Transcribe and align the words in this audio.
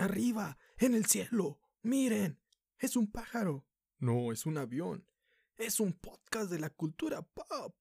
Arriba, 0.00 0.56
en 0.78 0.94
el 0.94 1.04
cielo. 1.04 1.60
Miren, 1.82 2.40
es 2.78 2.96
un 2.96 3.12
pájaro. 3.12 3.66
No, 3.98 4.32
es 4.32 4.46
un 4.46 4.56
avión. 4.56 5.04
Es 5.58 5.78
un 5.78 5.92
podcast 5.92 6.50
de 6.50 6.58
la 6.58 6.70
cultura 6.70 7.20
pop. 7.20 7.76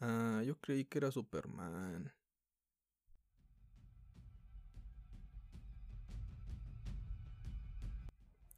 Ah, 0.00 0.42
yo 0.42 0.58
creí 0.58 0.86
que 0.86 0.96
era 0.96 1.10
Superman. 1.10 2.14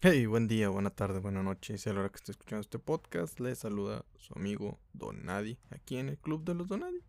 Hey, 0.01 0.27
buen 0.27 0.47
día, 0.47 0.69
buena 0.69 0.91
tarde, 0.91 1.19
buena 1.19 1.43
noche. 1.43 1.79
Si 1.79 1.91
a 1.91 1.93
la 1.93 1.99
hora 1.99 2.11
que 2.11 2.19
esté 2.19 2.31
escuchando 2.31 2.61
este 2.61 2.79
podcast, 2.79 3.41
les 3.41 3.59
saluda 3.59 4.05
su 4.15 4.33
amigo 4.39 4.79
Don 4.93 5.25
Nadie, 5.25 5.59
aquí 5.71 5.97
en 5.97 6.11
el 6.11 6.19
Club 6.19 6.45
de 6.45 6.55
los 6.55 6.69
Donadi. 6.69 7.03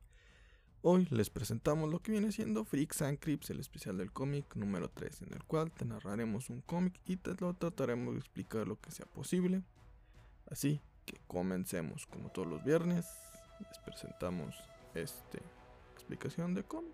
Hoy 0.84 1.07
les 1.09 1.32
presentamos 1.32 1.90
lo 1.90 1.99
que 1.99 2.12
viene 2.12 2.31
siendo 2.31 2.63
Freaks 2.63 3.02
and 3.02 3.17
Crips, 3.17 3.49
el 3.49 3.59
especial 3.59 3.98
del 3.98 4.12
cómic 4.12 4.55
número 4.55 4.90
3, 4.90 5.23
en 5.23 5.34
el 5.34 5.44
cual 5.44 5.72
te 5.72 5.86
narraremos 5.86 6.52
un 6.52 6.62
cómic 6.62 7.02
y 7.05 7.17
te 7.17 7.34
lo 7.40 7.55
trataremos 7.55 8.13
de 8.13 8.20
explicar 8.20 8.67
lo 8.67 8.80
que 8.80 8.91
sea 8.91 9.08
posible. 9.08 9.63
Así 10.52 10.80
que 11.05 11.20
comencemos, 11.27 12.05
como 12.05 12.30
todos 12.30 12.48
los 12.48 12.63
viernes, 12.63 13.08
les 13.59 13.80
presentamos 13.80 14.55
esta 14.94 15.40
explicación 15.94 16.53
de 16.53 16.63
cómic. 16.63 16.94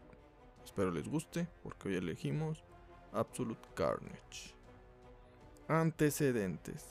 Espero 0.64 0.90
les 0.90 1.10
guste, 1.10 1.50
porque 1.62 1.90
hoy 1.90 1.96
elegimos 1.96 2.64
Absolute 3.12 3.68
Carnage. 3.76 4.56
Antecedentes. 5.68 6.88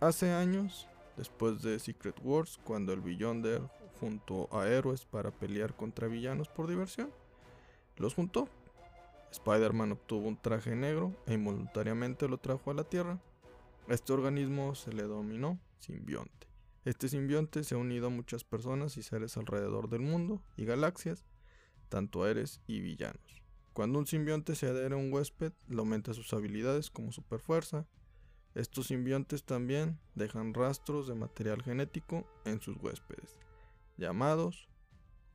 Hace 0.00 0.32
años, 0.32 0.86
después 1.16 1.62
de 1.62 1.78
Secret 1.78 2.20
Wars, 2.22 2.60
cuando 2.62 2.92
el 2.92 3.00
Beyonder 3.00 3.62
junto 4.00 4.48
a 4.52 4.68
héroes 4.68 5.04
para 5.04 5.30
pelear 5.30 5.74
contra 5.74 6.08
villanos 6.08 6.48
por 6.48 6.68
diversión, 6.68 7.10
los 7.96 8.14
juntó. 8.14 8.48
Spider-Man 9.32 9.92
obtuvo 9.92 10.28
un 10.28 10.36
traje 10.36 10.74
negro 10.74 11.12
e 11.26 11.34
involuntariamente 11.34 12.28
lo 12.28 12.38
trajo 12.38 12.70
a 12.70 12.74
la 12.74 12.84
Tierra. 12.84 13.18
Este 13.88 14.12
organismo 14.12 14.74
se 14.74 14.92
le 14.92 15.02
dominó 15.02 15.58
simbionte. 15.78 16.46
Este 16.84 17.08
simbionte 17.08 17.64
se 17.64 17.74
ha 17.74 17.78
unido 17.78 18.06
a 18.06 18.10
muchas 18.10 18.44
personas 18.44 18.96
y 18.96 19.02
seres 19.02 19.36
alrededor 19.36 19.88
del 19.88 20.02
mundo 20.02 20.42
y 20.56 20.64
galaxias, 20.64 21.24
tanto 21.88 22.26
héroes 22.26 22.60
y 22.66 22.80
villanos. 22.80 23.42
Cuando 23.72 23.98
un 23.98 24.06
simbionte 24.06 24.54
se 24.54 24.68
adhiere 24.68 24.94
a 24.94 24.98
un 24.98 25.12
huésped, 25.12 25.52
le 25.68 25.78
aumenta 25.78 26.14
sus 26.14 26.32
habilidades 26.32 26.90
como 26.90 27.12
superfuerza, 27.12 27.86
estos 28.56 28.86
simbiontes 28.86 29.44
también 29.44 29.98
dejan 30.14 30.54
rastros 30.54 31.06
de 31.06 31.14
material 31.14 31.62
genético 31.62 32.26
en 32.46 32.58
sus 32.62 32.78
huéspedes, 32.78 33.38
llamados 33.96 34.68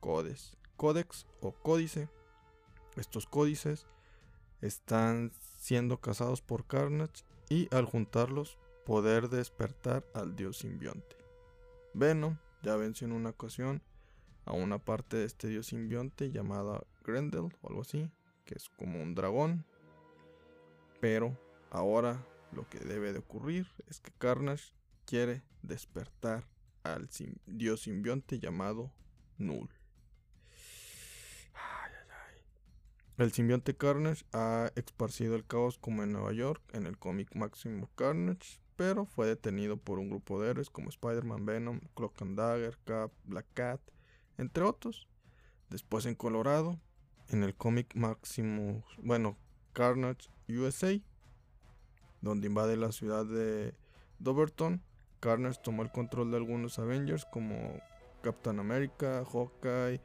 codes, 0.00 0.56
códex 0.76 1.26
o 1.40 1.52
códice. 1.52 2.08
Estos 2.96 3.26
códices 3.26 3.86
están 4.60 5.32
siendo 5.58 6.00
cazados 6.00 6.42
por 6.42 6.66
Carnage 6.66 7.24
y 7.48 7.72
al 7.74 7.84
juntarlos 7.84 8.58
poder 8.84 9.28
despertar 9.28 10.04
al 10.14 10.34
dios 10.34 10.58
simbionte. 10.58 11.16
Venom 11.94 12.36
ya 12.62 12.76
venció 12.76 13.06
en 13.06 13.12
una 13.12 13.30
ocasión 13.30 13.82
a 14.44 14.52
una 14.52 14.78
parte 14.78 15.16
de 15.18 15.24
este 15.24 15.48
dios 15.48 15.66
simbionte 15.68 16.30
llamada 16.30 16.84
Grendel 17.04 17.52
o 17.60 17.68
algo 17.68 17.82
así, 17.82 18.10
que 18.44 18.54
es 18.54 18.68
como 18.70 19.02
un 19.02 19.14
dragón. 19.14 19.64
Pero 21.00 21.36
ahora 21.70 22.24
lo 22.52 22.68
que 22.68 22.78
debe 22.78 23.12
de 23.12 23.20
ocurrir 23.20 23.68
es 23.88 24.00
que 24.00 24.12
Carnage 24.18 24.72
quiere 25.04 25.42
despertar 25.62 26.44
al 26.84 27.08
dios 27.46 27.82
simbionte 27.82 28.38
llamado 28.38 28.92
Null. 29.38 29.68
El 33.18 33.30
simbionte 33.30 33.76
Carnage 33.76 34.24
ha 34.32 34.72
esparcido 34.74 35.36
el 35.36 35.46
caos 35.46 35.78
como 35.78 36.02
en 36.02 36.12
Nueva 36.12 36.32
York 36.32 36.62
en 36.72 36.86
el 36.86 36.98
cómic 36.98 37.34
Máximo 37.36 37.88
Carnage, 37.94 38.58
pero 38.74 39.04
fue 39.04 39.26
detenido 39.26 39.76
por 39.76 39.98
un 39.98 40.08
grupo 40.08 40.40
de 40.40 40.50
héroes 40.50 40.70
como 40.70 40.88
Spider-Man, 40.88 41.44
Venom, 41.44 41.80
Cloak 41.94 42.20
and 42.22 42.38
Dagger, 42.38 42.78
Cap, 42.84 43.12
Black 43.24 43.46
Cat, 43.54 43.80
entre 44.38 44.64
otros. 44.64 45.08
Después 45.68 46.06
en 46.06 46.14
Colorado, 46.14 46.80
en 47.28 47.44
el 47.44 47.54
cómic 47.54 47.94
Máximo, 47.94 48.82
bueno, 48.98 49.36
Carnage 49.72 50.28
USA, 50.48 50.98
donde 52.22 52.46
invade 52.46 52.76
la 52.76 52.92
ciudad 52.92 53.26
de 53.26 53.74
Doverton. 54.18 54.82
Carnage 55.22 55.60
tomó 55.62 55.82
el 55.82 55.92
control 55.92 56.32
de 56.32 56.36
algunos 56.36 56.80
Avengers 56.80 57.24
como 57.24 57.80
Captain 58.22 58.58
America, 58.58 59.24
Hawkeye, 59.24 60.00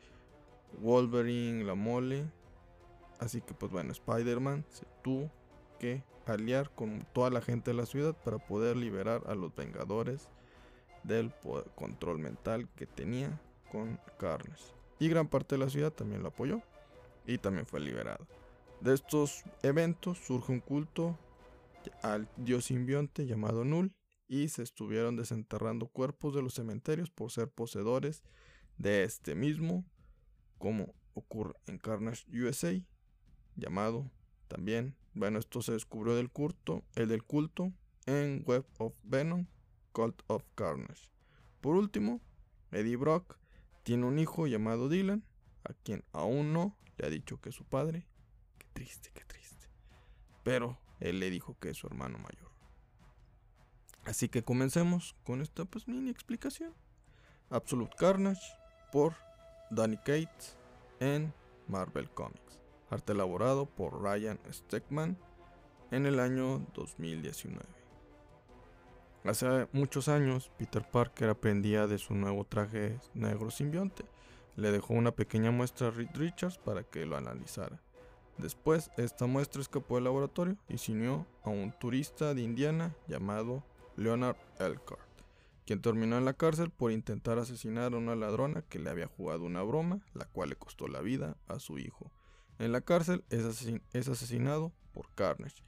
Wolverine, 0.80 1.64
la 1.64 1.74
mole. 1.74 2.24
Así 3.20 3.42
que 3.42 3.56
pues 3.56 3.72
bueno, 3.72 3.92
Spider-Man 3.92 4.64
se 4.70 4.86
tuvo 5.04 5.32
que 5.80 6.04
aliar 6.28 6.70
con 6.70 7.08
toda 7.14 7.32
la 7.32 7.42
gente 7.42 7.72
de 7.72 7.78
la 7.78 7.88
ciudad 7.88 8.16
para 8.24 8.38
poder 8.38 8.78
liberar 8.78 9.24
a 9.26 9.34
los 9.34 9.56
Vengadores 9.56 10.30
del 11.04 11.34
control 11.74 12.20
mental 12.20 12.70
que 12.76 12.86
tenía 12.86 13.42
con 13.72 14.00
Carnage. 14.20 14.66
Y 15.00 15.10
gran 15.10 15.28
parte 15.28 15.56
de 15.56 15.66
la 15.66 15.70
ciudad 15.72 15.92
también 15.92 16.22
lo 16.22 16.30
apoyó 16.30 16.62
y 17.26 17.40
también 17.40 17.66
fue 17.66 17.80
liberado. 17.80 18.28
De 18.82 18.94
estos 18.94 19.44
eventos 19.64 20.20
surge 20.20 20.52
un 20.52 20.60
culto 20.60 21.18
al 22.04 22.28
dios 22.38 22.66
simbionte 22.66 23.26
llamado 23.26 23.64
Null 23.64 23.97
y 24.28 24.50
se 24.50 24.64
estuvieron 24.64 25.16
desenterrando 25.16 25.88
cuerpos 25.88 26.36
de 26.36 26.42
los 26.42 26.54
cementerios 26.54 27.10
por 27.10 27.32
ser 27.32 27.50
poseedores 27.50 28.24
de 28.78 29.04
este 29.04 29.36
mismo, 29.36 29.86
como 30.58 30.94
ocurre 31.14 31.54
en 31.66 31.78
Carnage 31.78 32.26
USA, 32.32 32.80
llamado 33.56 34.12
también, 34.48 34.96
bueno, 35.14 35.40
esto 35.40 35.62
se 35.62 35.74
descubrió 35.74 36.16
del 36.16 36.30
culto, 36.30 36.84
el 36.96 37.08
del 37.08 37.24
culto 37.24 37.74
en 38.06 38.44
Web 38.46 38.66
of 38.78 38.94
Venom, 39.04 39.48
Cult 39.92 40.22
of 40.28 40.44
Carnage. 40.56 41.12
Por 41.62 41.76
último, 41.76 42.22
Eddie 42.72 42.96
Brock 42.96 43.38
tiene 43.84 44.06
un 44.06 44.20
hijo 44.20 44.48
llamado 44.48 44.90
Dylan, 44.90 45.24
a 45.64 45.74
quien 45.74 46.04
aún 46.12 46.54
no 46.54 46.78
le 46.98 47.08
ha 47.08 47.10
dicho 47.10 47.40
que 47.42 47.50
es 47.50 47.56
su 47.56 47.66
padre. 47.66 48.08
Qué 48.58 48.68
triste, 48.74 49.12
qué 49.14 49.24
triste. 49.26 49.70
Pero 50.44 50.80
él 51.00 51.20
le 51.20 51.30
dijo 51.30 51.58
que 51.60 51.70
es 51.70 51.78
su 51.78 51.88
hermano 51.88 52.18
mayor. 52.20 52.47
Así 54.08 54.30
que 54.30 54.42
comencemos 54.42 55.18
con 55.26 55.42
esta 55.42 55.66
pues 55.66 55.86
mini 55.86 56.10
explicación. 56.10 56.74
Absolute 57.50 57.94
Carnage 57.98 58.42
por 58.90 59.14
Danny 59.70 59.98
Cates 59.98 60.58
en 61.02 61.34
Marvel 61.68 62.10
Comics. 62.12 62.62
Arte 62.90 63.12
elaborado 63.12 63.66
por 63.66 64.02
Ryan 64.02 64.40
Steckman 64.50 65.18
en 65.92 66.06
el 66.06 66.22
año 66.22 66.66
2019. 66.74 67.66
Hace 69.26 69.68
muchos 69.74 70.08
años, 70.08 70.52
Peter 70.58 70.90
Parker 70.90 71.30
aprendía 71.30 71.86
de 71.86 71.98
su 71.98 72.14
nuevo 72.14 72.46
traje 72.46 72.98
negro 73.14 73.52
simbionte. 73.52 74.06
Le 74.56 74.72
dejó 74.72 74.94
una 74.94 75.12
pequeña 75.12 75.52
muestra 75.52 75.90
a 75.90 75.92
Reed 75.92 76.12
Richards 76.14 76.58
para 76.58 76.84
que 76.84 77.06
lo 77.06 77.18
analizara. 77.18 77.82
Después, 78.38 78.90
esta 78.96 79.26
muestra 79.26 79.62
escapó 79.62 79.96
del 79.96 80.06
laboratorio 80.06 80.56
y 80.70 80.78
se 80.78 80.94
unió 80.94 81.28
a 81.44 81.50
un 81.50 81.74
turista 81.74 82.34
de 82.34 82.42
Indiana 82.42 82.96
llamado 83.10 83.64
Leonard 83.98 84.38
Elkhart, 84.60 85.02
quien 85.66 85.82
terminó 85.82 86.18
en 86.18 86.26
la 86.26 86.34
cárcel 86.34 86.70
por 86.70 86.92
intentar 86.92 87.40
asesinar 87.40 87.94
a 87.94 87.98
una 87.98 88.16
ladrona 88.16 88.62
que 88.62 88.80
le 88.80 88.90
había 88.90 89.08
jugado 89.08 89.44
una 89.44 89.64
broma, 89.64 90.00
la 90.14 90.26
cual 90.26 90.50
le 90.50 90.56
costó 90.56 90.88
la 90.88 91.02
vida 91.02 91.36
a 91.48 91.60
su 91.60 91.80
hijo. 91.80 92.12
En 92.60 92.72
la 92.72 92.82
cárcel 92.82 93.24
es, 93.30 93.44
asesinado 94.08 94.72
por 94.94 95.14
Carnage. 95.14 95.64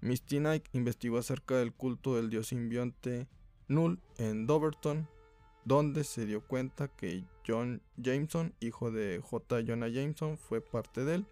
Misty 0.00 0.38
Knight 0.38 0.64
investigó 0.72 1.18
acerca 1.18 1.56
del 1.56 1.72
culto 1.72 2.16
del 2.16 2.30
dios 2.30 2.48
simbionte 2.48 3.28
Null 3.68 4.00
en 4.16 4.46
Doverton, 4.46 5.08
donde 5.64 6.04
se 6.04 6.26
dio 6.26 6.40
cuenta 6.40 6.88
que 6.88 7.24
John 7.46 7.82
Jameson, 7.96 8.54
hijo 8.60 8.90
de 8.90 9.20
J. 9.22 9.60
Jonah 9.66 9.88
Jameson, 9.88 10.38
fue 10.38 10.60
parte 10.60 11.04
de 11.04 11.16
él 11.16 11.26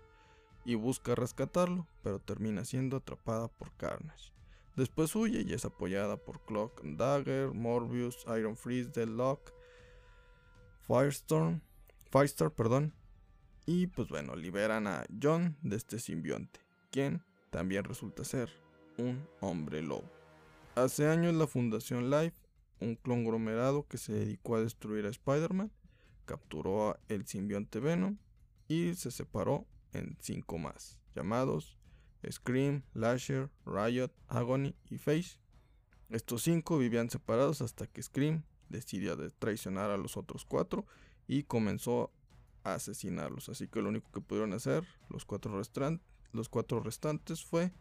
y 0.65 0.75
busca 0.75 1.15
rescatarlo, 1.15 1.87
pero 2.03 2.21
termina 2.21 2.65
siendo 2.65 2.99
atrapada 2.99 3.49
por 3.49 3.73
Carnage. 3.77 4.33
Después 4.77 5.15
huye 5.17 5.43
y 5.43 5.53
es 5.53 5.65
apoyada 5.65 6.17
por 6.17 6.45
Clock 6.45 6.83
Dagger, 6.83 7.53
Morbius, 7.53 8.25
Iron 8.37 8.57
Freeze, 8.57 8.91
Deadlock, 8.91 9.53
Firestorm, 10.87 11.61
Firestar, 12.11 12.51
perdón. 12.53 12.95
Y 13.67 13.89
pues 13.89 14.09
bueno, 14.09 14.35
liberan 14.37 14.87
a 14.87 15.05
John 15.23 15.57
de 15.63 15.77
este 15.77 15.99
simbionte, 15.99 16.61
quien 16.91 17.23
también 17.51 17.85
resulta 17.85 18.25
ser 18.25 18.51
un 18.97 19.29
hombre 19.41 19.83
lobo. 19.83 20.09
Hace 20.75 21.09
años 21.09 21.35
la 21.35 21.47
Fundación 21.47 22.11
Life, 22.11 22.37
un 22.81 22.97
conglomerado 22.97 23.87
que 23.87 23.99
se 23.99 24.13
dedicó 24.13 24.57
a 24.57 24.63
destruir 24.63 25.05
a 25.07 25.11
Spider-Man, 25.11 25.71
capturó 26.25 26.99
el 27.09 27.27
simbionte 27.27 27.81
Venom 27.81 28.19
y 28.69 28.95
se 28.95 29.11
separó 29.11 29.67
en 29.93 30.17
cinco 30.21 30.59
más, 30.59 30.99
llamados 31.15 31.80
Scream, 32.29 32.83
Lasher, 32.95 33.51
Riot, 33.65 34.11
Agony 34.29 34.75
y 34.91 34.99
Face. 34.99 35.39
Estos 36.11 36.43
cinco 36.43 36.79
vivían 36.79 37.09
separados 37.09 37.63
hasta 37.63 37.87
que 37.87 38.03
Scream 38.03 38.43
decidió 38.69 39.17
traicionar 39.33 39.91
a 39.91 39.97
los 39.97 40.17
otros 40.17 40.45
cuatro 40.45 40.87
y 41.29 41.45
comenzó 41.45 42.11
a 42.65 42.75
asesinarlos. 42.75 43.49
Así 43.49 43.69
que 43.69 43.83
lo 43.83 43.89
único 43.89 44.11
que 44.11 44.21
pudieron 44.21 44.53
hacer 44.53 44.85
los 45.09 45.25
cuatro, 45.25 46.81
restantes 46.81 47.45
fue 47.45 47.73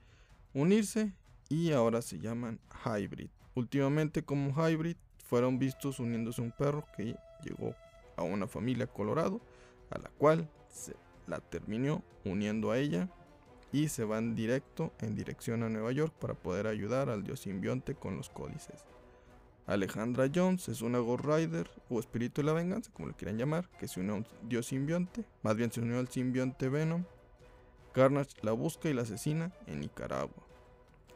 unirse 0.53 1.13
y 1.49 1.71
ahora 1.71 2.01
se 2.01 2.19
llaman 2.19 2.59
Hybrid. 2.85 3.29
Últimamente 3.55 4.23
como 4.23 4.51
Hybrid 4.51 4.97
fueron 5.25 5.59
vistos 5.59 5.99
uniéndose 5.99 6.41
a 6.41 6.45
un 6.45 6.51
perro 6.51 6.85
que 6.95 7.15
llegó 7.43 7.75
a 8.15 8.23
una 8.23 8.47
familia 8.47 8.87
Colorado, 8.87 9.41
a 9.89 9.97
la 9.99 10.09
cual 10.09 10.49
se 10.69 10.95
la 11.27 11.39
terminó 11.39 12.03
uniendo 12.25 12.71
a 12.71 12.77
ella 12.77 13.09
y 13.71 13.89
se 13.89 14.03
van 14.03 14.35
directo 14.35 14.93
en 14.99 15.15
dirección 15.15 15.63
a 15.63 15.69
Nueva 15.69 15.91
York 15.91 16.13
para 16.19 16.33
poder 16.33 16.67
ayudar 16.67 17.09
al 17.09 17.23
dios 17.23 17.41
simbionte 17.41 17.95
con 17.95 18.17
los 18.17 18.29
códices. 18.29 18.85
Alejandra 19.65 20.29
Jones 20.33 20.67
es 20.67 20.81
una 20.81 20.97
Ghost 20.97 21.25
Rider 21.25 21.69
o 21.89 21.99
espíritu 21.99 22.41
de 22.41 22.47
la 22.47 22.53
venganza, 22.53 22.91
como 22.91 23.07
lo 23.07 23.15
quieran 23.15 23.37
llamar, 23.37 23.69
que 23.79 23.87
se 23.87 23.99
unió 23.99 24.13
a 24.13 24.17
un 24.17 24.27
dios 24.41 24.65
simbionte, 24.65 25.25
más 25.43 25.55
bien 25.55 25.71
se 25.71 25.81
unió 25.81 25.99
al 25.99 26.07
simbionte 26.07 26.69
Venom. 26.69 27.03
Carnage 27.93 28.35
la 28.41 28.51
busca 28.53 28.89
y 28.89 28.93
la 28.93 29.03
asesina 29.03 29.53
en 29.67 29.81
Nicaragua. 29.81 30.43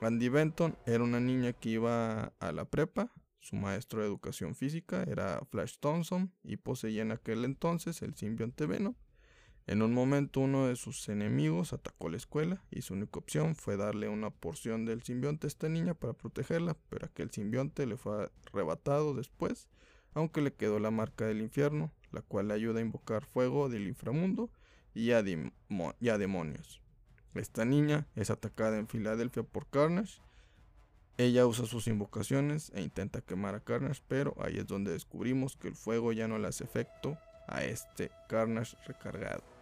Andy 0.02 0.30
Benton 0.30 0.76
era 0.86 1.04
una 1.04 1.20
niña 1.20 1.54
que 1.54 1.70
iba 1.70 2.34
a 2.40 2.52
la 2.52 2.66
prepa, 2.66 3.12
su 3.44 3.58
maestro 3.58 4.00
de 4.00 4.08
educación 4.08 4.56
física 4.56 5.04
era 5.04 5.42
Flash 5.50 5.76
Thompson 5.80 6.32
y 6.44 6.56
poseía 6.56 7.02
en 7.02 7.12
aquel 7.12 7.44
entonces 7.44 8.02
el 8.02 8.16
simbionte 8.16 8.66
Venom. 8.66 8.96
En 9.66 9.82
un 9.82 9.94
momento 9.94 10.42
uno 10.42 10.68
de 10.68 10.76
sus 10.76 11.08
enemigos 11.08 11.72
atacó 11.72 12.10
la 12.10 12.18
escuela 12.18 12.62
y 12.70 12.82
su 12.82 12.96
única 12.96 13.20
opción 13.20 13.56
fue 13.56 13.78
darle 13.78 14.10
una 14.10 14.30
porción 14.30 14.84
del 14.84 15.04
simbionte 15.04 15.48
a 15.48 15.50
esta 15.50 15.70
niña 15.70 15.94
para 15.94 16.14
protegerla, 16.14 16.76
pero 16.90 17.06
aquel 17.06 17.32
simbionte 17.32 17.86
le 17.86 17.96
fue 17.96 18.30
arrebatado 18.48 19.14
después, 19.14 19.70
aunque 20.14 20.42
le 20.42 20.54
quedó 20.54 20.80
la 20.80 20.92
marca 20.92 21.26
del 21.26 21.42
infierno, 21.42 21.92
la 22.12 22.22
cual 22.22 22.50
le 22.50 22.56
ayuda 22.56 22.80
a 22.80 22.84
invocar 22.84 23.24
fuego 23.26 23.70
del 23.70 23.88
inframundo 23.88 24.52
y 24.94 25.12
a, 25.12 25.24
y 25.26 26.10
a 26.10 26.18
demonios. 26.18 26.82
Esta 27.34 27.64
niña 27.64 28.06
es 28.16 28.30
atacada 28.30 28.78
en 28.78 28.90
Filadelfia 28.90 29.44
por 29.44 29.68
Carnage. 29.68 30.22
Ella 31.18 31.48
usa 31.48 31.66
sus 31.66 31.88
invocaciones 31.88 32.70
e 32.76 32.82
intenta 32.82 33.22
quemar 33.22 33.56
a 33.56 33.62
Carnage, 33.62 34.02
pero 34.10 34.36
ahí 34.40 34.58
es 34.58 34.68
donde 34.68 34.92
descubrimos 34.92 35.56
que 35.56 35.70
el 35.70 35.76
fuego 35.76 36.12
ya 36.12 36.28
no 36.28 36.38
le 36.38 36.50
hace 36.50 36.66
efecto 36.66 37.18
a 37.48 37.64
este 37.64 38.12
Carnage 38.28 38.76
recargado. 38.86 39.53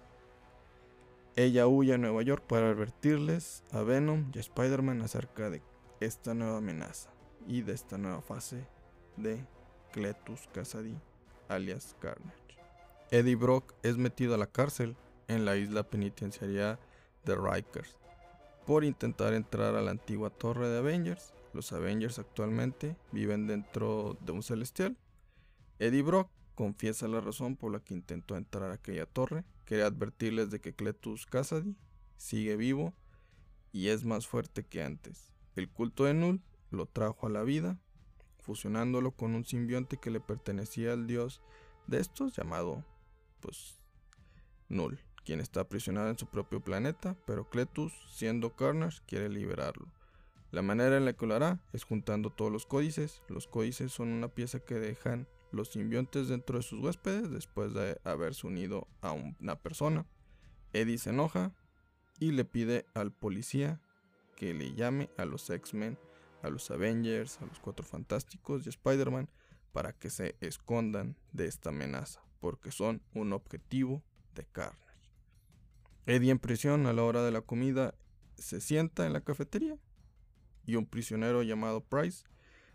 Ella 1.38 1.66
huye 1.68 1.94
a 1.94 1.98
Nueva 1.98 2.22
York 2.24 2.44
para 2.46 2.70
advertirles 2.70 3.64
a 3.72 3.82
Venom 3.84 4.32
y 4.34 4.38
a 4.38 4.42
Spider-Man 4.42 5.02
acerca 5.02 5.50
de 5.50 5.62
esta 6.02 6.34
nueva 6.34 6.58
amenaza 6.58 7.10
y 7.48 7.62
de 7.62 7.74
esta 7.74 7.98
nueva 7.98 8.22
fase 8.22 8.68
de 9.16 9.46
Cletus 9.94 10.50
Kasady, 10.54 10.98
alias 11.48 11.96
Carnage. 12.00 12.36
Eddie 13.12 13.36
Brock 13.36 13.74
es 13.82 13.98
metido 13.98 14.36
a 14.36 14.38
la 14.38 14.48
cárcel 14.48 14.98
en 15.30 15.46
la 15.46 15.56
isla 15.56 15.84
penitenciaria 15.84 16.80
de 17.24 17.36
Rikers 17.36 17.96
por 18.66 18.84
intentar 18.84 19.34
entrar 19.34 19.76
a 19.76 19.82
la 19.82 19.92
antigua 19.92 20.30
torre 20.30 20.68
de 20.68 20.80
Avengers. 20.80 21.34
Los 21.54 21.72
Avengers 21.72 22.20
actualmente 22.20 22.96
viven 23.12 23.48
dentro 23.48 24.18
de 24.22 24.32
un 24.32 24.44
celestial. 24.44 24.98
Eddie 25.80 26.04
Brock 26.04 26.30
confiesa 26.56 27.08
la 27.08 27.22
razón 27.22 27.56
por 27.56 27.72
la 27.72 27.80
que 27.80 27.94
intentó 27.94 28.36
entrar 28.36 28.72
a 28.72 28.76
aquella 28.76 29.06
torre. 29.06 29.44
Quería 29.72 29.86
advertirles 29.86 30.50
de 30.50 30.60
que 30.60 30.74
Cletus 30.74 31.26
Kasady 31.26 31.78
sigue 32.18 32.58
vivo 32.58 32.94
y 33.72 33.88
es 33.88 34.04
más 34.04 34.28
fuerte 34.28 34.66
que 34.66 34.84
antes. 34.84 35.32
El 35.56 35.70
culto 35.70 36.04
de 36.04 36.14
Null 36.14 36.42
lo 36.72 36.88
trajo 36.88 37.26
a 37.26 37.30
la 37.30 37.44
vida, 37.44 37.80
fusionándolo 38.42 39.12
con 39.12 39.34
un 39.34 39.46
simbionte 39.46 39.96
que 39.96 40.12
le 40.12 40.20
pertenecía 40.20 40.92
al 40.92 41.08
dios 41.08 41.42
de 41.88 42.02
estos 42.02 42.36
llamado 42.36 42.84
pues 43.40 43.78
Null, 44.68 45.00
quien 45.24 45.40
está 45.40 45.62
aprisionado 45.62 46.10
en 46.10 46.18
su 46.18 46.26
propio 46.26 46.60
planeta, 46.60 47.16
pero 47.26 47.50
Cletus, 47.50 47.94
siendo 48.14 48.58
Carnage, 48.58 49.00
quiere 49.08 49.30
liberarlo. 49.30 49.88
La 50.52 50.62
manera 50.62 50.98
en 50.98 51.06
la 51.06 51.14
que 51.14 51.26
lo 51.26 51.34
hará 51.34 51.62
es 51.72 51.86
juntando 51.86 52.30
todos 52.30 52.52
los 52.52 52.66
códices. 52.66 53.22
Los 53.30 53.48
códices 53.48 53.94
son 53.94 54.10
una 54.10 54.28
pieza 54.28 54.60
que 54.60 54.76
dejan 54.76 55.30
los 55.52 55.70
simbiontes 55.70 56.28
dentro 56.28 56.58
de 56.58 56.64
sus 56.64 56.80
huéspedes 56.80 57.30
después 57.30 57.74
de 57.74 58.00
haberse 58.04 58.48
unido 58.48 58.88
a 59.02 59.12
una 59.12 59.56
persona. 59.56 60.06
Eddie 60.74 60.98
se 60.98 61.10
enoja 61.10 61.54
y 62.20 62.32
le 62.32 62.46
pide 62.46 62.86
al 62.94 63.12
policía 63.12 63.82
que 64.36 64.54
le 64.54 64.74
llame 64.74 65.10
a 65.18 65.26
los 65.26 65.50
X-Men, 65.50 65.98
a 66.42 66.50
los 66.50 66.72
Avengers, 66.72 67.40
a 67.42 67.46
los 67.46 67.60
Cuatro 67.60 67.86
Fantásticos 67.86 68.66
y 68.66 68.70
Spider-Man 68.70 69.30
para 69.72 69.94
que 69.94 70.10
se 70.10 70.36
escondan 70.42 71.16
de 71.32 71.48
esta 71.48 71.70
amenaza, 71.70 72.22
porque 72.40 72.72
son 72.72 73.02
un 73.14 73.34
objetivo 73.34 74.04
de 74.36 74.46
Carnage. 74.46 74.82
Eddie 76.06 76.32
en 76.32 76.40
prisión 76.40 76.86
a 76.88 76.94
la 76.94 77.04
hora 77.04 77.24
de 77.24 77.32
la 77.32 77.42
comida 77.42 77.94
se 78.36 78.60
sienta 78.60 79.06
en 79.06 79.14
la 79.14 79.22
cafetería 79.22 79.78
y 80.66 80.76
un 80.76 80.86
prisionero 80.86 81.44
llamado 81.44 81.82
Price 81.82 82.24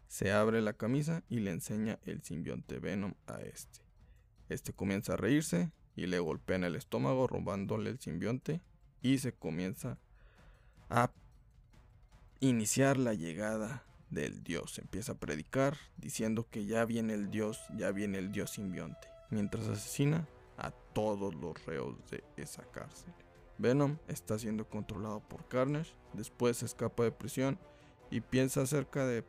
se 0.08 0.32
abre 0.32 0.62
la 0.62 0.72
camisa 0.72 1.22
y 1.28 1.40
le 1.40 1.50
enseña 1.50 1.98
el 2.04 2.22
simbionte 2.22 2.78
Venom 2.78 3.14
a 3.26 3.40
este. 3.40 3.80
Este 4.48 4.72
comienza 4.72 5.14
a 5.14 5.16
reírse 5.16 5.70
y 5.96 6.06
le 6.06 6.18
golpea 6.18 6.56
en 6.56 6.64
el 6.64 6.76
estómago 6.76 7.26
robándole 7.26 7.90
el 7.90 7.98
simbionte 7.98 8.60
y 9.02 9.18
se 9.18 9.32
comienza 9.32 9.98
a 10.88 11.10
iniciar 12.40 12.96
la 12.96 13.14
llegada 13.14 13.84
del 14.10 14.42
dios. 14.42 14.78
Empieza 14.78 15.12
a 15.12 15.18
predicar 15.18 15.76
diciendo 15.96 16.46
que 16.48 16.66
ya 16.66 16.84
viene 16.84 17.14
el 17.14 17.30
dios, 17.30 17.60
ya 17.76 17.90
viene 17.90 18.18
el 18.18 18.30
dios 18.30 18.50
simbionte, 18.50 19.08
mientras 19.30 19.66
asesina 19.68 20.28
a 20.58 20.70
todos 20.70 21.34
los 21.34 21.64
reos 21.66 21.96
de 22.10 22.22
esa 22.36 22.62
cárcel. 22.70 23.12
Venom 23.58 23.98
está 24.06 24.38
siendo 24.38 24.68
controlado 24.68 25.20
por 25.20 25.48
Carnage, 25.48 25.92
después 26.12 26.58
se 26.58 26.66
escapa 26.66 27.04
de 27.04 27.12
prisión 27.12 27.58
y 28.10 28.20
piensa 28.20 28.62
acerca 28.62 29.06
de 29.06 29.24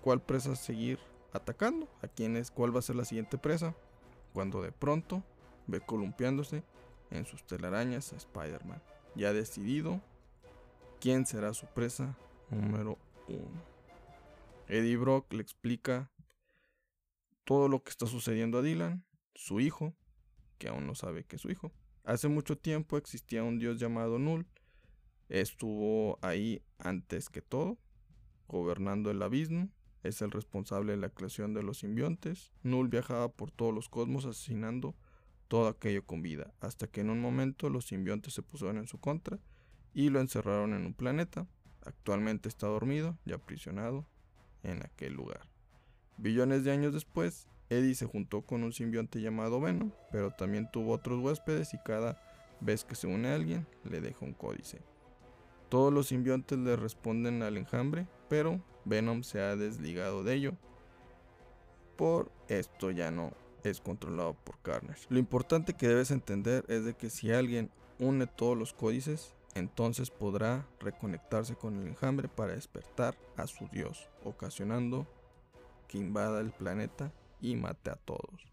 cuál 0.00 0.22
presa 0.22 0.56
seguir 0.56 0.98
atacando, 1.32 1.88
a 2.02 2.08
quién 2.08 2.36
es, 2.36 2.50
cuál 2.50 2.74
va 2.74 2.80
a 2.80 2.82
ser 2.82 2.96
la 2.96 3.04
siguiente 3.04 3.38
presa, 3.38 3.74
cuando 4.32 4.62
de 4.62 4.72
pronto 4.72 5.22
ve 5.66 5.80
columpiándose 5.80 6.62
en 7.10 7.24
sus 7.26 7.44
telarañas 7.44 8.12
a 8.12 8.16
Spider-Man, 8.16 8.82
ya 9.14 9.32
decidido 9.32 10.00
quién 11.00 11.26
será 11.26 11.52
su 11.54 11.66
presa 11.66 12.16
número 12.50 12.98
uno. 13.28 13.62
Eddie 14.68 14.96
Brock 14.96 15.32
le 15.32 15.42
explica 15.42 16.10
todo 17.44 17.68
lo 17.68 17.82
que 17.82 17.90
está 17.90 18.06
sucediendo 18.06 18.58
a 18.58 18.62
Dylan, 18.62 19.04
su 19.34 19.60
hijo, 19.60 19.94
que 20.58 20.68
aún 20.68 20.86
no 20.86 20.94
sabe 20.94 21.24
que 21.24 21.36
es 21.36 21.42
su 21.42 21.50
hijo. 21.50 21.72
Hace 22.04 22.28
mucho 22.28 22.56
tiempo 22.56 22.96
existía 22.96 23.42
un 23.42 23.58
dios 23.58 23.78
llamado 23.78 24.18
Null, 24.18 24.46
estuvo 25.28 26.18
ahí 26.22 26.62
antes 26.78 27.28
que 27.28 27.42
todo, 27.42 27.78
gobernando 28.46 29.10
el 29.10 29.22
abismo, 29.22 29.68
es 30.02 30.22
el 30.22 30.30
responsable 30.30 30.92
de 30.92 30.98
la 30.98 31.10
creación 31.10 31.54
de 31.54 31.62
los 31.62 31.78
simbiontes. 31.78 32.52
Null 32.62 32.88
viajaba 32.88 33.28
por 33.28 33.50
todos 33.50 33.74
los 33.74 33.88
cosmos 33.88 34.24
asesinando 34.24 34.94
todo 35.48 35.68
aquello 35.68 36.04
con 36.04 36.22
vida, 36.22 36.52
hasta 36.60 36.86
que 36.86 37.00
en 37.00 37.10
un 37.10 37.20
momento 37.20 37.70
los 37.70 37.86
simbiontes 37.86 38.34
se 38.34 38.42
pusieron 38.42 38.78
en 38.78 38.86
su 38.86 38.98
contra 38.98 39.38
y 39.92 40.08
lo 40.08 40.20
encerraron 40.20 40.74
en 40.74 40.86
un 40.86 40.94
planeta. 40.94 41.46
Actualmente 41.84 42.48
está 42.48 42.66
dormido 42.66 43.18
y 43.24 43.32
aprisionado 43.32 44.06
en 44.62 44.82
aquel 44.84 45.14
lugar. 45.14 45.48
Billones 46.18 46.64
de 46.64 46.70
años 46.70 46.92
después, 46.92 47.48
Eddie 47.68 47.94
se 47.94 48.06
juntó 48.06 48.42
con 48.42 48.62
un 48.62 48.72
simbionte 48.72 49.20
llamado 49.20 49.60
Venom, 49.60 49.90
pero 50.12 50.30
también 50.30 50.70
tuvo 50.70 50.92
otros 50.92 51.20
huéspedes 51.20 51.74
y 51.74 51.78
cada 51.78 52.20
vez 52.60 52.84
que 52.84 52.94
se 52.94 53.06
une 53.06 53.28
a 53.28 53.34
alguien 53.34 53.66
le 53.84 54.00
deja 54.00 54.24
un 54.24 54.34
códice. 54.34 54.82
Todos 55.68 55.92
los 55.92 56.08
simbiontes 56.08 56.58
le 56.58 56.76
responden 56.76 57.42
al 57.42 57.56
enjambre, 57.56 58.06
pero 58.30 58.62
Venom 58.86 59.24
se 59.24 59.40
ha 59.40 59.56
desligado 59.56 60.22
de 60.24 60.34
ello. 60.34 60.52
Por 61.96 62.32
esto 62.48 62.90
ya 62.90 63.10
no 63.10 63.32
es 63.64 63.80
controlado 63.80 64.34
por 64.34 64.58
Carnage. 64.60 65.04
Lo 65.10 65.18
importante 65.18 65.74
que 65.74 65.88
debes 65.88 66.12
entender 66.12 66.64
es 66.68 66.84
de 66.84 66.94
que 66.94 67.10
si 67.10 67.32
alguien 67.32 67.70
une 67.98 68.26
todos 68.26 68.56
los 68.56 68.72
códices, 68.72 69.34
entonces 69.54 70.10
podrá 70.10 70.66
reconectarse 70.78 71.56
con 71.56 71.78
el 71.80 71.88
enjambre 71.88 72.28
para 72.28 72.54
despertar 72.54 73.18
a 73.36 73.46
su 73.48 73.66
dios, 73.68 74.08
ocasionando 74.24 75.06
que 75.88 75.98
invada 75.98 76.40
el 76.40 76.52
planeta 76.52 77.12
y 77.40 77.56
mate 77.56 77.90
a 77.90 77.96
todos. 77.96 78.48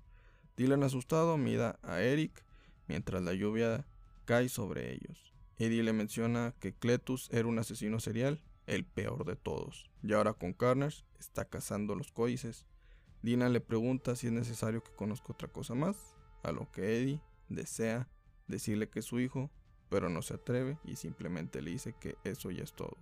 Dylan 0.58 0.84
asustado 0.84 1.38
mira 1.38 1.78
a 1.84 2.02
Eric 2.02 2.44
mientras 2.88 3.22
la 3.22 3.34
lluvia 3.34 3.86
cae 4.26 4.50
sobre 4.50 4.92
ellos. 4.92 5.34
Eddie 5.60 5.84
le 5.84 5.94
menciona 5.94 6.56
que 6.60 6.74
Cletus 6.74 7.30
era 7.32 7.48
un 7.48 7.60
asesino 7.60 8.00
serial 8.00 8.42
el 8.68 8.86
peor 8.86 9.26
de 9.26 9.36
todos. 9.36 9.90
Y 10.04 10.14
ahora 10.14 10.34
con 10.34 10.54
Carnage 10.54 11.04
está 11.20 11.46
cazando 11.46 11.96
los 11.96 12.12
códices. 12.12 12.66
Dina 13.24 13.50
le 13.50 13.62
pregunta 13.62 14.16
si 14.16 14.28
es 14.28 14.34
necesario 14.34 14.84
que 14.84 14.92
conozca 14.92 15.34
otra 15.34 15.48
cosa 15.48 15.74
más, 15.74 16.16
a 16.44 16.52
lo 16.52 16.72
que 16.72 17.02
Eddie 17.02 17.22
desea 17.50 18.08
decirle 18.48 18.90
que 18.90 19.00
es 19.00 19.06
su 19.06 19.20
hijo, 19.20 19.50
pero 19.90 20.10
no 20.10 20.22
se 20.22 20.36
atreve 20.36 20.78
y 20.84 20.98
simplemente 20.98 21.62
le 21.62 21.72
dice 21.72 21.96
que 22.00 22.18
eso 22.24 22.52
ya 22.52 22.64
es 22.64 22.74
todo. 22.74 22.98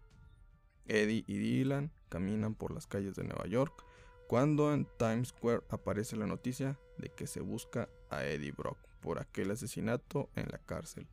Eddie 0.88 1.24
y 1.27 1.38
Dylan 1.38 1.91
caminan 2.10 2.55
por 2.55 2.72
las 2.72 2.88
calles 2.88 3.15
de 3.15 3.24
Nueva 3.24 3.48
York 3.48 3.84
cuando 4.27 4.74
en 4.74 4.88
Times 4.98 5.29
Square 5.29 5.63
aparece 5.69 6.15
la 6.15 6.27
noticia 6.27 6.79
de 6.98 7.10
que 7.10 7.27
se 7.27 7.41
busca 7.41 7.89
a 8.10 8.24
Eddie 8.24 8.51
Brock 8.51 8.77
por 9.01 9.19
aquel 9.19 9.51
asesinato 9.51 10.29
en 10.36 10.48
la 10.50 10.57
cárcel. 10.60 11.07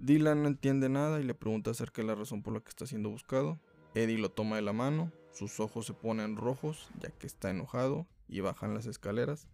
Dylan 0.00 0.42
no 0.42 0.48
entiende 0.48 0.88
nada 0.88 1.20
y 1.20 1.24
le 1.24 1.34
pregunta 1.34 1.70
acerca 1.70 2.00
de 2.00 2.08
la 2.08 2.14
razón 2.14 2.42
por 2.42 2.54
la 2.54 2.60
que 2.60 2.70
está 2.70 2.86
siendo 2.86 3.10
buscado. 3.10 3.60
Eddie 3.94 4.18
lo 4.18 4.30
toma 4.30 4.56
de 4.56 4.62
la 4.62 4.72
mano, 4.72 5.12
sus 5.32 5.60
ojos 5.60 5.86
se 5.86 5.92
ponen 5.92 6.36
rojos 6.36 6.88
ya 7.00 7.10
que 7.10 7.26
está 7.26 7.50
enojado 7.50 8.06
y 8.26 8.40
bajan 8.40 8.72
las 8.72 8.86
escaleras 8.86 9.46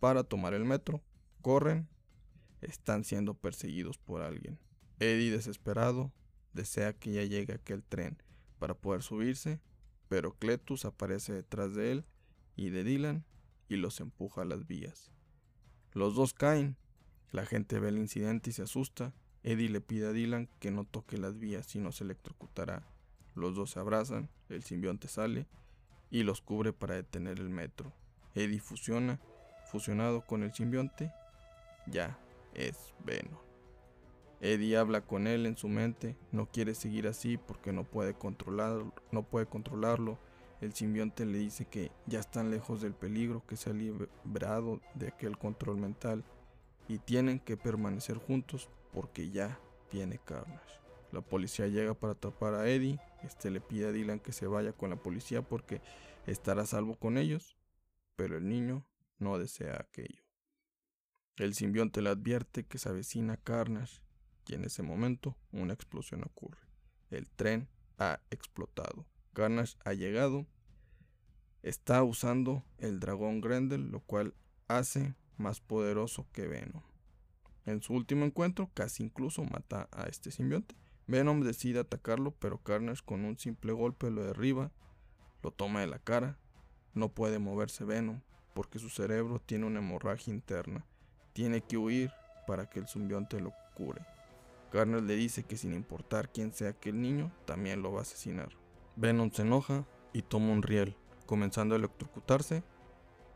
para 0.00 0.24
tomar 0.24 0.52
el 0.52 0.64
metro. 0.64 1.00
Corren, 1.42 1.88
están 2.60 3.04
siendo 3.04 3.34
perseguidos 3.34 3.98
por 3.98 4.22
alguien. 4.22 4.58
Eddie, 4.98 5.30
desesperado, 5.30 6.12
desea 6.52 6.92
que 6.92 7.12
ya 7.12 7.22
llegue 7.22 7.54
aquel 7.54 7.84
tren 7.84 8.20
para 8.58 8.74
poder 8.74 9.02
subirse, 9.02 9.60
pero 10.08 10.32
Cletus 10.32 10.84
aparece 10.84 11.32
detrás 11.32 11.74
de 11.74 11.92
él 11.92 12.04
y 12.56 12.70
de 12.70 12.82
Dylan 12.82 13.24
y 13.68 13.76
los 13.76 14.00
empuja 14.00 14.42
a 14.42 14.44
las 14.44 14.66
vías. 14.66 15.12
Los 15.92 16.16
dos 16.16 16.34
caen, 16.34 16.76
la 17.30 17.46
gente 17.46 17.78
ve 17.78 17.90
el 17.90 17.98
incidente 17.98 18.50
y 18.50 18.52
se 18.52 18.62
asusta. 18.62 19.14
Eddie 19.44 19.68
le 19.68 19.82
pide 19.82 20.08
a 20.08 20.12
Dylan 20.12 20.48
que 20.58 20.70
no 20.70 20.84
toque 20.84 21.18
las 21.18 21.38
vías 21.38 21.66
si 21.66 21.78
no 21.78 21.92
se 21.92 22.04
electrocutará. 22.04 22.82
Los 23.34 23.54
dos 23.54 23.72
se 23.72 23.78
abrazan, 23.78 24.30
el 24.48 24.62
simbionte 24.62 25.06
sale 25.06 25.46
y 26.10 26.22
los 26.22 26.40
cubre 26.40 26.72
para 26.72 26.94
detener 26.94 27.38
el 27.38 27.50
metro. 27.50 27.92
Eddie 28.34 28.58
fusiona, 28.58 29.20
fusionado 29.70 30.22
con 30.22 30.42
el 30.42 30.54
simbionte, 30.54 31.12
ya 31.86 32.18
es 32.54 32.94
Venom. 33.04 33.38
Eddie 34.40 34.78
habla 34.78 35.02
con 35.02 35.26
él 35.26 35.44
en 35.44 35.58
su 35.58 35.68
mente, 35.68 36.16
no 36.32 36.46
quiere 36.46 36.74
seguir 36.74 37.06
así 37.06 37.36
porque 37.36 37.72
no 37.72 37.84
puede 37.84 38.14
controlarlo, 38.14 38.94
no 39.12 39.24
puede 39.24 39.44
controlarlo. 39.46 40.18
El 40.62 40.72
simbionte 40.72 41.26
le 41.26 41.38
dice 41.38 41.66
que 41.66 41.92
ya 42.06 42.20
están 42.20 42.50
lejos 42.50 42.80
del 42.80 42.94
peligro, 42.94 43.44
que 43.46 43.56
se 43.56 43.70
ha 43.70 43.72
librado 43.74 44.80
de 44.94 45.08
aquel 45.08 45.36
control 45.36 45.76
mental 45.76 46.24
y 46.88 46.98
tienen 46.98 47.38
que 47.38 47.56
permanecer 47.56 48.18
juntos 48.18 48.68
porque 48.92 49.30
ya 49.30 49.58
tiene 49.90 50.18
Carnage. 50.18 50.80
La 51.12 51.20
policía 51.20 51.68
llega 51.68 51.94
para 51.94 52.14
atrapar 52.14 52.54
a 52.54 52.68
Eddie, 52.68 52.98
este 53.22 53.50
le 53.50 53.60
pide 53.60 53.86
a 53.86 53.92
Dylan 53.92 54.20
que 54.20 54.32
se 54.32 54.46
vaya 54.46 54.72
con 54.72 54.90
la 54.90 54.96
policía 54.96 55.42
porque 55.42 55.80
estará 56.26 56.62
a 56.62 56.66
salvo 56.66 56.96
con 56.96 57.18
ellos, 57.18 57.56
pero 58.16 58.36
el 58.36 58.48
niño 58.48 58.86
no 59.18 59.38
desea 59.38 59.76
aquello. 59.80 60.22
El 61.36 61.54
simbionte 61.54 62.02
le 62.02 62.10
advierte 62.10 62.64
que 62.64 62.78
se 62.78 62.88
avecina 62.88 63.36
Carnage 63.36 64.00
y 64.46 64.54
en 64.54 64.64
ese 64.64 64.82
momento 64.82 65.36
una 65.52 65.72
explosión 65.72 66.22
ocurre. 66.24 66.60
El 67.10 67.28
tren 67.30 67.68
ha 67.98 68.20
explotado. 68.30 69.06
Carnage 69.32 69.76
ha 69.84 69.94
llegado. 69.94 70.46
Está 71.62 72.02
usando 72.02 72.64
el 72.78 73.00
dragón 73.00 73.40
Grendel, 73.40 73.90
lo 73.90 74.00
cual 74.00 74.34
hace 74.68 75.14
más 75.36 75.60
poderoso 75.60 76.26
que 76.32 76.46
Venom. 76.46 76.82
En 77.66 77.82
su 77.82 77.94
último 77.94 78.24
encuentro, 78.24 78.70
casi 78.74 79.02
incluso 79.02 79.42
mata 79.44 79.88
a 79.92 80.04
este 80.04 80.30
simbionte. 80.30 80.74
Venom 81.06 81.40
decide 81.40 81.80
atacarlo, 81.80 82.32
pero 82.32 82.58
Carnage 82.58 83.02
con 83.04 83.24
un 83.24 83.38
simple 83.38 83.72
golpe 83.72 84.10
lo 84.10 84.22
derriba, 84.22 84.70
lo 85.42 85.50
toma 85.50 85.80
de 85.80 85.86
la 85.86 85.98
cara. 85.98 86.38
No 86.94 87.08
puede 87.10 87.38
moverse 87.38 87.84
Venom, 87.84 88.20
porque 88.54 88.78
su 88.78 88.88
cerebro 88.88 89.40
tiene 89.40 89.66
una 89.66 89.80
hemorragia 89.80 90.32
interna. 90.32 90.86
Tiene 91.32 91.62
que 91.62 91.76
huir 91.76 92.10
para 92.46 92.68
que 92.68 92.78
el 92.80 92.88
simbionte 92.88 93.40
lo 93.40 93.52
cure. 93.74 94.02
Carnage 94.70 95.04
le 95.04 95.16
dice 95.16 95.44
que 95.44 95.56
sin 95.56 95.72
importar 95.72 96.30
quién 96.30 96.52
sea 96.52 96.70
aquel 96.70 97.00
niño, 97.00 97.32
también 97.46 97.82
lo 97.82 97.92
va 97.92 98.00
a 98.00 98.02
asesinar. 98.02 98.50
Venom 98.96 99.30
se 99.30 99.42
enoja 99.42 99.86
y 100.12 100.22
toma 100.22 100.52
un 100.52 100.62
riel, 100.62 100.96
comenzando 101.26 101.74
a 101.74 101.78
electrocutarse 101.78 102.62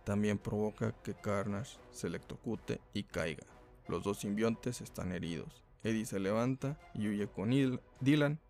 también 0.08 0.38
provoca 0.38 0.92
que 1.02 1.12
Carnage 1.12 1.76
se 1.90 2.06
electrocute 2.06 2.80
y 2.94 3.02
caiga. 3.02 3.46
Los 3.88 4.04
dos 4.04 4.20
simbiontes 4.20 4.80
están 4.80 5.12
heridos. 5.12 5.62
Eddie 5.84 6.06
se 6.06 6.18
levanta 6.18 6.80
y 6.94 7.08
huye 7.08 7.28
con 7.28 7.50
Dylan. 8.00 8.40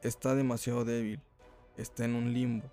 Está 0.00 0.36
demasiado 0.36 0.84
débil, 0.84 1.18
está 1.76 2.04
en 2.04 2.14
un 2.14 2.32
limbo, 2.32 2.70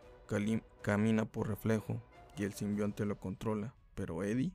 camina 0.84 1.26
por 1.26 1.48
reflejo 1.48 2.00
y 2.38 2.44
el 2.44 2.54
simbionte 2.54 3.04
lo 3.08 3.20
controla, 3.20 3.74
pero 3.96 4.22
Eddie 4.24 4.52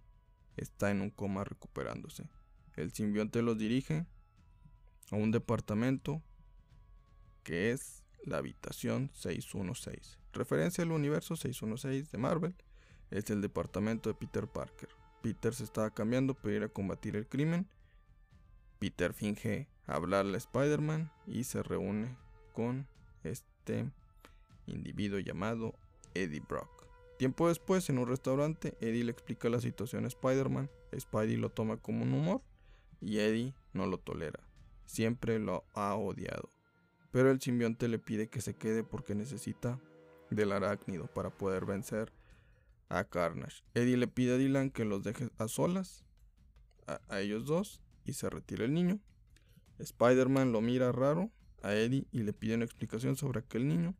está 0.56 0.92
en 0.92 1.00
un 1.00 1.10
coma 1.10 1.42
recuperándose. 1.42 2.28
El 2.76 2.92
simbionte 2.92 3.42
los 3.42 3.58
dirige 3.58 4.06
a 5.10 5.16
un 5.16 5.32
departamento 5.32 6.22
que 7.42 7.72
es 7.72 8.04
la 8.22 8.36
habitación 8.36 9.10
616, 9.14 10.20
referencia 10.32 10.84
al 10.84 10.92
universo 10.92 11.34
616 11.34 12.12
de 12.12 12.18
Marvel 12.18 12.54
es 13.14 13.30
el 13.30 13.40
departamento 13.40 14.10
de 14.10 14.14
Peter 14.14 14.48
Parker. 14.48 14.88
Peter 15.22 15.54
se 15.54 15.64
estaba 15.64 15.90
cambiando 15.90 16.34
para 16.34 16.54
ir 16.54 16.62
a 16.64 16.68
combatir 16.68 17.14
el 17.16 17.28
crimen. 17.28 17.66
Peter 18.80 19.14
finge 19.14 19.68
hablarle 19.86 20.34
a 20.34 20.38
Spider-Man 20.38 21.10
y 21.26 21.44
se 21.44 21.62
reúne 21.62 22.16
con 22.52 22.86
este 23.22 23.88
individuo 24.66 25.20
llamado 25.20 25.74
Eddie 26.12 26.42
Brock. 26.46 26.86
Tiempo 27.16 27.48
después, 27.48 27.88
en 27.88 27.98
un 27.98 28.08
restaurante, 28.08 28.76
Eddie 28.80 29.04
le 29.04 29.12
explica 29.12 29.48
la 29.48 29.60
situación 29.60 30.04
a 30.04 30.08
Spider-Man. 30.08 30.68
Spidey 30.98 31.36
lo 31.36 31.50
toma 31.50 31.76
como 31.76 32.02
un 32.02 32.12
humor 32.12 32.42
y 33.00 33.20
Eddie 33.20 33.54
no 33.72 33.86
lo 33.86 33.98
tolera. 33.98 34.40
Siempre 34.86 35.38
lo 35.38 35.64
ha 35.74 35.94
odiado. 35.94 36.50
Pero 37.12 37.30
el 37.30 37.40
simbionte 37.40 37.86
le 37.86 38.00
pide 38.00 38.26
que 38.26 38.40
se 38.40 38.54
quede 38.54 38.82
porque 38.82 39.14
necesita 39.14 39.78
del 40.30 40.50
arácnido 40.50 41.06
para 41.06 41.30
poder 41.30 41.64
vencer 41.64 42.12
a 42.94 43.04
Carnage. 43.04 43.62
Eddie 43.74 43.96
le 43.96 44.06
pide 44.06 44.34
a 44.34 44.38
Dylan 44.38 44.70
que 44.70 44.84
los 44.84 45.02
deje 45.02 45.28
a 45.38 45.48
solas, 45.48 46.04
a, 46.86 47.20
ellos 47.20 47.44
dos, 47.44 47.80
y 48.04 48.12
se 48.12 48.30
retira 48.30 48.64
el 48.64 48.72
niño. 48.72 49.00
Spider-Man 49.78 50.52
lo 50.52 50.60
mira 50.60 50.92
raro 50.92 51.30
a 51.62 51.74
Eddie 51.74 52.06
y 52.12 52.22
le 52.22 52.32
pide 52.32 52.54
una 52.54 52.64
explicación 52.64 53.16
sobre 53.16 53.40
aquel 53.40 53.66
niño. 53.66 53.94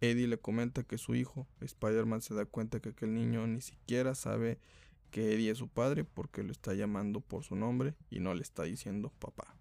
Eddie 0.00 0.28
le 0.28 0.38
comenta 0.38 0.84
que 0.84 0.98
su 0.98 1.14
hijo, 1.14 1.48
Spider-Man 1.60 2.22
se 2.22 2.34
da 2.34 2.44
cuenta 2.44 2.80
que 2.80 2.90
aquel 2.90 3.14
niño 3.14 3.46
ni 3.46 3.62
siquiera 3.62 4.14
sabe 4.14 4.60
que 5.10 5.34
Eddie 5.34 5.50
es 5.50 5.58
su 5.58 5.68
padre 5.68 6.04
porque 6.04 6.42
lo 6.42 6.52
está 6.52 6.74
llamando 6.74 7.20
por 7.20 7.42
su 7.42 7.56
nombre 7.56 7.94
y 8.10 8.20
no 8.20 8.34
le 8.34 8.42
está 8.42 8.64
diciendo 8.64 9.12
papá. 9.18 9.56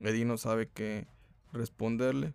Eddie 0.00 0.24
no 0.24 0.38
sabe 0.38 0.70
qué 0.70 1.08
responderle, 1.52 2.34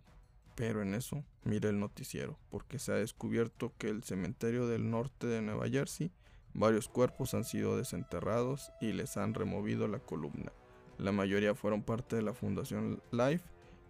pero 0.54 0.82
en 0.82 0.94
eso 0.94 1.24
mira 1.42 1.68
el 1.68 1.80
noticiero, 1.80 2.38
porque 2.50 2.78
se 2.78 2.92
ha 2.92 2.96
descubierto 2.96 3.72
que 3.78 3.88
el 3.88 4.02
cementerio 4.04 4.66
del 4.66 4.90
norte 4.90 5.26
de 5.26 5.42
Nueva 5.42 5.68
Jersey, 5.68 6.12
varios 6.52 6.88
cuerpos 6.88 7.34
han 7.34 7.44
sido 7.44 7.76
desenterrados 7.76 8.70
y 8.80 8.92
les 8.92 9.16
han 9.16 9.34
removido 9.34 9.88
la 9.88 9.98
columna. 9.98 10.52
La 10.98 11.12
mayoría 11.12 11.54
fueron 11.54 11.82
parte 11.82 12.16
de 12.16 12.22
la 12.22 12.34
Fundación 12.34 13.02
Life 13.10 13.44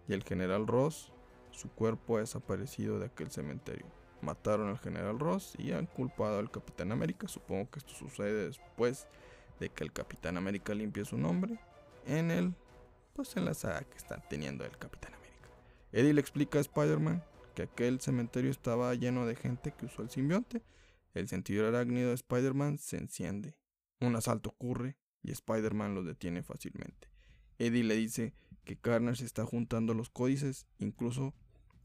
y 0.09 0.15
el 0.15 0.23
general 0.23 0.67
Ross, 0.67 1.13
su 1.51 1.71
cuerpo 1.71 2.17
ha 2.17 2.21
desaparecido 2.21 2.99
de 2.99 3.07
aquel 3.07 3.31
cementerio. 3.31 3.87
Mataron 4.23 4.69
al 4.69 4.79
general 4.79 5.19
Ross 5.19 5.55
y 5.59 5.73
han 5.73 5.87
culpado 5.87 6.39
al 6.39 6.51
Capitán 6.51 6.93
América. 6.93 7.29
Supongo 7.29 7.71
que 7.71 7.79
esto 7.79 7.93
sucede 7.93 8.47
después 8.47 9.07
de 9.61 9.69
que 9.69 9.85
el 9.85 9.93
Capitán 9.93 10.37
América 10.37 10.75
limpie 10.75 11.05
su 11.05 11.19
nombre 11.19 11.61
en 12.07 12.31
el 12.31 12.55
pues 13.15 13.37
en 13.37 13.45
la 13.45 13.55
saga 13.55 13.83
que 13.83 13.97
están 13.97 14.23
teniendo 14.29 14.65
el 14.65 14.77
Capitán 14.77 15.15
América. 15.15 15.24
Eddie 15.95 16.13
le 16.13 16.21
explica 16.21 16.59
a 16.59 16.61
Spider-Man 16.61 17.23
que 17.55 17.63
aquel 17.63 18.01
cementerio 18.01 18.51
estaba 18.51 18.93
lleno 18.97 19.27
de 19.27 19.37
gente 19.37 19.73
que 19.73 19.87
usó 19.87 20.03
el 20.03 20.11
simbionte. 20.11 20.61
El 21.15 21.29
sentido 21.29 21.69
arácnido 21.69 22.09
de 22.09 22.17
Spider-Man 22.17 22.79
se 22.79 22.97
enciende. 22.97 23.57
Un 24.01 24.17
asalto 24.17 24.51
ocurre 24.51 24.97
y 25.23 25.31
Spider-Man 25.31 25.95
lo 25.95 26.03
detiene 26.03 26.43
fácilmente. 26.43 27.09
Eddie 27.59 27.85
le 27.85 27.95
dice 27.95 28.35
que 28.65 28.77
Carnage 28.77 29.25
está 29.25 29.45
juntando 29.45 29.95
los 29.95 30.11
códices, 30.11 30.67
incluso 30.79 31.33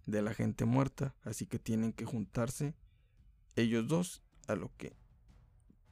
de 0.07 0.23
la 0.23 0.33
gente 0.33 0.65
muerta, 0.65 1.15
así 1.21 1.45
que 1.45 1.59
tienen 1.59 1.93
que 1.93 2.05
juntarse 2.05 2.73
ellos 3.55 3.87
dos 3.87 4.23
a 4.47 4.55
lo 4.55 4.71
que 4.77 4.97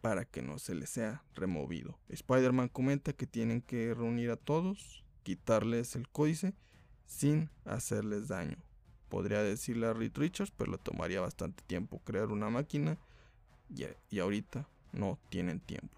para 0.02 0.26
que 0.26 0.42
no 0.42 0.58
se 0.58 0.74
les 0.74 0.90
sea 0.90 1.24
removido. 1.36 2.00
Spider-Man 2.10 2.70
comenta 2.70 3.14
que 3.14 3.28
tienen 3.28 3.62
que 3.62 3.94
reunir 3.94 4.32
a 4.32 4.38
todos, 4.38 5.06
quitarles 5.22 5.96
el 5.96 6.10
códice 6.10 6.56
sin 7.08 7.50
hacerles 7.66 8.28
daño. 8.28 8.58
Podría 9.10 9.42
decirle 9.42 9.88
a 9.88 9.94
Reed 9.94 10.12
Richards, 10.16 10.52
pero 10.56 10.72
le 10.72 10.78
tomaría 10.78 11.22
bastante 11.22 11.64
tiempo 11.66 12.00
crear 12.04 12.28
una 12.28 12.50
máquina 12.50 12.98
y, 14.10 14.20
ahorita 14.20 14.68
no 14.92 15.18
tienen 15.30 15.60
tiempo. 15.60 15.98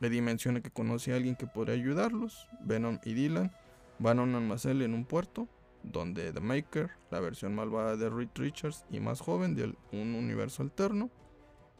Eddie 0.00 0.22
menciona 0.22 0.60
que 0.60 0.70
conoce 0.70 1.12
a 1.12 1.16
alguien 1.16 1.36
que 1.36 1.46
podría 1.46 1.74
ayudarlos. 1.74 2.46
Venom 2.60 2.98
y 3.04 3.14
Dylan 3.14 3.52
van 3.98 4.18
a 4.18 4.22
un 4.22 4.34
almacén 4.34 4.82
en 4.82 4.92
un 4.92 5.06
puerto 5.06 5.48
donde 5.82 6.32
The 6.32 6.40
Maker, 6.40 6.90
la 7.10 7.20
versión 7.20 7.54
malvada 7.54 7.96
de 7.96 8.10
Reed 8.10 8.30
Richards 8.34 8.84
y 8.90 9.00
más 9.00 9.20
joven 9.20 9.54
de 9.54 9.74
un 9.92 10.14
universo 10.14 10.62
alterno, 10.62 11.10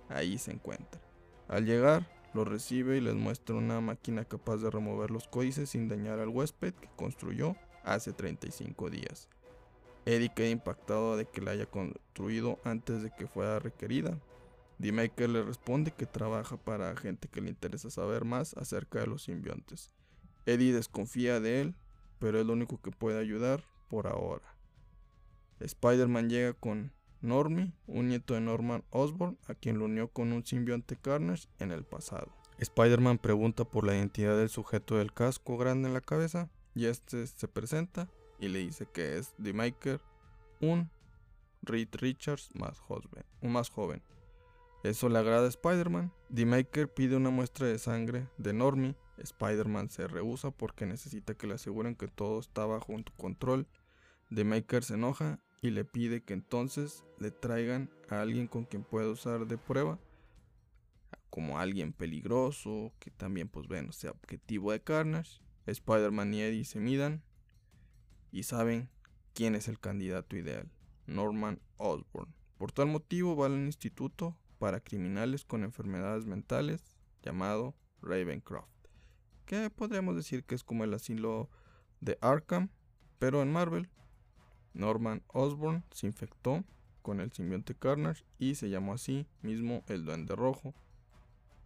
ahí 0.09 0.38
se 0.38 0.52
encuentra. 0.52 1.00
Al 1.49 1.66
llegar, 1.66 2.09
los 2.33 2.49
recibe 2.49 2.97
y 2.97 3.00
les 3.00 3.14
muestra 3.14 3.54
una 3.54 3.80
máquina 3.80 4.25
capaz 4.25 4.56
de 4.59 4.71
remover 4.71 5.11
los 5.11 5.28
códices 5.28 5.71
sin 5.71 5.88
dañar 5.88 6.18
al 6.18 6.28
huésped 6.28 6.75
que 6.75 6.88
construyó 6.97 7.56
hace 7.84 8.12
35 8.12 8.90
días. 8.90 9.28
Eddie 10.06 10.32
queda 10.34 10.50
impactado 10.50 11.16
de 11.16 11.26
que 11.26 11.40
la 11.40 11.52
haya 11.52 11.66
construido 11.66 12.58
antes 12.64 13.02
de 13.02 13.10
que 13.10 13.26
fuera 13.26 13.58
requerida. 13.58 14.18
D-Maker 14.78 15.30
le 15.30 15.42
responde 15.42 15.92
que 15.92 16.06
trabaja 16.06 16.56
para 16.56 16.96
gente 16.96 17.28
que 17.28 17.40
le 17.40 17.50
interesa 17.50 17.90
saber 17.90 18.24
más 18.24 18.54
acerca 18.54 19.00
de 19.00 19.06
los 19.06 19.22
simbiontes. 19.22 19.90
Eddie 20.46 20.74
desconfía 20.74 21.40
de 21.40 21.62
él, 21.62 21.74
pero 22.18 22.38
es 22.38 22.46
lo 22.46 22.52
único 22.52 22.80
que 22.82 22.90
puede 22.90 23.18
ayudar 23.18 23.62
por 23.88 24.06
ahora. 24.06 24.44
Spider-Man 25.60 26.28
llega 26.28 26.52
con 26.52 26.92
Normie, 27.22 27.72
un 27.86 28.08
nieto 28.08 28.34
de 28.34 28.40
Norman 28.40 28.84
Osborn, 28.90 29.38
a 29.46 29.54
quien 29.54 29.78
lo 29.78 29.86
unió 29.86 30.08
con 30.08 30.32
un 30.32 30.44
simbionte 30.44 30.96
Carnage 30.96 31.48
en 31.58 31.70
el 31.70 31.84
pasado. 31.84 32.28
Spider-Man 32.58 33.18
pregunta 33.18 33.64
por 33.64 33.86
la 33.86 33.94
identidad 33.94 34.36
del 34.36 34.50
sujeto 34.50 34.96
del 34.96 35.12
casco 35.12 35.56
grande 35.56 35.88
en 35.88 35.94
la 35.94 36.00
cabeza 36.00 36.50
y 36.75 36.87
este 36.87 37.26
se 37.26 37.49
presenta 37.49 38.09
y 38.38 38.49
le 38.49 38.61
dice 38.61 38.87
que 38.93 39.16
es 39.19 39.35
The 39.43 39.52
Maker, 39.52 40.00
un 40.61 40.90
Reed 41.62 41.88
Richards 41.93 42.50
más 42.54 42.78
joven, 42.78 43.25
más 43.40 43.71
joven. 43.71 44.02
Eso 44.83 45.09
le 45.09 45.19
agrada 45.19 45.47
a 45.47 45.49
Spider-Man. 45.49 46.12
The 46.35 46.45
Maker 46.45 46.93
pide 46.93 47.16
una 47.16 47.31
muestra 47.31 47.66
de 47.66 47.78
sangre 47.78 48.28
de 48.37 48.52
Normie. 48.52 48.95
Spider-Man 49.16 49.88
se 49.88 50.07
rehúsa 50.07 50.50
porque 50.50 50.85
necesita 50.85 51.35
que 51.35 51.47
le 51.47 51.54
aseguren 51.54 51.95
que 51.95 52.09
todo 52.09 52.38
está 52.40 52.66
bajo 52.66 52.93
control. 53.16 53.66
The 54.35 54.45
Maker 54.45 54.85
se 54.85 54.95
enoja 54.95 55.38
y 55.62 55.71
le 55.71 55.87
pide 55.87 56.23
que 56.23 56.35
entonces 56.35 57.04
le 57.19 57.31
traigan 57.31 57.88
a 58.11 58.21
alguien 58.21 58.47
con 58.47 58.64
quien 58.64 58.85
pueda 58.85 59.09
usar 59.09 59.47
de 59.47 59.57
prueba, 59.57 59.99
como 61.31 61.59
alguien 61.59 61.95
peligroso, 61.95 62.93
que 62.99 63.11
también 63.11 63.49
pues 63.49 63.66
bueno 63.66 63.93
sea 63.93 64.11
objetivo 64.11 64.73
de 64.73 64.83
Carnage. 64.83 65.40
Spider-Man 65.66 66.35
y 66.35 66.42
Eddie 66.42 66.64
se 66.64 66.80
midan 66.80 67.23
y 68.30 68.42
saben 68.42 68.90
quién 69.33 69.54
es 69.54 69.68
el 69.68 69.78
candidato 69.78 70.37
ideal, 70.37 70.71
Norman 71.06 71.61
Osborn. 71.76 72.35
Por 72.59 72.73
tal 72.73 72.87
motivo 72.87 73.37
va 73.37 73.47
al 73.47 73.54
instituto 73.54 74.37
para 74.59 74.80
criminales 74.80 75.44
con 75.44 75.64
enfermedades 75.64 76.26
mentales 76.26 76.83
llamado 77.23 77.75
Ravencroft, 78.02 78.68
que 79.47 79.71
podríamos 79.71 80.16
decir 80.16 80.44
que 80.44 80.54
es 80.54 80.64
como 80.64 80.85
el 80.85 80.94
asilo 80.94 81.49
de 82.00 82.18
Arkham, 82.21 82.71
pero 83.18 83.42
en 83.42 83.52
Marvel. 83.52 83.88
Norman 84.75 85.23
Osborn 85.28 85.85
se 85.92 86.06
infectó 86.06 86.64
con 87.00 87.21
el 87.21 87.30
simbionte 87.33 87.75
Carnage 87.75 88.25
y 88.38 88.56
se 88.56 88.71
llamó 88.71 88.94
así 88.94 89.26
mismo 89.42 89.85
el 89.87 90.04
Duende 90.04 90.35
Rojo. 90.35 90.75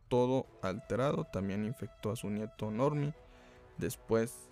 Todo 0.09 0.47
alterado, 0.63 1.27
también 1.33 1.65
infectó 1.65 2.11
a 2.11 2.17
su 2.17 2.29
nieto 2.29 2.71
Normie. 2.71 3.15
Después 3.79 4.51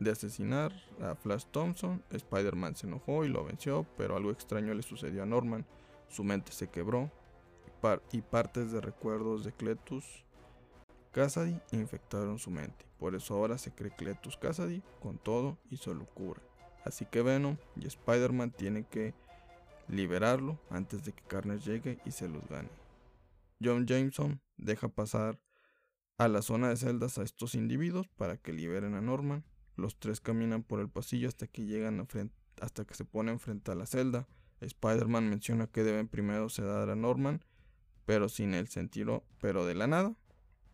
de 0.00 0.12
asesinar 0.12 0.72
a 1.02 1.14
Flash 1.16 1.44
Thompson, 1.50 2.02
Spider-Man 2.10 2.76
se 2.76 2.86
enojó 2.86 3.24
y 3.24 3.28
lo 3.28 3.44
venció, 3.44 3.86
pero 3.96 4.16
algo 4.16 4.30
extraño 4.30 4.72
le 4.74 4.82
sucedió 4.82 5.22
a 5.22 5.26
Norman. 5.26 5.66
Su 6.08 6.24
mente 6.24 6.52
se 6.52 6.68
quebró 6.68 7.10
y 8.12 8.22
partes 8.22 8.72
de 8.72 8.80
recuerdos 8.80 9.44
de 9.44 9.52
Cletus 9.52 10.24
Cassidy 11.12 11.60
infectaron 11.72 12.38
su 12.38 12.50
mente. 12.50 12.86
Por 12.98 13.14
eso 13.14 13.34
ahora 13.34 13.58
se 13.58 13.72
cree 13.72 13.94
Cletus 13.94 14.36
Cassidy 14.36 14.82
con 15.00 15.18
todo 15.18 15.58
y 15.70 15.76
su 15.76 15.94
locura. 15.94 16.40
Así 16.84 17.04
que 17.04 17.22
Venom 17.22 17.56
y 17.76 17.86
Spider-Man 17.86 18.50
tienen 18.52 18.84
que 18.84 19.14
liberarlo 19.88 20.58
antes 20.70 21.04
de 21.04 21.12
que 21.12 21.22
Carnage 21.24 21.70
llegue 21.70 21.98
y 22.04 22.10
se 22.10 22.28
los 22.28 22.46
gane. 22.48 22.70
John 23.62 23.86
Jameson 23.86 24.40
deja 24.56 24.88
pasar 24.88 25.38
a 26.18 26.26
la 26.26 26.42
zona 26.42 26.68
de 26.68 26.76
celdas 26.76 27.16
a 27.18 27.22
estos 27.22 27.54
individuos 27.54 28.08
para 28.08 28.36
que 28.36 28.52
liberen 28.52 28.94
a 28.94 29.00
Norman. 29.00 29.44
Los 29.76 29.98
tres 29.98 30.20
caminan 30.20 30.64
por 30.64 30.80
el 30.80 30.88
pasillo 30.88 31.28
hasta 31.28 31.46
que 31.46 31.64
llegan 31.64 32.00
a 32.00 32.06
hasta 32.60 32.84
que 32.84 32.94
se 32.94 33.04
ponen 33.04 33.38
frente 33.38 33.70
a 33.70 33.76
la 33.76 33.86
celda. 33.86 34.26
Spider-Man 34.60 35.30
menciona 35.30 35.68
que 35.68 35.84
deben 35.84 36.08
primero 36.08 36.48
sedar 36.48 36.90
a 36.90 36.96
Norman, 36.96 37.44
pero 38.04 38.28
sin 38.28 38.52
el 38.54 38.66
sentido, 38.66 39.24
pero 39.40 39.64
de 39.64 39.76
la 39.76 39.86
nada, 39.86 40.16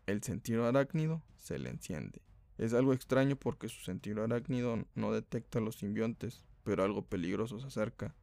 el 0.07 0.23
sentido 0.23 0.65
arácnido 0.65 1.23
se 1.37 1.59
le 1.59 1.69
enciende. 1.69 2.23
Es 2.57 2.73
algo 2.73 2.93
extraño 2.93 3.35
porque 3.35 3.69
su 3.69 3.81
sentido 3.81 4.23
arácnido 4.23 4.83
no 4.95 5.11
detecta 5.11 5.59
los 5.59 5.75
simbiontes, 5.75 6.43
pero 6.63 6.83
algo 6.83 7.05
peligroso 7.05 7.59
se 7.59 7.67
acerca, 7.67 8.15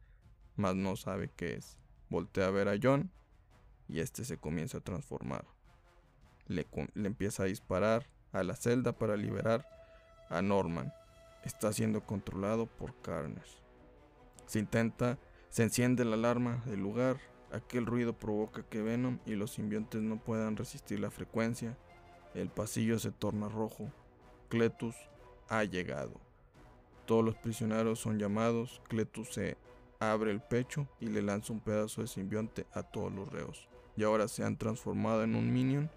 mas 0.57 0.75
no 0.75 0.97
sabe 0.97 1.31
qué 1.33 1.53
es. 1.53 1.77
Voltea 2.09 2.47
a 2.47 2.51
ver 2.51 2.67
a 2.67 2.77
John 2.81 3.11
y 3.87 3.99
este 3.99 4.25
se 4.25 4.37
comienza 4.37 4.79
a 4.79 4.81
transformar. 4.81 5.52
Le, 6.47 6.67
empieza 6.95 7.43
a 7.43 7.47
disparar 7.47 8.07
a 8.31 8.43
la 8.43 8.55
celda 8.55 8.93
para 8.93 9.15
liberar 9.15 9.65
a 10.29 10.41
Norman. 10.41 10.93
Está 11.43 11.73
siendo 11.73 12.05
controlado 12.05 12.65
por 12.65 12.99
Carnage. 13.01 13.61
Se 14.45 14.59
intenta, 14.59 15.17
se 15.49 15.63
enciende 15.63 16.05
la 16.05 16.15
alarma 16.15 16.63
del 16.65 16.79
lugar. 16.79 17.17
Aquel 17.51 17.85
ruido 17.85 18.13
provoca 18.13 18.63
que 18.63 18.81
Venom 18.81 19.19
y 19.25 19.35
los 19.35 19.51
simbiontes 19.51 20.01
no 20.01 20.17
puedan 20.17 20.57
resistir 20.57 20.99
la 20.99 21.11
frecuencia. 21.11 21.77
El 22.33 22.49
pasillo 22.49 22.97
se 22.99 23.11
torna 23.11 23.47
rojo. 23.49 23.91
Cletus 24.49 24.95
ha 25.49 25.63
llegado. 25.63 26.19
Todos 27.05 27.23
los 27.23 27.35
prisioneros 27.35 27.99
son 27.99 28.17
llamados. 28.17 28.81
Cletus 28.87 29.33
se 29.33 29.57
abre 29.99 30.31
el 30.31 30.41
pecho 30.41 30.87
y 30.99 31.07
le 31.07 31.21
lanza 31.21 31.53
un 31.53 31.59
pedazo 31.59 32.01
de 32.01 32.07
simbionte 32.07 32.65
a 32.73 32.83
todos 32.83 33.11
los 33.11 33.29
reos. 33.29 33.67
Y 33.95 34.03
ahora 34.03 34.27
se 34.27 34.43
han 34.43 34.57
transformado 34.57 35.23
en 35.23 35.35
un 35.35 35.53
minion 35.53 35.89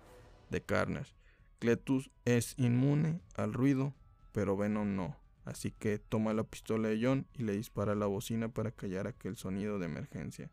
de 0.50 0.62
Carnage. 0.62 1.14
Cletus 1.58 2.10
es 2.24 2.54
inmune 2.58 3.20
al 3.34 3.52
ruido 3.52 3.94
pero 4.36 4.54
Venom 4.54 4.96
no. 4.96 5.16
Así 5.46 5.70
que 5.70 5.98
toma 5.98 6.34
la 6.34 6.44
pistola 6.44 6.88
de 6.88 7.00
John 7.02 7.26
y 7.32 7.44
le 7.44 7.52
dispara 7.52 7.94
la 7.94 8.04
bocina 8.04 8.50
para 8.50 8.70
callar 8.70 9.06
aquel 9.06 9.38
sonido 9.38 9.78
de 9.78 9.86
emergencia. 9.86 10.50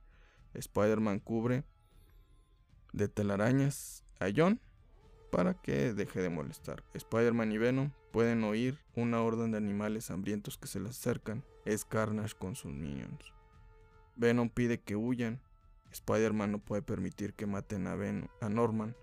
Spider-Man 0.54 1.20
cubre 1.20 1.66
de 2.94 3.10
telarañas 3.10 4.06
a 4.22 4.28
John 4.34 4.62
para 5.34 5.54
que 5.54 5.94
deje 5.94 6.22
de 6.22 6.30
molestar. 6.30 6.86
Spider-Man 6.94 7.52
y 7.52 7.58
Venom 7.58 7.92
pueden 8.14 8.46
oír 8.46 8.80
una 8.96 9.22
orden 9.22 9.52
de 9.52 9.58
animales 9.58 10.10
hambrientos 10.10 10.58
que 10.58 10.68
se 10.68 10.80
les 10.80 10.92
acercan. 10.92 11.44
Es 11.66 11.84
Carnage 11.84 12.36
con 12.40 12.56
sus 12.56 12.72
minions. 12.72 13.34
Venom 14.16 14.48
pide 14.48 14.80
que 14.80 14.96
huyan. 14.96 15.42
Spider-Man 15.92 16.54
no 16.54 16.60
puede 16.60 16.84
permitir 16.84 17.34
que 17.34 17.48
maten 17.48 17.86
a, 17.88 17.96
Venom, 17.96 18.30
a 18.40 18.48
Norman 18.48 18.96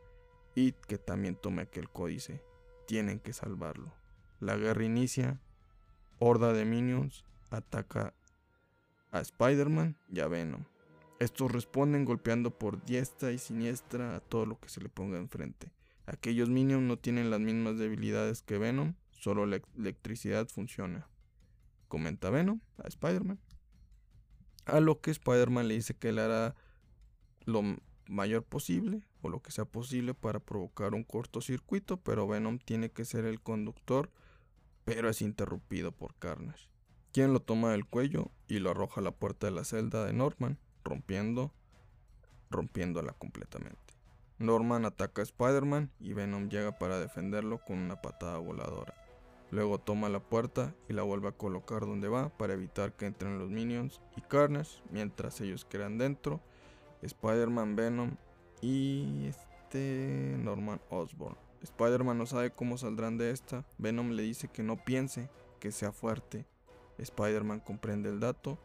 que 0.86 0.98
también 0.98 1.36
tome 1.36 1.62
aquel 1.62 1.88
códice. 1.88 2.42
Tienen 2.86 3.20
que 3.20 3.32
salvarlo. 3.32 3.92
La 4.40 4.56
guerra 4.56 4.84
inicia, 4.84 5.40
horda 6.18 6.52
de 6.52 6.64
minions 6.64 7.24
ataca 7.50 8.14
a 9.10 9.20
Spider-Man 9.20 9.96
y 10.08 10.20
a 10.20 10.28
Venom. 10.28 10.64
Estos 11.18 11.52
responden 11.52 12.04
golpeando 12.04 12.50
por 12.58 12.82
diestra 12.84 13.32
y 13.32 13.38
siniestra 13.38 14.16
a 14.16 14.20
todo 14.20 14.46
lo 14.46 14.58
que 14.58 14.68
se 14.68 14.80
le 14.80 14.88
ponga 14.88 15.18
enfrente. 15.18 15.70
Aquellos 16.06 16.48
minions 16.48 16.82
no 16.82 16.98
tienen 16.98 17.30
las 17.30 17.40
mismas 17.40 17.78
debilidades 17.78 18.42
que 18.42 18.58
Venom, 18.58 18.94
solo 19.10 19.46
la 19.46 19.60
electricidad 19.76 20.48
funciona. 20.48 21.06
Comenta 21.88 22.30
Venom 22.30 22.60
a 22.78 22.88
Spider-Man. 22.88 23.38
A 24.64 24.80
lo 24.80 25.00
que 25.00 25.10
Spider-Man 25.10 25.68
le 25.68 25.74
dice 25.74 25.94
que 25.94 26.08
él 26.08 26.18
hará 26.18 26.54
lo 27.44 27.62
mayor 28.06 28.44
posible 28.44 29.02
o 29.22 29.28
lo 29.28 29.40
que 29.40 29.52
sea 29.52 29.64
posible 29.64 30.14
para 30.14 30.40
provocar 30.40 30.94
un 30.94 31.04
cortocircuito, 31.04 31.96
pero 31.98 32.26
Venom 32.26 32.58
tiene 32.58 32.90
que 32.90 33.04
ser 33.04 33.24
el 33.24 33.40
conductor 33.40 34.10
pero 34.84 35.08
es 35.08 35.22
interrumpido 35.22 35.92
por 35.92 36.14
Carnage, 36.16 36.68
quien 37.12 37.32
lo 37.32 37.40
toma 37.40 37.70
del 37.70 37.86
cuello 37.86 38.30
y 38.48 38.58
lo 38.58 38.70
arroja 38.70 39.00
a 39.00 39.04
la 39.04 39.12
puerta 39.12 39.46
de 39.46 39.52
la 39.52 39.64
celda 39.64 40.04
de 40.04 40.12
Norman, 40.12 40.58
rompiendo, 40.82 41.52
rompiéndola 42.50 43.12
completamente. 43.12 43.78
Norman 44.38 44.84
ataca 44.84 45.20
a 45.20 45.24
Spider-Man 45.24 45.92
y 46.00 46.14
Venom 46.14 46.48
llega 46.48 46.78
para 46.78 46.98
defenderlo 46.98 47.58
con 47.58 47.78
una 47.78 48.00
patada 48.00 48.38
voladora. 48.38 48.94
Luego 49.50 49.78
toma 49.78 50.08
la 50.08 50.20
puerta 50.20 50.74
y 50.88 50.92
la 50.92 51.02
vuelve 51.02 51.28
a 51.28 51.36
colocar 51.36 51.82
donde 51.82 52.08
va 52.08 52.30
para 52.30 52.54
evitar 52.54 52.94
que 52.94 53.06
entren 53.06 53.38
los 53.38 53.50
minions 53.50 54.00
y 54.16 54.22
Carnage 54.22 54.82
mientras 54.90 55.40
ellos 55.40 55.64
quedan 55.64 55.98
dentro. 55.98 56.40
Spider-Man, 57.02 57.76
Venom 57.76 58.16
y 58.60 59.26
este 59.26 60.36
Norman 60.38 60.80
Osborn. 60.90 61.36
Spider-Man 61.62 62.18
no 62.18 62.26
sabe 62.26 62.50
cómo 62.50 62.78
saldrán 62.78 63.18
de 63.18 63.30
esta. 63.30 63.66
Venom 63.78 64.10
le 64.10 64.22
dice 64.22 64.48
que 64.48 64.62
no 64.62 64.82
piense, 64.84 65.28
que 65.58 65.72
sea 65.72 65.92
fuerte. 65.92 66.46
Spider-Man 66.98 67.60
comprende 67.60 68.08
el 68.08 68.20
dato 68.20 68.58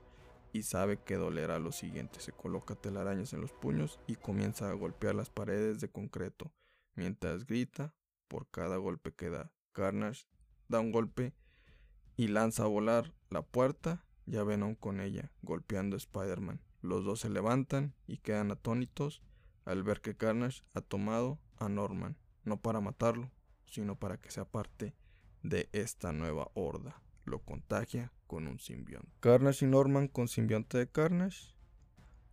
y 0.53 0.63
sabe 0.63 0.97
que 0.97 1.15
dolerá 1.15 1.59
lo 1.59 1.71
siguiente. 1.71 2.21
Se 2.21 2.31
coloca 2.31 2.75
telarañas 2.75 3.33
en 3.33 3.41
los 3.41 3.51
puños 3.51 3.99
y 4.07 4.15
comienza 4.15 4.69
a 4.69 4.73
golpear 4.73 5.15
las 5.15 5.29
paredes 5.29 5.81
de 5.81 5.89
concreto, 5.89 6.53
mientras 6.95 7.45
grita 7.45 7.93
por 8.27 8.47
cada 8.49 8.77
golpe 8.77 9.13
que 9.13 9.29
da. 9.29 9.51
Carnage 9.73 10.25
da 10.69 10.79
un 10.79 10.93
golpe 10.93 11.33
y 12.15 12.29
lanza 12.29 12.63
a 12.63 12.67
volar 12.67 13.13
la 13.29 13.41
puerta 13.41 14.05
y 14.25 14.37
a 14.37 14.43
Venom 14.43 14.75
con 14.75 15.01
ella, 15.01 15.31
golpeando 15.41 15.95
a 15.95 15.97
Spider-Man. 15.97 16.61
Los 16.81 17.03
dos 17.03 17.19
se 17.19 17.29
levantan 17.29 17.93
y 18.07 18.17
quedan 18.19 18.51
atónitos 18.51 19.21
al 19.65 19.83
ver 19.83 20.01
que 20.01 20.15
Carnage 20.15 20.63
ha 20.73 20.81
tomado 20.81 21.39
a 21.57 21.67
Norman 21.69 22.17
no 22.45 22.57
para 22.57 22.79
matarlo, 22.79 23.31
sino 23.65 23.97
para 23.97 24.17
que 24.17 24.31
sea 24.31 24.45
parte 24.45 24.93
de 25.43 25.67
esta 25.73 26.13
nueva 26.13 26.49
horda. 26.53 27.01
Lo 27.25 27.39
contagia 27.39 28.11
con 28.27 28.47
un 28.47 28.59
simbionte. 28.59 29.09
Carnage 29.19 29.65
y 29.65 29.67
Norman 29.67 30.07
con 30.07 30.27
simbionte 30.27 30.77
de 30.77 30.87
Carnage. 30.87 31.53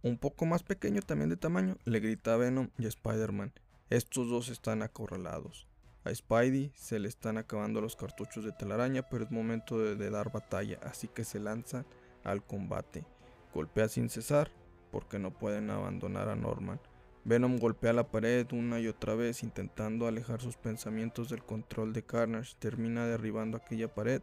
Un 0.03 0.19
poco 0.19 0.47
más 0.47 0.63
pequeño 0.63 1.01
también 1.01 1.31
de 1.31 1.37
tamaño, 1.37 1.79
le 1.85 2.01
grita 2.01 2.35
a 2.35 2.37
Venom 2.37 2.69
y 2.79 2.87
Spider-Man. 2.87 3.53
Estos 3.89 4.29
dos 4.29 4.49
están 4.49 4.83
acorralados. 4.83 5.67
A 6.05 6.15
Spidey 6.15 6.73
se 6.75 6.99
le 6.99 7.09
están 7.09 7.39
acabando 7.39 7.81
los 7.81 7.95
cartuchos 7.95 8.45
de 8.45 8.53
telaraña, 8.53 9.03
pero 9.09 9.25
es 9.25 9.31
momento 9.31 9.79
de, 9.79 9.95
de 9.95 10.11
dar 10.11 10.33
batalla, 10.33 10.79
así 10.83 11.09
que 11.09 11.25
se 11.25 11.39
lanzan 11.39 11.87
al 12.25 12.45
combate. 12.45 13.07
golpea 13.55 13.89
sin 13.89 14.11
cesar 14.11 14.51
porque 14.91 15.19
no 15.19 15.31
pueden 15.31 15.71
abandonar 15.71 16.29
a 16.29 16.37
Norman. 16.37 16.81
Venom 17.25 17.59
golpea 17.59 17.93
la 17.93 18.11
pared 18.11 18.47
una 18.53 18.81
y 18.81 18.89
otra 18.89 19.15
vez 19.15 19.45
intentando 19.45 20.09
alejar 20.09 20.41
sus 20.41 20.57
pensamientos 20.57 21.29
del 21.29 21.45
control 21.45 21.93
de 21.93 22.05
Carnage. 22.05 22.57
Termina 22.59 23.07
derribando 23.07 23.59
aquella 23.59 23.95
pared 23.95 24.23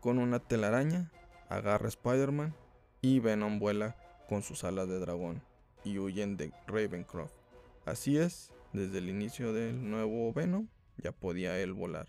con 0.00 0.18
una 0.18 0.40
telaraña, 0.40 1.12
agarra 1.48 1.86
a 1.86 1.88
Spider-Man 1.88 2.54
y 3.02 3.20
Venom 3.20 3.60
vuela 3.60 3.96
con 4.28 4.42
sus 4.42 4.64
alas 4.64 4.88
de 4.88 4.98
dragón 4.98 5.42
y 5.84 5.98
huyen 5.98 6.36
de 6.36 6.52
Ravencroft. 6.66 7.34
Así 7.84 8.18
es, 8.18 8.50
desde 8.72 8.98
el 8.98 9.08
inicio 9.08 9.52
del 9.52 9.88
nuevo 9.88 10.32
Venom 10.32 10.66
ya 10.96 11.12
podía 11.12 11.58
él 11.60 11.72
volar. 11.72 12.08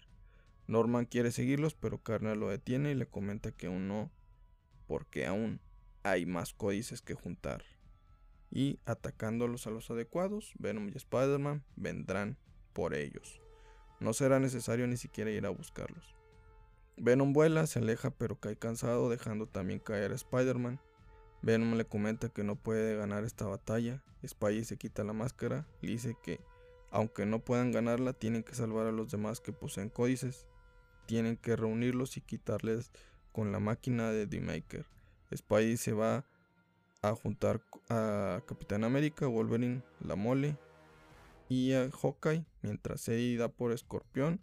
Norman 0.66 1.06
quiere 1.06 1.32
seguirlos, 1.32 1.76
pero 1.76 2.02
Carnage 2.02 2.36
lo 2.36 2.50
detiene 2.50 2.92
y 2.92 2.96
le 2.96 3.08
comenta 3.08 3.52
que 3.52 3.68
aún 3.68 3.88
no, 3.88 4.12
porque 4.88 5.28
aún 5.28 5.62
hay 6.02 6.26
más 6.26 6.54
códices 6.54 7.02
que 7.02 7.14
juntar. 7.14 7.64
Y 8.52 8.80
atacándolos 8.86 9.68
a 9.68 9.72
los 9.72 9.92
adecuados, 9.92 10.54
Venom 10.58 10.90
y 10.90 10.98
Spider-Man 10.98 11.64
vendrán 11.76 12.38
por 12.74 12.94
ellos. 12.94 13.42
No 14.00 14.14
será 14.14 14.40
necesario 14.40 14.88
ni 14.88 14.98
siquiera 14.98 15.30
ir 15.30 15.46
a 15.46 15.50
buscarlos. 15.50 16.16
Venom 16.98 17.32
vuela, 17.34 17.68
se 17.68 17.80
aleja 17.80 18.10
pero 18.12 18.40
cae 18.40 18.58
cansado, 18.58 19.10
dejando 19.10 19.48
también 19.48 19.80
caer 19.80 20.12
a 20.12 20.16
Spider-Man. 20.16 20.80
Venom 21.42 21.76
le 21.76 21.86
comenta 21.86 22.30
que 22.30 22.44
no 22.44 22.56
puede 22.56 22.96
ganar 22.96 23.24
esta 23.24 23.46
batalla. 23.46 24.04
Spidey 24.28 24.66
se 24.66 24.78
quita 24.78 25.04
la 25.04 25.14
máscara 25.14 25.66
y 25.82 25.88
dice 25.88 26.18
que, 26.22 26.42
aunque 26.92 27.26
no 27.26 27.40
puedan 27.40 27.72
ganarla, 27.72 28.14
tienen 28.14 28.44
que 28.44 28.56
salvar 28.56 28.88
a 28.88 28.92
los 28.92 29.12
demás 29.12 29.40
que 29.40 29.54
poseen 29.54 29.90
códices. 29.90 30.46
Tienen 31.06 31.38
que 31.38 31.56
reunirlos 31.56 32.18
y 32.18 32.22
quitarles 32.22 32.92
con 33.32 33.52
la 33.52 33.60
máquina 33.60 34.12
de 34.12 34.26
D-Maker. 34.26 34.86
Spidey 35.34 35.78
se 35.78 35.94
va 35.94 36.26
a 37.02 37.16
juntar 37.16 37.62
a 37.90 38.42
Capitán 38.46 38.84
América, 38.84 39.28
Wolverine, 39.28 39.84
La 40.02 40.16
Mole 40.16 40.58
y 41.48 41.74
a 41.74 41.90
Hawkeye, 41.90 42.46
mientras 42.62 43.08
Eddie 43.08 43.38
da 43.38 43.50
por 43.50 43.72
Escorpión. 43.72 44.42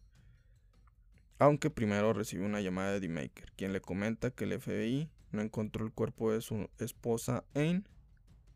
Aunque 1.38 1.69
primero 1.69 2.12
recibe 2.14 2.47
una 2.47 2.61
llamada 2.61 2.92
de 2.92 3.01
D-Maker, 3.01 3.53
quien 3.57 3.73
le 3.73 3.81
comenta 3.81 4.31
que 4.31 4.45
el 4.45 4.59
FBI 4.59 5.11
no 5.33 5.42
encontró 5.42 5.85
el 5.85 5.92
cuerpo 5.92 6.33
de 6.33 6.40
su 6.40 6.71
esposa 6.79 7.45
Anne, 7.55 7.85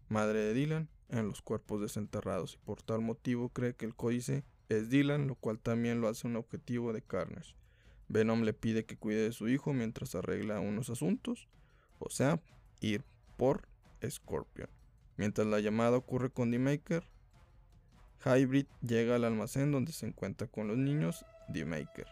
madre 0.09 0.41
de 0.41 0.55
Dylan, 0.55 0.89
en 1.11 1.27
los 1.27 1.43
cuerpos 1.43 1.81
desenterrados 1.81 2.55
y 2.55 2.59
por 2.65 2.83
tal 2.83 3.01
motivo 3.01 3.49
cree 3.49 3.75
que 3.75 3.85
el 3.85 3.95
códice 3.95 4.45
es 4.69 4.89
Dylan, 4.89 5.27
lo 5.27 5.35
cual 5.35 5.59
también 5.59 6.01
lo 6.01 6.09
hace 6.09 6.27
un 6.27 6.37
objetivo 6.37 6.93
de 6.93 7.03
Carnage. 7.03 7.57
Venom 8.09 8.43
le 8.43 8.55
pide 8.55 8.87
que 8.87 8.97
cuide 8.97 9.23
de 9.23 9.33
su 9.33 9.49
hijo 9.49 9.73
mientras 9.73 10.15
arregla 10.15 10.61
unos 10.61 10.89
asuntos, 10.89 11.49
o 11.99 12.11
sea, 12.11 12.41
ir 12.81 13.05
por 13.37 13.70
Scorpion. 14.09 14.69
Mientras 15.17 15.47
la 15.47 15.61
llamada 15.61 15.97
ocurre 15.97 16.31
con 16.31 16.51
D-Maker, 16.51 17.05
Hybrid 18.25 18.67
llega 18.83 19.17
al 19.17 19.25
almacén 19.25 19.73
donde 19.73 19.93
se 19.93 20.07
encuentra 20.07 20.47
con 20.47 20.69
los 20.69 20.77
niños 20.77 21.25
D-Maker. 21.49 22.07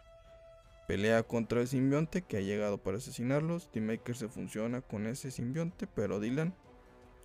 Pelea 0.86 1.22
contra 1.22 1.60
el 1.60 1.68
simbionte 1.68 2.22
que 2.22 2.38
ha 2.38 2.40
llegado 2.40 2.78
para 2.78 2.96
asesinarlos. 2.96 3.70
D-Maker 3.72 4.16
se 4.16 4.28
funciona 4.28 4.80
con 4.80 5.06
ese 5.06 5.30
simbionte, 5.30 5.86
pero 5.86 6.18
Dylan, 6.18 6.54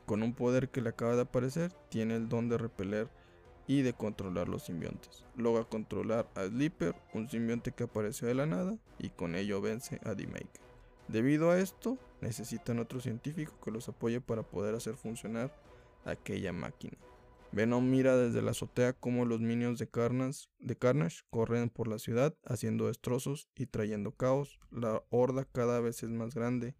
con 0.05 0.21
un 0.21 0.33
poder 0.33 0.69
que 0.69 0.81
le 0.81 0.89
acaba 0.89 1.15
de 1.15 1.21
aparecer, 1.21 1.71
tiene 1.89 2.17
el 2.17 2.27
don 2.27 2.49
de 2.49 2.57
repeler 2.57 3.09
y 3.65 3.81
de 3.81 3.93
controlar 3.93 4.49
los 4.49 4.63
simbiontes. 4.63 5.23
Logra 5.37 5.63
controlar 5.63 6.29
a 6.35 6.45
Sleeper, 6.45 6.93
un 7.13 7.29
simbionte 7.29 7.71
que 7.71 7.85
apareció 7.85 8.27
de 8.27 8.35
la 8.35 8.45
nada, 8.45 8.77
y 8.99 9.09
con 9.09 9.35
ello 9.35 9.61
vence 9.61 10.01
a 10.03 10.13
D-Maker. 10.13 10.61
Debido 11.07 11.49
a 11.51 11.59
esto, 11.59 11.97
necesitan 12.23 12.79
otro 12.79 12.99
científico 12.99 13.53
que 13.63 13.71
los 13.71 13.87
apoye 13.89 14.21
para 14.21 14.43
poder 14.43 14.73
hacer 14.73 14.95
funcionar 14.95 15.53
aquella 16.05 16.51
máquina. 16.51 16.97
Venom 17.51 17.87
mira 17.87 18.17
desde 18.17 18.41
la 18.41 18.51
azotea 18.51 18.93
cómo 18.93 19.25
los 19.25 19.39
minions 19.39 19.77
de 19.77 19.87
Carnage, 19.87 20.47
de 20.59 20.75
corren 21.29 21.69
por 21.69 21.87
la 21.87 21.99
ciudad 21.99 22.33
haciendo 22.45 22.87
destrozos 22.87 23.47
y 23.55 23.67
trayendo 23.67 24.11
caos. 24.11 24.59
La 24.71 25.03
horda 25.11 25.45
cada 25.45 25.79
vez 25.79 26.01
es 26.01 26.09
más 26.09 26.33
grande. 26.33 26.75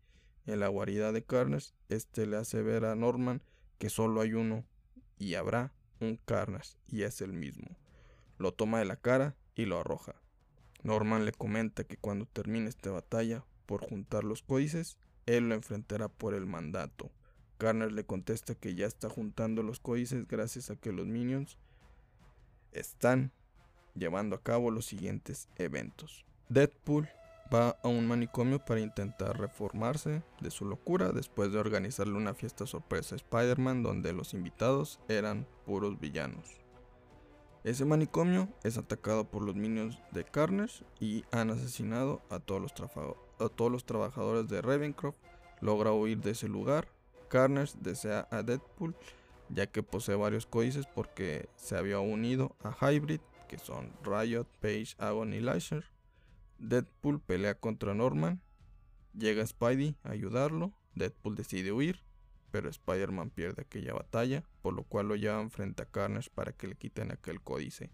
En 0.48 0.60
la 0.60 0.68
guarida 0.70 1.12
de 1.12 1.24
Carnage, 1.24 1.74
este 1.90 2.26
le 2.26 2.38
hace 2.38 2.64
ver 2.64 2.86
a 2.86 2.96
Norman 2.96 3.44
que 3.78 3.90
solo 3.90 4.20
hay 4.20 4.34
uno 4.34 4.66
y 5.20 5.36
habrá 5.36 5.74
un 6.00 6.18
Carnage 6.18 6.72
y 6.88 7.04
es 7.04 7.22
el 7.22 7.34
mismo. 7.34 7.78
Lo 8.40 8.52
toma 8.52 8.80
de 8.80 8.86
la 8.86 8.96
cara 8.96 9.36
y 9.56 9.66
lo 9.66 9.80
arroja. 9.80 10.16
Norman 10.82 11.24
le 11.24 11.34
comenta 11.34 11.84
que 11.84 11.98
cuando 11.98 12.26
termine 12.26 12.68
esta 12.68 12.90
batalla 12.90 13.46
por 13.68 13.88
juntar 13.88 14.24
los 14.24 14.42
códices, 14.42 14.98
él 15.26 15.50
lo 15.50 15.56
enfrentará 15.56 16.08
por 16.08 16.34
el 16.34 16.46
mandato. 16.46 17.12
Garner 17.60 17.92
le 17.92 18.06
contesta 18.06 18.56
que 18.56 18.76
ya 18.76 18.88
está 18.88 19.10
juntando 19.10 19.64
los 19.64 19.80
códices 19.80 20.28
gracias 20.28 20.70
a 20.70 20.76
que 20.76 20.92
los 20.92 21.08
minions 21.08 21.58
están 22.72 23.32
llevando 23.96 24.36
a 24.36 24.44
cabo 24.44 24.72
los 24.72 24.86
siguientes 24.86 25.48
eventos. 25.58 26.26
Deadpool 26.50 27.08
va 27.54 27.78
a 27.84 27.88
un 27.88 28.08
manicomio 28.08 28.64
para 28.64 28.80
intentar 28.80 29.40
reformarse 29.40 30.24
de 30.42 30.52
su 30.52 30.66
locura 30.66 31.12
después 31.12 31.52
de 31.52 31.60
organizarle 31.60 32.16
una 32.16 32.34
fiesta 32.34 32.66
sorpresa 32.66 33.16
a 33.16 33.18
Spider-Man 33.18 33.84
donde 33.84 34.14
los 34.14 34.34
invitados 34.34 35.00
eran 35.08 35.48
puros 35.66 36.00
villanos. 36.00 36.64
Ese 37.64 37.86
manicomio 37.86 38.50
es 38.64 38.78
atacado 38.78 39.24
por 39.26 39.42
los 39.42 39.56
minions 39.56 39.98
de 40.12 40.26
Carnage 40.26 40.84
y 41.00 41.24
han 41.32 41.50
asesinado 41.50 42.22
a 42.30 42.40
todos 42.40 42.62
los, 42.62 42.74
a 43.46 43.50
todos 43.50 43.72
los 43.72 43.86
trabajadores 43.86 44.48
de 44.48 44.62
Ravencroft. 44.62 45.18
Logra 45.62 45.92
huir 45.94 46.20
de 46.20 46.32
ese 46.32 46.48
lugar 46.48 46.88
Carnage 47.34 47.74
desea 47.82 48.28
a 48.30 48.44
Deadpool, 48.44 48.96
ya 49.50 49.66
que 49.66 49.82
posee 49.82 50.14
varios 50.14 50.46
códices 50.46 50.86
porque 50.86 51.50
se 51.56 51.76
había 51.76 52.00
unido 52.00 52.56
a 52.62 52.70
Hybrid, 52.80 53.22
que 53.50 53.58
son 53.58 53.92
Riot, 54.04 54.46
Page, 54.62 54.94
Agon 55.00 55.34
y 55.34 55.40
Lasher. 55.40 55.84
Deadpool 56.60 57.20
pelea 57.20 57.56
contra 57.56 57.96
Norman, 57.96 58.40
llega 59.18 59.48
Spidey 59.48 59.98
a 60.04 60.12
ayudarlo, 60.12 60.74
Deadpool 60.94 61.34
decide 61.34 61.72
huir, 61.72 62.04
pero 62.52 62.70
Spider-Man 62.70 63.32
pierde 63.32 63.64
aquella 63.64 63.96
batalla, 63.96 64.44
por 64.62 64.76
lo 64.76 64.84
cual 64.84 65.08
lo 65.08 65.16
llevan 65.16 65.50
frente 65.50 65.82
a 65.82 65.88
Carnage 65.88 66.30
para 66.30 66.52
que 66.52 66.68
le 66.68 66.76
quiten 66.76 67.12
aquel 67.12 67.42
códice. 67.42 67.90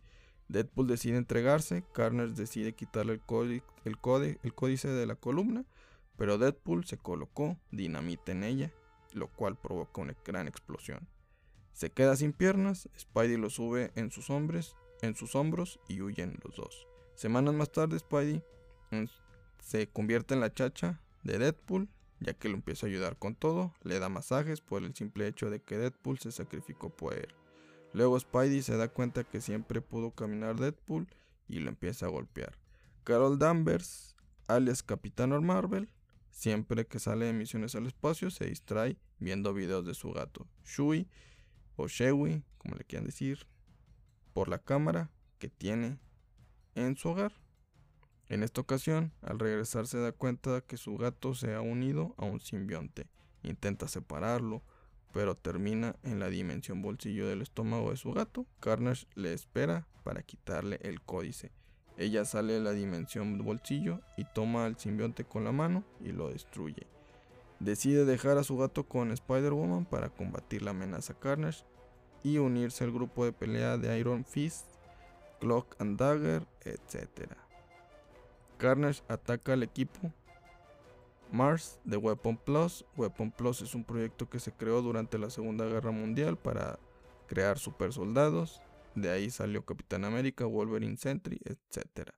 Deadpool 0.49 0.87
decide 0.87 1.17
entregarse, 1.17 1.83
Carnage 1.93 2.33
decide 2.33 2.73
quitarle 2.73 3.13
el, 3.13 3.21
códice, 3.21 4.89
el, 4.89 4.95
de 4.95 5.05
la 5.05 5.15
columna, 5.15 5.65
pero 6.17 6.37
Deadpool 6.37 6.85
se 6.85 6.97
colocó 6.97 7.57
dinamita 7.71 8.31
en 8.33 8.43
ella 8.43 8.73
lo 9.13 9.27
cual 9.27 9.57
provoca 9.57 10.01
una 10.01 10.15
gran 10.25 10.47
explosión. 10.47 11.07
Se 11.73 11.91
queda 11.91 12.15
sin 12.15 12.33
piernas, 12.33 12.89
Spidey 12.97 13.37
lo 13.37 13.49
sube 13.49 13.91
en 13.95 14.11
sus 14.11 14.29
hombros, 14.29 14.75
en 15.01 15.15
sus 15.15 15.35
hombros 15.35 15.79
y 15.87 16.01
huyen 16.01 16.37
los 16.43 16.55
dos. 16.55 16.87
Semanas 17.15 17.53
más 17.53 17.71
tarde, 17.71 17.99
Spidey 17.99 18.43
se 19.63 19.87
convierte 19.87 20.33
en 20.33 20.41
la 20.41 20.53
chacha 20.53 21.01
de 21.23 21.37
Deadpool, 21.37 21.89
ya 22.19 22.33
que 22.33 22.49
lo 22.49 22.55
empieza 22.55 22.85
a 22.85 22.89
ayudar 22.89 23.17
con 23.17 23.35
todo, 23.35 23.73
le 23.83 23.99
da 23.99 24.09
masajes 24.09 24.61
por 24.61 24.83
el 24.83 24.93
simple 24.93 25.27
hecho 25.27 25.49
de 25.49 25.61
que 25.61 25.77
Deadpool 25.77 26.19
se 26.19 26.31
sacrificó 26.31 26.89
por 26.89 27.13
él. 27.13 27.33
Luego 27.93 28.19
Spidey 28.19 28.61
se 28.61 28.77
da 28.77 28.87
cuenta 28.87 29.23
que 29.23 29.41
siempre 29.41 29.81
pudo 29.81 30.11
caminar 30.11 30.59
Deadpool 30.59 31.07
y 31.47 31.59
lo 31.59 31.69
empieza 31.69 32.05
a 32.05 32.09
golpear. 32.09 32.57
Carol 33.03 33.39
Danvers, 33.39 34.15
alias 34.47 34.83
Capitán 34.83 35.31
Marvel, 35.43 35.89
Siempre 36.31 36.87
que 36.87 36.99
sale 36.99 37.25
de 37.25 37.33
misiones 37.33 37.75
al 37.75 37.87
espacio 37.87 38.31
se 38.31 38.45
distrae 38.45 38.97
viendo 39.19 39.53
videos 39.53 39.85
de 39.85 39.93
su 39.93 40.11
gato, 40.11 40.47
Shui 40.63 41.09
o 41.75 41.87
Shewi, 41.87 42.43
como 42.57 42.75
le 42.75 42.85
quieran 42.85 43.05
decir, 43.05 43.47
por 44.33 44.47
la 44.47 44.59
cámara 44.59 45.11
que 45.37 45.49
tiene 45.49 45.99
en 46.75 46.95
su 46.95 47.09
hogar. 47.09 47.33
En 48.29 48.43
esta 48.43 48.61
ocasión, 48.61 49.11
al 49.21 49.39
regresar 49.39 49.87
se 49.87 49.97
da 49.97 50.11
cuenta 50.11 50.61
que 50.61 50.77
su 50.77 50.97
gato 50.97 51.33
se 51.33 51.55
ha 51.55 51.61
unido 51.61 52.13
a 52.17 52.25
un 52.25 52.39
simbionte. 52.39 53.09
Intenta 53.41 53.87
separarlo, 53.87 54.63
pero 55.13 55.35
termina 55.35 55.95
en 56.03 56.19
la 56.19 56.29
dimensión 56.29 56.81
bolsillo 56.81 57.27
del 57.27 57.41
estómago 57.41 57.91
de 57.91 57.97
su 57.97 58.13
gato. 58.13 58.45
Carnage 58.59 59.07
le 59.15 59.33
espera 59.33 59.87
para 60.03 60.23
quitarle 60.23 60.79
el 60.81 61.01
códice 61.01 61.51
ella 61.99 62.23
sale 62.23 62.53
de 62.53 62.61
la 62.61 62.71
dimensión 62.71 63.37
bolsillo 63.39 63.99
y 64.15 64.23
toma 64.23 64.65
al 64.65 64.77
simbionte 64.77 65.25
con 65.25 65.43
la 65.43 65.51
mano 65.51 65.83
y 65.99 66.13
lo 66.13 66.29
destruye. 66.29 66.87
Decide 67.59 68.05
dejar 68.05 68.37
a 68.37 68.45
su 68.45 68.57
gato 68.57 68.87
con 68.87 69.11
Spider-Woman 69.11 69.83
para 69.83 70.09
combatir 70.09 70.61
la 70.61 70.71
amenaza 70.71 71.13
Carnage 71.13 71.65
y 72.23 72.37
unirse 72.37 72.85
al 72.85 72.93
grupo 72.93 73.25
de 73.25 73.33
pelea 73.33 73.77
de 73.77 73.99
Iron 73.99 74.23
Fist, 74.23 74.65
Clock 75.41 75.75
and 75.79 75.99
Dagger, 75.99 76.47
etc. 76.61 77.33
Carnage 78.57 79.03
ataca 79.09 79.51
al 79.51 79.63
equipo 79.63 80.13
Mars 81.31 81.79
de 81.83 81.97
Weapon 81.97 82.37
Plus. 82.37 82.85
Weapon 82.97 83.31
Plus 83.31 83.61
es 83.61 83.75
un 83.75 83.83
proyecto 83.83 84.29
que 84.29 84.39
se 84.39 84.51
creó 84.51 84.81
durante 84.81 85.17
la 85.17 85.29
Segunda 85.29 85.65
Guerra 85.65 85.91
Mundial 85.91 86.37
para 86.37 86.79
crear 87.27 87.59
super 87.59 87.93
soldados 87.93 88.61
de 88.95 89.09
ahí 89.09 89.29
salió 89.29 89.65
Capitán 89.65 90.05
América, 90.05 90.45
Wolverine 90.45 90.97
Sentry, 90.97 91.39
etc. 91.45 92.09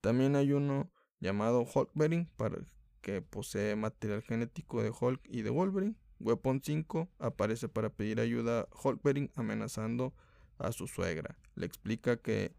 También 0.00 0.36
hay 0.36 0.52
uno 0.52 0.90
llamado 1.20 1.66
Hulkberry 1.72 2.28
para 2.36 2.58
que 3.00 3.22
posee 3.22 3.76
material 3.76 4.22
genético 4.22 4.82
de 4.82 4.90
Hulk 4.90 5.20
y 5.28 5.42
de 5.42 5.50
Wolverine. 5.50 5.96
Weapon 6.18 6.60
5 6.62 7.08
aparece 7.18 7.68
para 7.68 7.90
pedir 7.90 8.20
ayuda 8.20 8.60
a 8.60 8.68
Hulkbering 8.82 9.30
amenazando 9.36 10.14
a 10.58 10.72
su 10.72 10.86
suegra. 10.86 11.36
Le 11.54 11.66
explica 11.66 12.18
que 12.18 12.52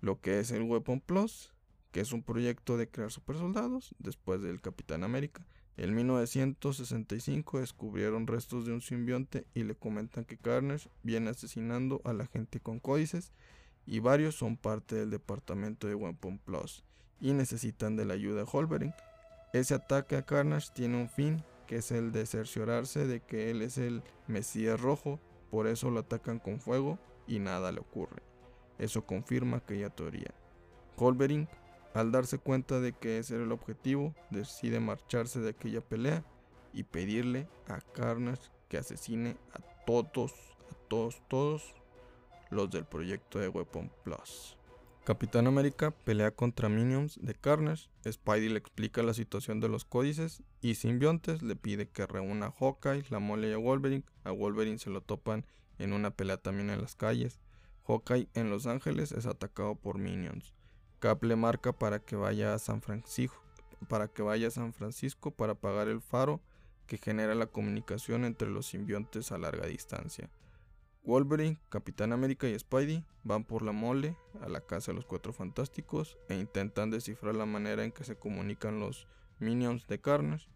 lo 0.00 0.20
que 0.20 0.40
es 0.40 0.50
el 0.50 0.62
Weapon 0.62 1.00
Plus, 1.00 1.54
que 1.96 2.02
es 2.02 2.12
un 2.12 2.22
proyecto 2.22 2.76
de 2.76 2.90
crear 2.90 3.10
supersoldados 3.10 3.94
después 3.98 4.42
del 4.42 4.60
Capitán 4.60 5.02
América. 5.02 5.46
En 5.78 5.94
1965 5.94 7.60
descubrieron 7.60 8.26
restos 8.26 8.66
de 8.66 8.74
un 8.74 8.82
simbionte 8.82 9.46
y 9.54 9.64
le 9.64 9.74
comentan 9.76 10.26
que 10.26 10.36
Carnage 10.36 10.90
viene 11.02 11.30
asesinando 11.30 12.02
a 12.04 12.12
la 12.12 12.26
gente 12.26 12.60
con 12.60 12.80
códices 12.80 13.32
y 13.86 14.00
varios 14.00 14.34
son 14.34 14.58
parte 14.58 14.94
del 14.94 15.08
departamento 15.08 15.86
de 15.86 15.94
Weapon 15.94 16.36
Plus 16.36 16.84
y 17.18 17.32
necesitan 17.32 17.96
de 17.96 18.04
la 18.04 18.12
ayuda 18.12 18.42
de 18.42 18.48
Holbering. 18.52 18.92
Ese 19.54 19.72
ataque 19.72 20.16
a 20.16 20.26
Carnage 20.26 20.68
tiene 20.74 21.00
un 21.00 21.08
fin 21.08 21.42
que 21.66 21.76
es 21.76 21.90
el 21.92 22.12
de 22.12 22.26
cerciorarse 22.26 23.06
de 23.06 23.20
que 23.20 23.50
él 23.50 23.62
es 23.62 23.78
el 23.78 24.02
Mesías 24.26 24.78
rojo, 24.78 25.18
por 25.50 25.66
eso 25.66 25.90
lo 25.90 26.00
atacan 26.00 26.40
con 26.40 26.60
fuego 26.60 26.98
y 27.26 27.38
nada 27.38 27.72
le 27.72 27.80
ocurre. 27.80 28.22
Eso 28.78 29.06
confirma 29.06 29.56
aquella 29.56 29.88
teoría. 29.88 30.34
Holbering, 30.98 31.48
al 31.96 32.12
darse 32.12 32.38
cuenta 32.38 32.78
de 32.78 32.92
que 32.92 33.18
ese 33.18 33.36
era 33.36 33.44
el 33.44 33.52
objetivo, 33.52 34.14
decide 34.30 34.80
marcharse 34.80 35.40
de 35.40 35.50
aquella 35.50 35.80
pelea 35.80 36.22
y 36.74 36.82
pedirle 36.82 37.48
a 37.68 37.80
Carnage 37.80 38.50
que 38.68 38.76
asesine 38.76 39.38
a 39.54 39.60
todos, 39.86 40.32
a 40.70 40.74
todos, 40.88 41.22
todos 41.28 41.74
los 42.50 42.70
del 42.70 42.84
proyecto 42.84 43.38
de 43.38 43.48
Weapon 43.48 43.90
Plus. 44.04 44.58
Capitán 45.04 45.46
América 45.46 45.90
pelea 45.90 46.32
contra 46.32 46.68
Minions 46.68 47.18
de 47.22 47.34
Carnage, 47.34 47.88
Spidey 48.06 48.50
le 48.50 48.58
explica 48.58 49.02
la 49.02 49.14
situación 49.14 49.60
de 49.60 49.70
los 49.70 49.86
códices 49.86 50.42
y 50.60 50.74
Simbiontes 50.74 51.42
le 51.42 51.56
pide 51.56 51.88
que 51.88 52.06
reúna 52.06 52.46
a 52.46 52.52
Hawkeye, 52.52 53.04
la 53.08 53.20
mole 53.20 53.48
y 53.48 53.52
a 53.52 53.58
Wolverine. 53.58 54.04
A 54.24 54.32
Wolverine 54.32 54.78
se 54.78 54.90
lo 54.90 55.00
topan 55.00 55.46
en 55.78 55.94
una 55.94 56.10
pelea 56.10 56.36
también 56.36 56.68
en 56.68 56.82
las 56.82 56.94
calles. 56.94 57.40
Hawkeye 57.86 58.28
en 58.34 58.50
Los 58.50 58.66
Ángeles 58.66 59.12
es 59.12 59.24
atacado 59.24 59.76
por 59.76 59.96
Minions. 59.96 60.55
Cap 61.06 61.22
le 61.22 61.36
marca 61.36 61.72
para 61.72 62.00
que 62.00 62.16
vaya 62.16 62.52
a 62.52 62.58
San 62.58 62.82
Francisco 62.82 63.40
para 63.88 64.08
que 64.08 64.22
vaya 64.22 64.48
a 64.48 64.50
San 64.50 64.72
Francisco 64.72 65.30
para 65.30 65.52
apagar 65.52 65.86
el 65.86 66.00
faro 66.00 66.40
que 66.88 66.98
genera 66.98 67.36
la 67.36 67.46
comunicación 67.46 68.24
entre 68.24 68.50
los 68.50 68.66
simbiontes 68.66 69.30
a 69.30 69.38
larga 69.38 69.68
distancia. 69.68 70.28
Wolverine, 71.04 71.60
Capitán 71.68 72.12
América 72.12 72.48
y 72.48 72.58
Spidey 72.58 73.04
van 73.22 73.44
por 73.44 73.62
la 73.62 73.70
mole 73.70 74.16
a 74.40 74.48
la 74.48 74.60
casa 74.60 74.90
de 74.90 74.96
los 74.96 75.06
Cuatro 75.06 75.32
Fantásticos 75.32 76.18
e 76.28 76.34
intentan 76.34 76.90
descifrar 76.90 77.36
la 77.36 77.46
manera 77.46 77.84
en 77.84 77.92
que 77.92 78.02
se 78.02 78.16
comunican 78.16 78.80
los 78.80 79.06
minions 79.38 79.86
de 79.86 80.00
Carnage. 80.00 80.48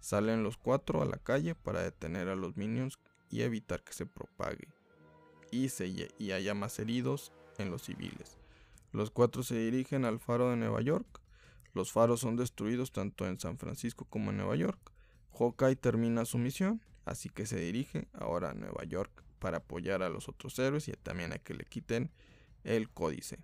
Salen 0.00 0.42
los 0.42 0.58
cuatro 0.58 1.00
a 1.00 1.06
la 1.06 1.16
calle 1.16 1.54
para 1.54 1.80
detener 1.80 2.28
a 2.28 2.36
los 2.36 2.58
minions 2.58 2.98
y 3.30 3.40
evitar 3.40 3.82
que 3.82 3.94
se 3.94 4.04
propague 4.04 4.68
y, 5.50 5.70
se, 5.70 5.86
y 6.18 6.32
haya 6.32 6.52
más 6.52 6.78
heridos 6.78 7.32
en 7.56 7.70
los 7.70 7.84
civiles. 7.84 8.43
Los 8.94 9.10
cuatro 9.10 9.42
se 9.42 9.58
dirigen 9.58 10.04
al 10.04 10.20
faro 10.20 10.50
de 10.50 10.56
Nueva 10.56 10.80
York. 10.80 11.20
Los 11.72 11.90
faros 11.90 12.20
son 12.20 12.36
destruidos 12.36 12.92
tanto 12.92 13.26
en 13.26 13.40
San 13.40 13.58
Francisco 13.58 14.04
como 14.04 14.30
en 14.30 14.36
Nueva 14.36 14.54
York. 14.54 14.92
Hawkeye 15.36 15.74
termina 15.74 16.24
su 16.24 16.38
misión, 16.38 16.80
así 17.04 17.28
que 17.28 17.44
se 17.44 17.58
dirige 17.58 18.06
ahora 18.12 18.50
a 18.50 18.54
Nueva 18.54 18.84
York 18.84 19.24
para 19.40 19.56
apoyar 19.56 20.04
a 20.04 20.08
los 20.08 20.28
otros 20.28 20.56
héroes 20.60 20.86
y 20.86 20.92
también 20.92 21.32
a 21.32 21.38
que 21.38 21.54
le 21.54 21.64
quiten 21.64 22.12
el 22.62 22.88
códice. 22.88 23.40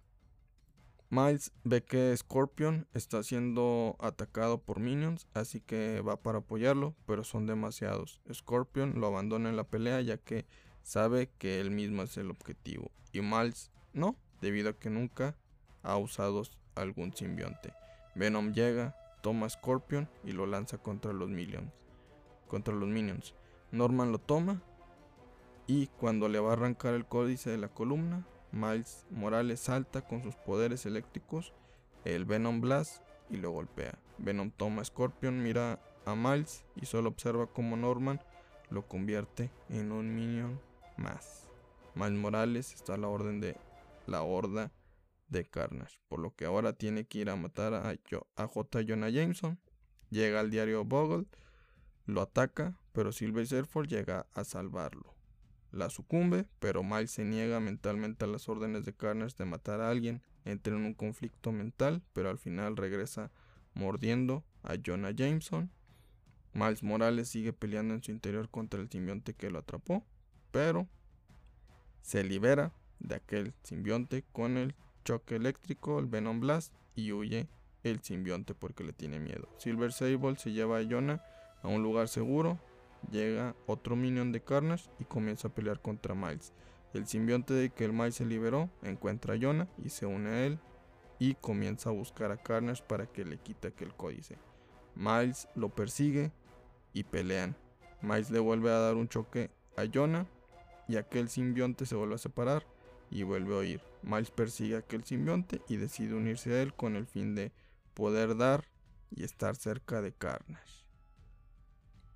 Miles 1.08 1.50
ve 1.64 1.82
que 1.82 2.16
Scorpion 2.16 2.86
está 2.94 3.24
siendo 3.24 3.96
atacado 3.98 4.62
por 4.62 4.78
minions, 4.78 5.26
así 5.34 5.60
que 5.60 6.00
va 6.00 6.22
para 6.22 6.38
apoyarlo, 6.38 6.94
pero 7.06 7.24
son 7.24 7.46
demasiados. 7.46 8.20
Scorpion 8.32 9.00
lo 9.00 9.08
abandona 9.08 9.48
en 9.48 9.56
la 9.56 9.64
pelea 9.64 10.00
ya 10.00 10.16
que 10.16 10.46
sabe 10.84 11.28
que 11.38 11.58
él 11.60 11.72
mismo 11.72 12.04
es 12.04 12.16
el 12.18 12.30
objetivo, 12.30 12.92
y 13.12 13.20
Miles 13.20 13.72
no, 13.92 14.16
debido 14.40 14.70
a 14.70 14.78
que 14.78 14.90
nunca 14.90 15.36
ha 15.82 15.96
usado 15.96 16.42
algún 16.74 17.14
simbionte. 17.14 17.72
Venom 18.14 18.52
llega, 18.52 18.96
toma 19.22 19.46
a 19.46 19.50
Scorpion 19.50 20.08
y 20.24 20.32
lo 20.32 20.46
lanza 20.46 20.78
contra 20.78 21.12
los 21.12 21.28
minions. 21.28 21.72
Contra 22.48 22.74
los 22.74 22.88
minions. 22.88 23.34
Norman 23.70 24.12
lo 24.12 24.18
toma 24.18 24.62
y 25.66 25.86
cuando 25.86 26.28
le 26.28 26.40
va 26.40 26.50
a 26.50 26.52
arrancar 26.54 26.94
el 26.94 27.06
códice 27.06 27.50
de 27.50 27.58
la 27.58 27.68
columna, 27.68 28.26
Miles 28.50 29.06
Morales 29.10 29.60
salta 29.60 30.02
con 30.02 30.22
sus 30.22 30.34
poderes 30.34 30.84
eléctricos, 30.84 31.52
el 32.04 32.24
Venom 32.24 32.60
Blast 32.60 33.02
y 33.28 33.36
lo 33.36 33.52
golpea. 33.52 33.96
Venom 34.18 34.50
toma 34.50 34.82
a 34.82 34.84
Scorpion, 34.84 35.42
mira 35.42 35.78
a 36.04 36.16
Miles 36.16 36.64
y 36.74 36.86
solo 36.86 37.10
observa 37.10 37.46
cómo 37.46 37.76
Norman 37.76 38.20
lo 38.70 38.88
convierte 38.88 39.50
en 39.68 39.92
un 39.92 40.12
minion 40.14 40.60
más. 40.96 41.48
Miles 41.94 42.18
Morales 42.18 42.74
está 42.74 42.94
a 42.94 42.98
la 42.98 43.06
orden 43.08 43.40
de 43.40 43.56
la 44.06 44.22
horda 44.22 44.72
de 45.28 45.48
Carnage, 45.48 46.00
por 46.08 46.18
lo 46.18 46.34
que 46.34 46.44
ahora 46.44 46.72
tiene 46.72 47.06
que 47.06 47.18
ir 47.18 47.30
a 47.30 47.36
matar 47.36 47.74
a, 47.74 47.94
J. 48.46 48.80
Jonah 48.86 49.10
Jameson. 49.10 49.60
Llega 50.10 50.40
al 50.40 50.50
diario 50.50 50.84
Bogle, 50.84 51.26
lo 52.06 52.22
ataca, 52.22 52.80
pero 52.92 53.12
Silver 53.12 53.46
Surfer 53.46 53.86
llega 53.86 54.26
a 54.34 54.42
salvarlo 54.42 55.20
la 55.72 55.88
sucumbe, 55.90 56.46
pero 56.58 56.82
Miles 56.82 57.12
se 57.12 57.24
niega 57.24 57.60
mentalmente 57.60 58.24
a 58.24 58.28
las 58.28 58.48
órdenes 58.48 58.84
de 58.84 58.94
Carnage 58.94 59.36
de 59.38 59.44
matar 59.44 59.80
a 59.80 59.90
alguien, 59.90 60.22
entra 60.44 60.74
en 60.74 60.84
un 60.84 60.94
conflicto 60.94 61.52
mental, 61.52 62.02
pero 62.12 62.28
al 62.28 62.38
final 62.38 62.76
regresa 62.76 63.30
mordiendo 63.74 64.44
a 64.62 64.74
Jonah 64.84 65.12
Jameson. 65.12 65.70
Miles 66.52 66.82
Morales 66.82 67.28
sigue 67.28 67.52
peleando 67.52 67.94
en 67.94 68.02
su 68.02 68.10
interior 68.10 68.48
contra 68.48 68.80
el 68.80 68.90
simbionte 68.90 69.34
que 69.34 69.50
lo 69.50 69.60
atrapó, 69.60 70.04
pero 70.50 70.88
se 72.02 72.24
libera 72.24 72.72
de 73.00 73.16
aquel 73.16 73.54
simbionte 73.62 74.24
con 74.32 74.56
el 74.56 74.74
choque 75.04 75.36
eléctrico, 75.36 75.98
el 75.98 76.06
Venom 76.06 76.40
Blast, 76.40 76.72
y 76.94 77.12
huye 77.12 77.48
el 77.82 78.00
simbionte 78.00 78.54
porque 78.54 78.84
le 78.84 78.92
tiene 78.92 79.18
miedo. 79.18 79.48
Silver 79.58 79.92
Sable 79.92 80.36
se 80.36 80.52
lleva 80.52 80.78
a 80.78 80.84
Jonah 80.84 81.24
a 81.62 81.68
un 81.68 81.82
lugar 81.82 82.08
seguro, 82.08 82.58
llega 83.10 83.54
otro 83.66 83.96
minion 83.96 84.32
de 84.32 84.42
Carnage 84.42 84.90
y 84.98 85.04
comienza 85.04 85.48
a 85.48 85.54
pelear 85.54 85.80
contra 85.80 86.14
Miles. 86.14 86.52
El 86.92 87.06
simbionte 87.06 87.54
de 87.54 87.70
que 87.70 87.84
el 87.84 87.92
Miles 87.92 88.16
se 88.16 88.24
liberó 88.24 88.68
encuentra 88.82 89.34
a 89.34 89.38
Jonah 89.40 89.68
y 89.78 89.90
se 89.90 90.06
une 90.06 90.28
a 90.28 90.46
él 90.46 90.58
y 91.18 91.34
comienza 91.34 91.90
a 91.90 91.92
buscar 91.92 92.32
a 92.32 92.36
Carnage 92.36 92.82
para 92.82 93.06
que 93.06 93.24
le 93.24 93.38
quite 93.38 93.68
aquel 93.68 93.94
códice. 93.94 94.38
Miles 94.94 95.48
lo 95.54 95.68
persigue 95.68 96.32
y 96.92 97.04
pelean. 97.04 97.56
Miles 98.02 98.30
le 98.30 98.38
vuelve 98.40 98.70
a 98.70 98.78
dar 98.78 98.96
un 98.96 99.08
choque 99.08 99.50
a 99.76 99.84
Jonah 99.92 100.26
y 100.88 100.96
aquel 100.96 101.28
simbionte 101.28 101.86
se 101.86 101.94
vuelve 101.94 102.16
a 102.16 102.18
separar 102.18 102.66
y 103.10 103.22
vuelve 103.22 103.54
a 103.54 103.58
oír. 103.58 103.80
Miles 104.02 104.30
persigue 104.30 104.76
a 104.76 104.78
aquel 104.78 105.04
simbionte 105.04 105.60
y 105.68 105.76
decide 105.76 106.14
unirse 106.14 106.54
a 106.54 106.62
él 106.62 106.74
con 106.74 106.96
el 106.96 107.06
fin 107.06 107.34
de 107.34 107.52
poder 107.94 108.36
dar 108.36 108.64
y 109.10 109.24
estar 109.24 109.56
cerca 109.56 110.00
de 110.00 110.12
Carnage. 110.12 110.86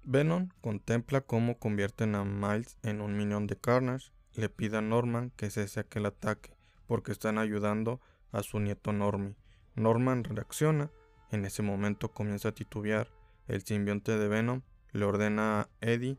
Venom 0.04 0.48
contempla 0.60 1.20
cómo 1.20 1.58
convierten 1.58 2.14
a 2.14 2.24
Miles 2.24 2.76
en 2.82 3.00
un 3.00 3.16
minion 3.16 3.46
de 3.46 3.56
Carnage, 3.56 4.12
le 4.34 4.48
pide 4.48 4.76
a 4.78 4.82
Norman 4.82 5.30
que 5.36 5.50
cese 5.50 5.80
aquel 5.80 6.06
ataque 6.06 6.50
porque 6.86 7.12
están 7.12 7.38
ayudando 7.38 8.00
a 8.30 8.42
su 8.42 8.60
nieto 8.60 8.92
Normie. 8.92 9.36
Norman 9.74 10.24
reacciona, 10.24 10.90
en 11.30 11.44
ese 11.44 11.62
momento 11.62 12.10
comienza 12.10 12.50
a 12.50 12.54
titubear, 12.54 13.10
el 13.48 13.64
simbionte 13.64 14.16
de 14.16 14.28
Venom 14.28 14.62
le 14.92 15.04
ordena 15.04 15.60
a 15.60 15.68
Eddie 15.80 16.18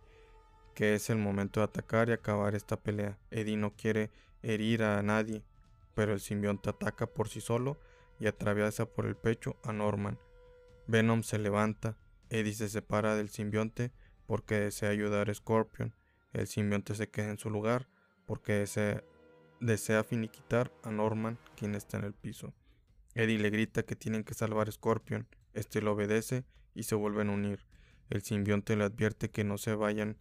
que 0.76 0.94
es 0.94 1.10
el 1.10 1.18
momento 1.18 1.62
de 1.62 1.64
atacar 1.64 2.10
y 2.10 2.12
acabar 2.12 2.54
esta 2.54 2.78
pelea. 2.78 3.18
Eddie 3.32 3.58
no 3.58 3.72
quiere 3.72 4.12
herir 4.46 4.84
a 4.84 5.02
nadie, 5.02 5.44
pero 5.96 6.14
el 6.14 6.20
simbionte 6.20 6.70
ataca 6.70 7.08
por 7.08 7.28
sí 7.28 7.42
solo 7.42 7.80
y 8.20 8.28
atraviesa 8.28 8.86
por 8.86 9.06
el 9.06 9.16
pecho 9.16 9.58
a 9.64 9.74
Norman. 9.74 10.20
Venom 10.88 11.24
se 11.24 11.40
levanta, 11.40 11.98
Eddie 12.30 12.54
se 12.54 12.70
separa 12.70 13.16
del 13.16 13.30
simbionte 13.30 13.92
porque 14.28 14.60
desea 14.60 14.90
ayudar 14.90 15.30
a 15.30 15.34
Scorpion. 15.34 15.96
El 16.34 16.48
simbionte 16.48 16.96
se 16.96 17.10
queda 17.10 17.30
en 17.30 17.40
su 17.40 17.50
lugar 17.50 17.88
porque 18.28 18.54
desea, 18.54 19.04
desea 19.60 20.04
finiquitar 20.04 20.72
a 20.84 20.92
Norman, 20.92 21.40
quien 21.56 21.76
está 21.76 21.98
en 21.98 22.04
el 22.04 22.14
piso. 22.14 22.54
Eddie 23.16 23.40
le 23.40 23.50
grita 23.50 23.84
que 23.84 23.96
tienen 23.96 24.24
que 24.24 24.34
salvar 24.34 24.68
a 24.68 24.72
Scorpion. 24.72 25.28
Este 25.54 25.82
lo 25.82 25.94
obedece 25.94 26.44
y 26.76 26.84
se 26.84 26.96
vuelven 26.96 27.30
a 27.30 27.34
unir. 27.34 27.66
El 28.10 28.22
simbionte 28.22 28.76
le 28.76 28.84
advierte 28.84 29.30
que 29.30 29.44
no 29.44 29.58
se 29.58 29.74
vayan 29.74 30.18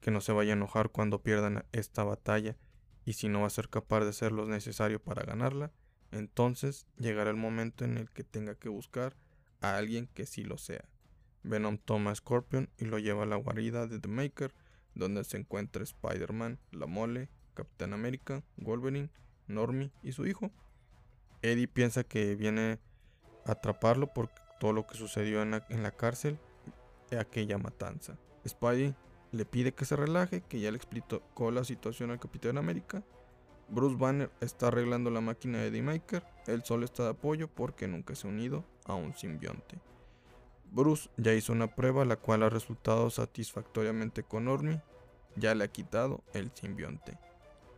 que 0.00 0.10
no 0.10 0.20
se 0.20 0.32
vaya 0.32 0.52
a 0.52 0.56
enojar 0.56 0.90
cuando 0.90 1.22
pierdan 1.22 1.64
esta 1.72 2.04
batalla 2.04 2.58
y 3.04 3.14
si 3.14 3.28
no 3.28 3.40
va 3.40 3.46
a 3.46 3.50
ser 3.50 3.68
capaz 3.68 4.00
de 4.00 4.10
hacer 4.10 4.32
lo 4.32 4.46
necesario 4.46 5.00
para 5.02 5.24
ganarla, 5.24 5.72
entonces 6.10 6.86
llegará 6.98 7.30
el 7.30 7.36
momento 7.36 7.84
en 7.84 7.98
el 7.98 8.10
que 8.10 8.24
tenga 8.24 8.54
que 8.54 8.68
buscar 8.68 9.16
a 9.60 9.76
alguien 9.76 10.08
que 10.14 10.26
sí 10.26 10.44
lo 10.44 10.58
sea. 10.58 10.84
Venom 11.42 11.78
toma 11.78 12.12
a 12.12 12.14
Scorpion 12.14 12.70
y 12.78 12.86
lo 12.86 12.98
lleva 12.98 13.24
a 13.24 13.26
la 13.26 13.36
guarida 13.36 13.86
de 13.86 13.98
The 13.98 14.08
Maker, 14.08 14.54
donde 14.94 15.24
se 15.24 15.36
encuentra 15.36 15.82
Spider-Man, 15.82 16.58
La 16.70 16.86
Mole, 16.86 17.28
Capitán 17.54 17.92
América, 17.92 18.42
Wolverine, 18.56 19.10
Normie 19.46 19.90
y 20.02 20.12
su 20.12 20.26
hijo. 20.26 20.50
Eddie 21.42 21.68
piensa 21.68 22.04
que 22.04 22.34
viene 22.36 22.78
a 23.44 23.52
atraparlo 23.52 24.12
por 24.14 24.30
todo 24.58 24.72
lo 24.72 24.86
que 24.86 24.96
sucedió 24.96 25.42
en 25.42 25.50
la, 25.50 25.60
cárcel, 25.60 25.92
cárcel, 25.96 26.38
aquella 27.18 27.58
matanza. 27.58 28.18
Spidey 28.48 28.94
le 29.34 29.44
pide 29.44 29.72
que 29.72 29.84
se 29.84 29.96
relaje, 29.96 30.42
que 30.42 30.60
ya 30.60 30.70
le 30.70 30.76
explicó 30.76 31.50
la 31.50 31.64
situación 31.64 32.10
al 32.10 32.20
Capitán 32.20 32.56
América. 32.56 33.02
Bruce 33.68 33.96
Banner 33.96 34.30
está 34.40 34.68
arreglando 34.68 35.10
la 35.10 35.20
máquina 35.20 35.58
de 35.58 35.68
Eddie 35.68 35.82
Maker, 35.82 36.24
él 36.46 36.62
solo 36.64 36.84
está 36.84 37.04
de 37.04 37.10
apoyo 37.10 37.48
porque 37.48 37.88
nunca 37.88 38.14
se 38.14 38.26
ha 38.26 38.30
unido 38.30 38.64
a 38.84 38.94
un 38.94 39.14
simbionte. 39.14 39.80
Bruce 40.70 41.08
ya 41.16 41.32
hizo 41.34 41.52
una 41.52 41.74
prueba 41.74 42.04
la 42.04 42.16
cual 42.16 42.42
ha 42.42 42.50
resultado 42.50 43.10
satisfactoriamente 43.10 44.22
con 44.22 44.48
Ormi, 44.48 44.80
ya 45.36 45.54
le 45.54 45.64
ha 45.64 45.68
quitado 45.68 46.22
el 46.32 46.50
simbionte. 46.52 47.18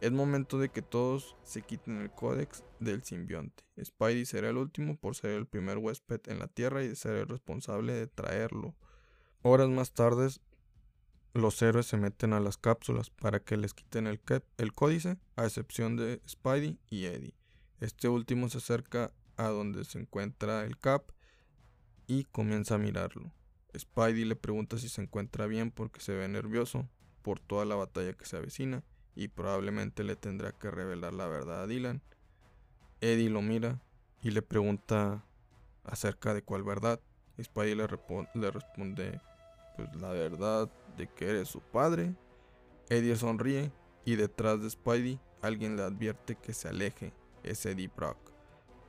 Es 0.01 0.12
momento 0.12 0.59
de 0.59 0.69
que 0.69 0.83
todos 0.83 1.37
se 1.42 1.62
quiten 1.62 2.01
el 2.03 2.11
códex 2.11 2.64
del 2.81 3.03
simbionte. 3.03 3.64
Spidey 3.83 4.27
será 4.27 4.51
el 4.51 4.59
último 4.59 4.97
por 4.97 5.14
ser 5.14 5.31
el 5.31 5.47
primer 5.47 5.79
huésped 5.79 6.21
en 6.27 6.38
la 6.38 6.49
Tierra 6.49 6.83
y 6.83 6.95
ser 6.97 7.16
el 7.16 7.29
responsable 7.29 7.95
de 7.95 8.07
traerlo. 8.07 8.75
Horas 9.42 9.69
más 9.69 9.92
tarde, 9.92 10.29
los 11.37 11.61
héroes 11.62 11.87
se 11.87 11.96
meten 11.96 12.33
a 12.33 12.40
las 12.40 12.57
cápsulas 12.57 13.11
para 13.11 13.40
que 13.40 13.57
les 13.57 13.75
quiten 13.75 14.07
el, 14.07 14.20
el 14.59 14.72
códice, 14.72 15.18
a 15.37 15.44
excepción 15.44 15.96
de 15.96 16.20
Spidey 16.29 16.79
y 16.90 17.07
Eddie. 17.07 17.35
Este 17.81 18.09
último 18.09 18.49
se 18.49 18.59
acerca 18.59 19.12
a 19.37 19.49
donde 19.49 19.85
se 19.85 19.99
encuentra 19.99 20.64
el 20.64 20.79
Cap 20.79 21.12
y 22.07 22.25
comienza 22.25 22.77
a 22.77 22.79
mirarlo. 22.79 23.33
Spidey 23.77 24.25
le 24.25 24.37
pregunta 24.37 24.79
si 24.79 24.88
se 24.88 25.03
encuentra 25.03 25.46
bien 25.46 25.70
porque 25.70 26.01
se 26.01 26.14
ve 26.14 26.29
nervioso 26.29 26.88
por 27.22 27.40
toda 27.40 27.64
la 27.64 27.75
batalla 27.75 28.14
que 28.14 28.25
se 28.25 28.37
avecina 28.37 28.83
y 29.14 29.29
probablemente 29.29 30.05
le 30.05 30.16
tendrá 30.16 30.53
que 30.53 30.70
revelar 30.70 31.12
la 31.12 31.27
verdad 31.27 31.62
a 31.62 31.66
Dylan. 31.66 32.03
Eddie 33.01 33.31
lo 33.31 33.42
mira 33.42 33.81
y 34.22 34.31
le 34.31 34.42
pregunta 34.42 35.25
acerca 35.85 36.33
de 36.33 36.42
cuál 36.42 36.62
verdad. 36.62 37.01
Spidey 37.42 37.75
le, 37.75 37.87
le 38.35 38.51
responde 38.51 39.20
pues 39.77 39.94
la 39.96 40.09
verdad 40.09 40.70
de 40.97 41.07
que 41.09 41.31
eres 41.31 41.49
su 41.49 41.61
padre. 41.61 42.15
Eddie 42.89 43.17
sonríe 43.17 43.73
y 44.05 44.17
detrás 44.17 44.63
de 44.63 44.71
Spidey 44.71 45.21
alguien 45.43 45.77
le 45.77 45.83
advierte 45.83 46.37
que 46.37 46.53
se 46.53 46.69
aleje. 46.69 47.13
Es 47.43 47.67
Eddie 47.67 47.91
Brock. 47.95 48.19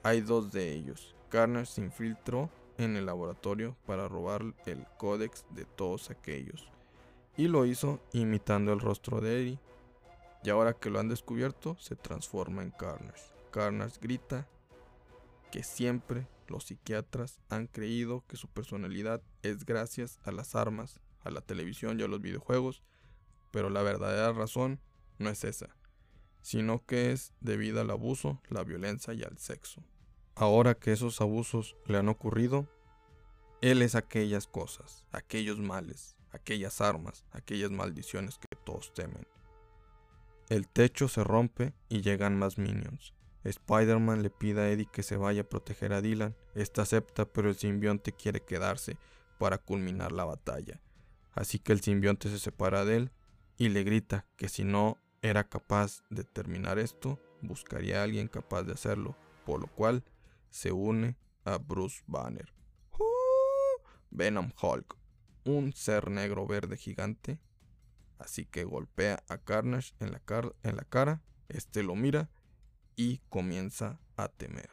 Hay 0.03 0.21
dos 0.21 0.51
de 0.51 0.73
ellos. 0.73 1.15
Carnage 1.29 1.73
se 1.73 1.81
infiltró 1.81 2.49
en 2.77 2.95
el 2.95 3.05
laboratorio 3.05 3.75
para 3.85 4.07
robar 4.07 4.43
el 4.65 4.85
códex 4.97 5.45
de 5.51 5.65
todos 5.65 6.09
aquellos. 6.09 6.71
Y 7.35 7.47
lo 7.47 7.65
hizo 7.65 7.99
imitando 8.13 8.73
el 8.73 8.79
rostro 8.79 9.21
de 9.21 9.41
Eddie. 9.41 9.59
Y 10.43 10.49
ahora 10.49 10.73
que 10.73 10.89
lo 10.89 10.99
han 10.99 11.09
descubierto, 11.09 11.75
se 11.79 11.95
transforma 11.95 12.63
en 12.63 12.71
Carnage. 12.71 13.23
Carnage 13.51 13.99
grita 13.99 14.47
que 15.51 15.63
siempre 15.63 16.27
los 16.47 16.65
psiquiatras 16.65 17.39
han 17.49 17.67
creído 17.67 18.23
que 18.27 18.37
su 18.37 18.47
personalidad 18.47 19.21
es 19.43 19.65
gracias 19.65 20.19
a 20.23 20.31
las 20.31 20.55
armas, 20.55 20.99
a 21.27 21.31
la 21.31 21.41
televisión 21.41 21.99
y 21.99 22.03
a 22.03 22.07
los 22.07 22.21
videojuegos, 22.21 22.83
pero 23.51 23.69
la 23.69 23.81
verdadera 23.81 24.33
razón 24.33 24.79
no 25.19 25.29
es 25.29 25.43
esa, 25.43 25.75
sino 26.41 26.85
que 26.85 27.11
es 27.11 27.33
debido 27.41 27.81
al 27.81 27.91
abuso, 27.91 28.41
la 28.49 28.63
violencia 28.63 29.13
y 29.13 29.23
al 29.23 29.37
sexo. 29.37 29.83
Ahora 30.35 30.75
que 30.75 30.91
esos 30.91 31.21
abusos 31.21 31.75
le 31.85 31.97
han 31.97 32.09
ocurrido, 32.09 32.67
él 33.61 33.81
es 33.81 33.95
aquellas 33.95 34.45
cosas, 34.47 35.05
aquellos 35.11 35.59
males, 35.59 36.15
aquellas 36.31 36.81
armas, 36.81 37.25
aquellas 37.31 37.71
maldiciones 37.71 38.37
que 38.37 38.55
todos 38.63 38.93
temen. 38.93 39.27
El 40.49 40.67
techo 40.67 41.07
se 41.07 41.23
rompe 41.23 41.73
y 41.89 42.01
llegan 42.01 42.37
más 42.37 42.57
minions. 42.57 43.13
Spider-Man 43.43 44.23
le 44.23 44.29
pide 44.29 44.61
a 44.61 44.69
Eddie 44.69 44.89
que 44.91 45.03
se 45.03 45.17
vaya 45.17 45.41
a 45.41 45.49
proteger 45.49 45.93
a 45.93 46.01
Dylan. 46.01 46.35
Esta 46.53 46.83
acepta, 46.83 47.25
pero 47.25 47.49
el 47.49 47.55
simbionte 47.55 48.11
quiere 48.11 48.41
quedarse 48.41 48.97
para 49.39 49.57
culminar 49.57 50.11
la 50.11 50.25
batalla. 50.25 50.79
Así 51.37 51.59
que 51.59 51.71
el 51.71 51.81
simbionte 51.81 52.29
se 52.29 52.39
separa 52.39 52.83
de 52.83 52.95
él 52.95 53.11
y 53.59 53.69
le 53.69 53.83
grita 53.83 54.25
que 54.37 54.49
si 54.49 54.63
no 54.63 54.97
era 55.21 55.47
capaz 55.47 56.03
de 56.09 56.23
terminar 56.23 56.79
esto, 56.79 57.19
buscaría 57.43 57.99
a 57.99 58.05
alguien 58.05 58.27
capaz 58.27 58.63
de 58.63 58.73
hacerlo, 58.73 59.15
por 59.45 59.61
lo 59.61 59.67
cual 59.67 60.03
se 60.49 60.71
une 60.71 61.15
a 61.45 61.59
Bruce 61.59 62.01
Banner. 62.07 62.51
Venom 64.09 64.51
Hulk, 64.59 64.97
un 65.43 65.73
ser 65.73 66.09
negro 66.09 66.47
verde 66.47 66.75
gigante, 66.75 67.39
así 68.17 68.47
que 68.47 68.63
golpea 68.63 69.23
a 69.29 69.37
Carnage 69.37 69.93
en 69.99 70.13
la, 70.13 70.21
en 70.63 70.75
la 70.75 70.85
cara, 70.85 71.21
este 71.49 71.83
lo 71.83 71.95
mira 71.95 72.31
y 72.95 73.19
comienza 73.29 73.99
a 74.15 74.27
temer. 74.27 74.71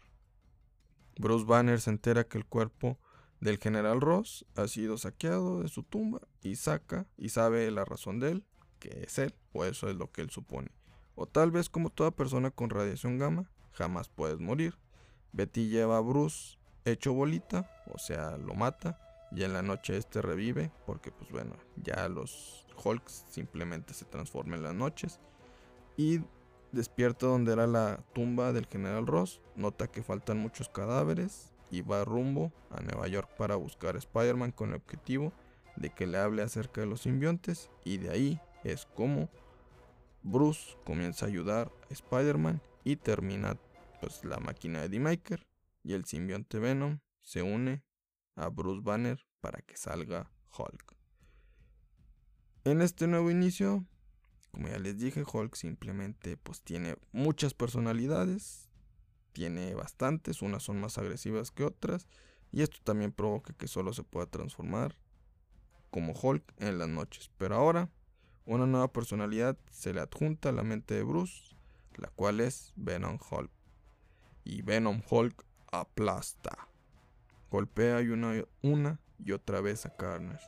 Bruce 1.19 1.45
Banner 1.45 1.79
se 1.79 1.91
entera 1.91 2.25
que 2.25 2.39
el 2.39 2.47
cuerpo 2.47 2.99
del 3.45 3.59
general 3.59 4.01
Ross 4.01 4.47
ha 4.57 4.67
sido 4.69 4.97
saqueado 4.97 5.61
de 5.61 5.69
su 5.69 5.83
tumba 5.83 6.23
y 6.41 6.57
saca 6.57 7.07
y 7.19 7.29
sabe 7.29 7.71
la 7.71 7.85
razón 7.85 8.19
de 8.19 8.31
él, 8.31 8.45
que 8.79 9.03
es 9.03 9.19
él, 9.19 9.35
o 9.53 9.67
eso 9.67 9.91
es 9.91 9.97
lo 9.97 10.11
que 10.11 10.23
él 10.23 10.31
supone. 10.31 10.71
O 11.15 11.27
tal 11.27 11.51
vez 11.51 11.69
como 11.69 11.91
toda 11.91 12.11
persona 12.11 12.51
con 12.51 12.71
radiación 12.71 13.19
gamma, 13.19 13.51
jamás 13.73 14.09
puedes 14.09 14.41
morir. 14.41 14.79
Betty 15.33 15.69
lleva 15.69 15.99
a 15.99 16.01
Bruce 16.01 16.57
hecho 16.87 17.13
bolita, 17.13 17.71
o 17.93 17.99
sea, 17.99 18.39
lo 18.39 18.55
mata, 18.55 18.99
y 19.31 19.45
en 19.45 19.53
la 19.53 19.61
noche 19.61 19.99
este 19.99 20.23
revive, 20.23 20.71
porque 20.87 21.13
pues 21.13 21.31
bueno, 21.31 21.55
ya 21.77 22.09
los 22.09 22.67
Hulks 22.83 23.27
simplemente 23.29 23.93
se 23.93 24.07
transforman 24.07 24.61
en 24.61 24.65
las 24.65 24.75
noches. 24.75 25.21
Y 25.99 26.23
despierta 26.73 27.27
donde 27.27 27.53
era 27.53 27.67
la 27.67 28.03
tumba 28.15 28.55
del 28.55 28.65
general 28.65 29.07
Ross, 29.07 29.43
nota 29.55 29.87
que 29.87 30.03
faltan 30.03 30.39
muchos 30.39 30.71
cadáveres 30.71 31.54
y 31.75 31.83
va 31.83 32.05
rumbo 32.05 32.53
a 32.71 32.81
Nueva 32.81 33.09
York 33.09 33.29
para 33.37 33.57
buscar 33.57 33.97
a 33.97 33.99
Spider-Man 33.99 34.53
con 34.53 34.71
el 34.71 34.77
objetivo 34.77 35.33
de 35.77 35.91
que 35.91 36.07
le 36.07 36.19
hable 36.19 36.43
acerca 36.43 36.81
de 36.81 36.87
los 36.87 37.03
simbiontes 37.03 37.69
y 37.85 37.99
de 37.99 38.11
ahí 38.11 38.41
es 38.63 38.87
como 38.87 39.29
Bruce 40.23 40.77
comienza 40.85 41.27
a 41.27 41.29
ayudar 41.29 41.73
a 41.91 41.93
Spider-Man 41.93 42.63
y 42.85 42.97
termina 42.97 43.59
pues 44.01 44.25
la 44.25 44.39
máquina 44.39 44.83
de 44.83 44.89
D-Maker 44.89 45.47
y 45.83 45.95
el 45.95 46.05
simbionte 46.05 46.61
Venom 46.61 47.01
se 47.23 47.43
une 47.43 47.83
a 48.37 48.49
Bruce 48.49 48.83
Banner 48.83 49.27
para 49.41 49.61
que 49.63 49.77
salga 49.77 50.31
Hulk. 50.57 50.97
En 52.65 52.83
este 52.83 53.09
nuevo 53.09 53.31
inicio 53.31 53.85
como 54.55 54.69
ya 54.69 54.79
les 54.79 54.97
dije, 54.97 55.25
Hulk 55.31 55.57
simplemente 55.57 56.37
pues 56.37 56.63
tiene 56.63 56.97
muchas 57.11 57.55
personalidades, 57.55 58.71
tiene 59.35 59.75
bastantes, 59.75 60.41
unas 60.41 60.63
son 60.63 60.81
más 60.81 60.97
agresivas 60.97 61.51
que 61.51 61.65
otras, 61.65 62.07
y 62.53 62.63
esto 62.63 62.79
también 62.83 63.13
provoca 63.13 63.53
que 63.53 63.69
solo 63.69 63.93
se 63.93 64.05
pueda 64.05 64.27
transformar 64.27 64.97
como 65.91 66.15
Hulk 66.15 66.55
en 66.59 66.79
las 66.79 66.89
noches. 66.89 67.31
Pero 67.37 67.57
ahora, 67.57 67.91
una 68.47 68.67
nueva 68.67 68.93
personalidad 68.93 69.59
se 69.71 69.93
le 69.93 70.01
adjunta 70.01 70.49
a 70.49 70.53
la 70.53 70.63
mente 70.63 70.95
de 70.95 71.03
Bruce, 71.03 71.55
la 71.97 72.09
cual 72.09 72.41
es 72.41 72.73
Venom 72.77 73.19
Hulk. 73.31 73.51
Y 74.45 74.63
Venom 74.63 75.03
Hulk 75.09 75.45
aplasta. 75.71 76.69
Golpea 77.51 78.01
y 78.03 78.09
una, 78.09 78.99
y 79.19 79.33
otra 79.33 79.61
vez 79.61 79.85
a 79.85 79.97
Carnage. 79.97 80.47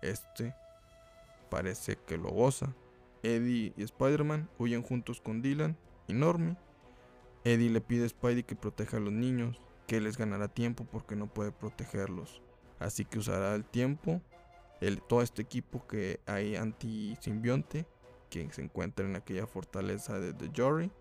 Este 0.00 0.54
parece 1.50 1.96
que 1.96 2.18
lo 2.18 2.28
goza 2.30 2.74
Eddie 3.22 3.72
y 3.76 3.82
Spider-Man 3.82 4.48
huyen 4.58 4.82
juntos 4.82 5.20
con 5.20 5.42
Dylan 5.42 5.76
y 6.06 6.12
Normie. 6.12 6.56
Eddie 7.48 7.70
le 7.70 7.80
pide 7.80 8.04
a 8.04 8.08
Spidey 8.08 8.42
que 8.42 8.56
proteja 8.56 8.98
a 8.98 9.00
los 9.00 9.12
niños, 9.12 9.60
que 9.86 10.00
les 10.00 10.16
ganará 10.18 10.48
tiempo 10.48 10.84
porque 10.84 11.16
no 11.16 11.26
puede 11.26 11.52
protegerlos. 11.52 12.42
Así 12.78 13.04
que 13.04 13.18
usará 13.18 13.54
el 13.54 13.64
tiempo, 13.64 14.20
todo 15.08 15.22
este 15.22 15.42
equipo 15.42 15.86
que 15.86 16.20
hay 16.26 16.56
anti-simbionte, 16.56 17.86
que 18.30 18.52
se 18.52 18.62
encuentra 18.62 19.06
en 19.06 19.16
aquella 19.16 19.46
fortaleza 19.46 20.20
de 20.20 20.34
The 20.34 20.50
Jory, 20.54 20.92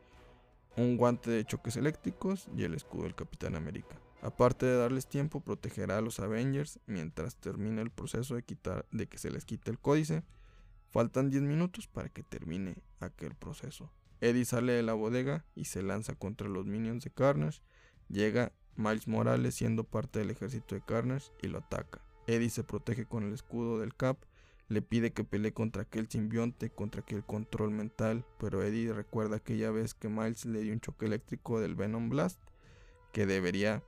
un 0.77 0.97
guante 0.97 1.31
de 1.31 1.45
choques 1.45 1.75
eléctricos 1.75 2.47
y 2.55 2.63
el 2.63 2.73
escudo 2.73 3.03
del 3.03 3.15
Capitán 3.15 3.55
América. 3.55 3.99
Aparte 4.21 4.65
de 4.65 4.77
darles 4.77 5.07
tiempo, 5.07 5.41
protegerá 5.41 5.97
a 5.97 6.01
los 6.01 6.19
Avengers 6.19 6.79
mientras 6.87 7.35
termina 7.35 7.81
el 7.81 7.91
proceso 7.91 8.35
de, 8.35 8.43
quitar, 8.43 8.85
de 8.91 9.07
que 9.07 9.17
se 9.17 9.29
les 9.29 9.45
quite 9.45 9.69
el 9.69 9.79
códice 9.79 10.23
Faltan 10.89 11.29
10 11.29 11.43
minutos 11.43 11.87
para 11.87 12.09
que 12.09 12.23
termine 12.23 12.75
aquel 12.99 13.35
proceso. 13.35 13.91
Eddie 14.21 14.45
sale 14.45 14.73
de 14.73 14.83
la 14.83 14.93
bodega 14.93 15.45
y 15.55 15.65
se 15.65 15.83
lanza 15.83 16.15
contra 16.15 16.47
los 16.47 16.65
minions 16.65 17.03
de 17.03 17.11
Carnage. 17.11 17.61
Llega 18.09 18.51
Miles 18.75 19.07
Morales 19.07 19.55
siendo 19.55 19.83
parte 19.83 20.19
del 20.19 20.31
ejército 20.31 20.75
de 20.75 20.81
Carnage 20.81 21.31
y 21.41 21.47
lo 21.47 21.59
ataca. 21.59 22.01
Eddie 22.27 22.49
se 22.49 22.63
protege 22.63 23.05
con 23.05 23.23
el 23.23 23.33
escudo 23.33 23.79
del 23.79 23.95
Cap, 23.95 24.17
le 24.69 24.81
pide 24.81 25.13
que 25.13 25.23
pelee 25.23 25.53
contra 25.53 25.83
aquel 25.83 26.09
simbionte, 26.09 26.69
contra 26.69 27.01
aquel 27.01 27.23
control 27.23 27.71
mental, 27.71 28.25
pero 28.37 28.63
Eddie 28.63 28.91
recuerda 28.91 29.37
aquella 29.37 29.71
vez 29.71 29.93
que 29.93 30.09
Miles 30.09 30.45
le 30.45 30.61
dio 30.61 30.73
un 30.73 30.81
choque 30.81 31.05
eléctrico 31.05 31.61
del 31.61 31.75
Venom 31.75 32.09
Blast, 32.09 32.39
que 33.13 33.25
debería 33.25 33.81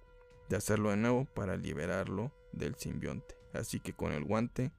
de 0.48 0.56
hacerlo 0.56 0.90
de 0.90 0.98
nuevo 0.98 1.26
para 1.26 1.58
liberarlo 1.58 2.32
del 2.54 2.76
simbionte. 2.76 3.36
Así 3.54 3.80
que 3.80 3.94
con 3.94 4.14
el 4.14 4.24
guante 4.24 4.72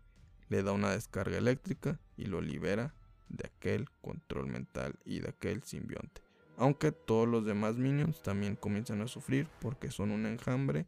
le 0.48 0.62
da 0.62 0.72
una 0.72 0.90
descarga 0.90 1.36
eléctrica 1.36 2.00
y 2.16 2.24
lo 2.24 2.40
libera 2.40 2.94
de 3.30 3.46
aquel 3.46 3.88
control 4.02 4.46
mental 4.46 4.98
y 5.04 5.20
de 5.20 5.30
aquel 5.30 5.62
simbionte. 5.62 6.22
Aunque 6.56 6.92
todos 6.92 7.26
los 7.26 7.46
demás 7.46 7.76
minions 7.76 8.22
también 8.22 8.56
comienzan 8.56 9.00
a 9.00 9.08
sufrir 9.08 9.48
porque 9.60 9.90
son 9.90 10.10
un 10.10 10.26
enjambre 10.26 10.86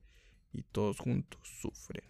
y 0.53 0.63
todos 0.63 0.99
juntos 0.99 1.41
sufren. 1.45 2.05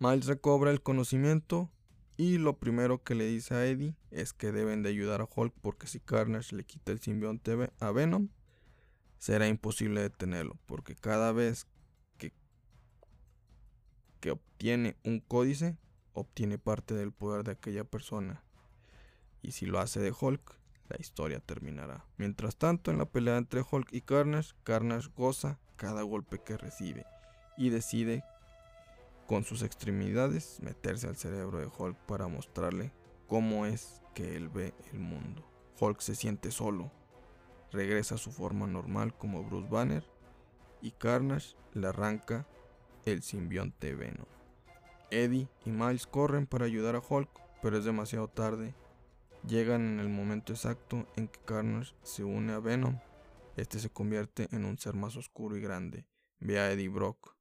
Miles 0.00 0.26
recobra 0.26 0.70
el 0.70 0.82
conocimiento 0.82 1.70
y 2.16 2.38
lo 2.38 2.58
primero 2.58 3.02
que 3.02 3.14
le 3.14 3.26
dice 3.26 3.54
a 3.54 3.66
Eddie 3.66 3.94
es 4.10 4.32
que 4.32 4.50
deben 4.50 4.82
de 4.82 4.88
ayudar 4.88 5.20
a 5.20 5.28
Hulk 5.32 5.54
porque 5.60 5.86
si 5.86 6.00
Carnage 6.00 6.56
le 6.56 6.64
quita 6.64 6.90
el 6.90 7.00
simbionte 7.00 7.70
a 7.78 7.90
Venom, 7.92 8.28
será 9.18 9.46
imposible 9.46 10.00
detenerlo, 10.00 10.58
porque 10.66 10.96
cada 10.96 11.32
vez 11.32 11.66
que, 12.16 12.32
que 14.20 14.30
obtiene 14.32 14.96
un 15.04 15.20
códice, 15.20 15.76
obtiene 16.20 16.58
parte 16.58 16.94
del 16.94 17.12
poder 17.12 17.44
de 17.44 17.52
aquella 17.52 17.84
persona. 17.84 18.42
Y 19.42 19.52
si 19.52 19.66
lo 19.66 19.78
hace 19.80 20.00
de 20.00 20.14
Hulk, 20.18 20.58
la 20.88 20.96
historia 20.98 21.40
terminará. 21.40 22.04
Mientras 22.16 22.56
tanto, 22.56 22.90
en 22.90 22.98
la 22.98 23.06
pelea 23.06 23.36
entre 23.36 23.62
Hulk 23.68 23.92
y 23.92 24.02
Carnage, 24.02 24.54
Carnage 24.64 25.08
goza 25.16 25.58
cada 25.76 26.02
golpe 26.02 26.40
que 26.42 26.56
recibe 26.56 27.06
y 27.56 27.70
decide 27.70 28.24
con 29.26 29.44
sus 29.44 29.62
extremidades 29.62 30.58
meterse 30.60 31.06
al 31.06 31.16
cerebro 31.16 31.58
de 31.58 31.66
Hulk 31.66 31.96
para 32.06 32.26
mostrarle 32.26 32.92
cómo 33.28 33.64
es 33.64 34.02
que 34.14 34.36
él 34.36 34.48
ve 34.48 34.74
el 34.92 34.98
mundo. 34.98 35.48
Hulk 35.78 36.00
se 36.00 36.16
siente 36.16 36.50
solo, 36.50 36.90
regresa 37.70 38.16
a 38.16 38.18
su 38.18 38.32
forma 38.32 38.66
normal 38.66 39.16
como 39.16 39.44
Bruce 39.44 39.68
Banner 39.68 40.04
y 40.82 40.90
Carnage 40.90 41.54
le 41.72 41.86
arranca 41.86 42.46
el 43.04 43.22
simbionte 43.22 43.94
Venom. 43.94 44.26
Eddie 45.10 45.48
y 45.64 45.70
Miles 45.70 46.06
corren 46.06 46.46
para 46.46 46.64
ayudar 46.64 46.96
a 46.96 47.02
Hulk, 47.06 47.30
pero 47.62 47.78
es 47.78 47.84
demasiado 47.84 48.28
tarde. 48.28 48.74
Llegan 49.46 49.82
en 49.82 50.00
el 50.00 50.08
momento 50.08 50.52
exacto 50.52 51.06
en 51.16 51.28
que 51.28 51.40
Carnage 51.44 51.94
se 52.02 52.24
une 52.24 52.52
a 52.52 52.60
Venom. 52.60 52.98
Este 53.56 53.78
se 53.78 53.90
convierte 53.90 54.48
en 54.52 54.64
un 54.64 54.78
ser 54.78 54.94
más 54.94 55.16
oscuro 55.16 55.56
y 55.56 55.60
grande. 55.60 56.06
Ve 56.38 56.58
a 56.58 56.70
Eddie 56.72 56.88
Brock, 56.88 57.36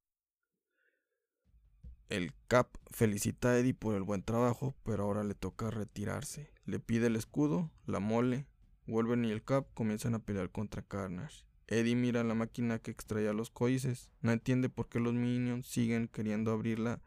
el 2.09 2.33
Cap 2.47 2.75
felicita 2.89 3.49
a 3.49 3.59
Eddie 3.59 3.75
por 3.75 3.95
el 3.95 4.01
buen 4.01 4.23
trabajo, 4.23 4.75
pero 4.83 5.03
ahora 5.03 5.23
le 5.23 5.35
toca 5.35 5.69
retirarse. 5.69 6.51
Le 6.65 6.79
pide 6.79 7.05
el 7.05 7.15
escudo, 7.15 7.69
la 7.85 7.99
mole. 7.99 8.47
Wolverine 8.87 9.27
y 9.27 9.31
el 9.31 9.43
Cap 9.43 9.67
comienzan 9.75 10.15
a 10.15 10.25
pelear 10.25 10.49
contra 10.49 10.81
Carnage. 10.81 11.45
Eddie 11.67 11.95
mira 11.95 12.23
la 12.23 12.33
máquina 12.33 12.79
que 12.79 12.89
extraía 12.89 13.31
los 13.31 13.51
códices. 13.51 14.09
No 14.21 14.31
entiende 14.31 14.69
por 14.69 14.89
qué 14.89 14.99
los 14.99 15.13
minions 15.13 15.67
siguen 15.67 16.07
queriendo 16.07 16.51
abrirla 16.51 16.99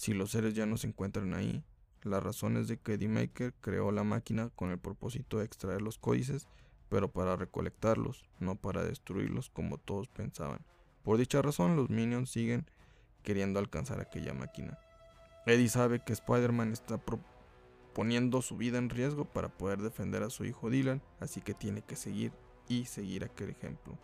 si 0.00 0.14
los 0.14 0.30
seres 0.30 0.54
ya 0.54 0.64
no 0.64 0.78
se 0.78 0.86
encuentran 0.86 1.34
ahí. 1.34 1.62
La 2.04 2.20
razón 2.20 2.56
es 2.56 2.68
de 2.68 2.78
que 2.78 2.94
Eddie 2.94 3.06
Maker 3.06 3.52
creó 3.60 3.92
la 3.92 4.02
máquina 4.02 4.48
con 4.56 4.70
el 4.70 4.78
propósito 4.78 5.36
de 5.36 5.44
extraer 5.44 5.82
los 5.82 5.98
códices, 5.98 6.48
pero 6.88 7.12
para 7.12 7.36
recolectarlos, 7.36 8.26
no 8.38 8.56
para 8.56 8.82
destruirlos 8.82 9.50
como 9.50 9.76
todos 9.76 10.08
pensaban. 10.08 10.64
Por 11.02 11.18
dicha 11.18 11.42
razón, 11.42 11.76
los 11.76 11.90
minions 11.90 12.30
siguen 12.30 12.64
queriendo 13.22 13.58
alcanzar 13.58 14.00
aquella 14.00 14.32
máquina. 14.32 14.78
Eddie 15.44 15.68
sabe 15.68 16.02
que 16.02 16.14
Spider-Man 16.14 16.72
está 16.72 16.98
poniendo 17.92 18.40
su 18.40 18.56
vida 18.56 18.78
en 18.78 18.88
riesgo 18.88 19.26
para 19.26 19.50
poder 19.50 19.82
defender 19.82 20.22
a 20.22 20.30
su 20.30 20.46
hijo 20.46 20.70
Dylan, 20.70 21.02
así 21.20 21.42
que 21.42 21.52
tiene 21.52 21.82
que 21.82 21.96
seguir 21.96 22.32
y 22.68 22.86
seguir 22.86 23.22
aquel 23.22 23.50
ejemplo. 23.50 23.98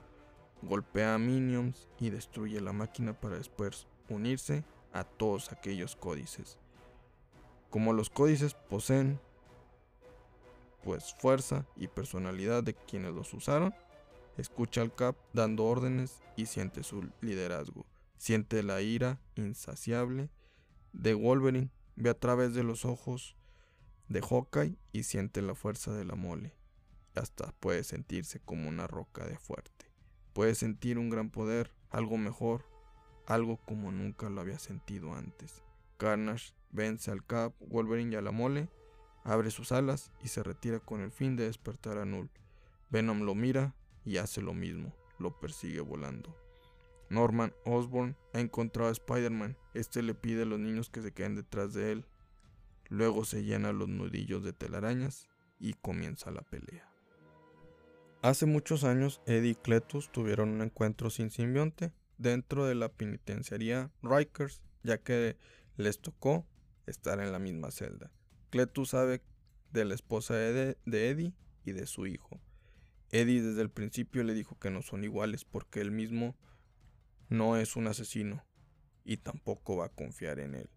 Golpea 0.61 1.15
a 1.15 1.19
Minions 1.19 1.89
y 1.99 2.11
destruye 2.11 2.61
la 2.61 2.75
máquina 2.75 3.19
para 3.19 3.39
después 3.39 3.87
unirse 4.11 4.63
a 4.97 5.05
todos 5.05 5.53
aquellos 5.53 5.95
códices. 5.95 6.59
Como 7.71 7.93
los 7.93 8.09
códices 8.09 8.55
poseen 8.55 9.21
pues 10.83 11.15
fuerza 11.15 11.67
y 11.77 11.89
personalidad 11.89 12.63
de 12.63 12.75
quienes 12.75 13.13
los 13.13 13.35
usaron, 13.35 13.75
escucha 14.39 14.81
al 14.81 14.95
Cap 14.95 15.17
dando 15.33 15.65
órdenes 15.65 16.23
y 16.37 16.47
siente 16.47 16.83
su 16.83 17.09
liderazgo. 17.21 17.85
Siente 18.17 18.63
la 18.63 18.81
ira 18.81 19.21
insaciable 19.35 20.31
de 20.93 21.13
Wolverine, 21.13 21.71
ve 21.97 22.11
a 22.11 22.19
través 22.19 22.55
de 22.55 22.63
los 22.63 22.85
ojos 22.87 23.37
de 24.09 24.23
Hawkeye 24.23 24.79
y 24.93 25.03
siente 25.03 25.43
la 25.43 25.55
fuerza 25.55 25.93
de 25.93 26.05
la 26.05 26.15
mole. 26.15 26.55
Hasta 27.15 27.53
puede 27.61 27.85
sentirse 27.85 28.41
como 28.41 28.69
una 28.69 28.87
roca 28.87 29.27
de 29.27 29.37
fuerte. 29.37 29.91
Puede 30.33 30.55
sentir 30.55 30.99
un 30.99 31.11
gran 31.11 31.31
poder, 31.31 31.75
algo 31.91 32.17
mejor, 32.17 32.65
algo 33.27 33.59
como 33.66 33.93
nunca 33.93 34.31
lo 34.31 34.41
había 34.41 34.59
sentido 34.59 35.14
antes. 35.14 35.62
Carnage 35.99 36.55
vence 36.70 37.11
al 37.11 37.24
Cap, 37.24 37.55
Wolverine 37.61 38.12
y 38.12 38.16
a 38.16 38.22
la 38.22 38.31
mole, 38.31 38.68
abre 39.24 39.51
sus 39.51 39.72
alas 39.72 40.12
y 40.22 40.29
se 40.29 40.43
retira 40.43 40.79
con 40.81 41.01
el 41.01 41.11
fin 41.11 41.37
de 41.37 41.45
despertar 41.45 41.99
a 41.99 42.05
Null. 42.05 42.31
Venom 42.91 43.22
lo 43.22 43.35
mira 43.35 43.74
y 44.05 44.18
hace 44.18 44.41
lo 44.41 44.55
mismo, 44.55 44.93
lo 45.18 45.39
persigue 45.39 45.81
volando. 45.81 46.35
Norman 47.09 47.53
Osborn 47.64 48.16
ha 48.33 48.41
encontrado 48.41 48.89
a 48.89 48.93
Spider-Man. 48.93 49.57
Este 49.74 50.03
le 50.03 50.14
pide 50.14 50.43
a 50.43 50.47
los 50.47 50.59
niños 50.59 50.91
que 50.91 51.03
se 51.03 51.12
queden 51.12 51.37
detrás 51.37 51.72
de 51.72 51.93
él. 51.93 52.05
Luego 52.89 53.24
se 53.24 53.45
llena 53.45 53.72
los 53.72 53.89
nudillos 53.89 54.45
de 54.45 54.53
telarañas 54.53 55.29
y 55.59 55.74
comienza 55.74 56.31
la 56.31 56.43
pelea. 56.43 56.89
Hace 58.22 58.47
muchos 58.47 58.85
años, 58.85 59.20
Eddie 59.27 59.51
y 59.51 59.55
Cletus 59.55 60.11
tuvieron 60.11 60.51
un 60.51 60.62
encuentro 60.62 61.11
sin 61.11 61.31
simbionte 61.31 61.93
dentro 62.19 62.67
de 62.67 62.75
la 62.75 62.89
penitenciaría 62.89 63.91
Rikers, 64.03 64.62
ya 64.83 64.99
que 64.99 65.37
les 65.77 66.01
tocó 66.01 66.47
estar 66.87 67.21
en 67.21 67.33
la 67.33 67.39
misma 67.39 67.71
celda. 67.71 68.11
Cletus 68.51 68.91
sabe 68.91 69.23
de 69.73 69.85
la 69.85 69.95
esposa 69.95 70.35
de 70.35 70.77
Eddie 70.87 71.35
y 71.64 71.73
de 71.73 71.87
su 71.87 72.07
hijo. 72.07 72.41
Eddie 73.11 73.43
desde 73.43 73.62
el 73.62 73.71
principio 73.71 74.25
le 74.25 74.35
dijo 74.35 74.59
que 74.59 74.71
no 74.71 74.83
son 74.83 75.05
iguales 75.05 75.45
porque 75.45 75.81
él 75.81 75.91
mismo 75.91 76.37
no 77.29 77.57
es 77.57 77.77
un 77.77 77.87
asesino 77.87 78.45
y 79.05 79.19
tampoco 79.19 79.77
va 79.77 79.87
a 79.87 79.91
confiar 79.91 80.39
en 80.41 80.55
él. 80.55 80.71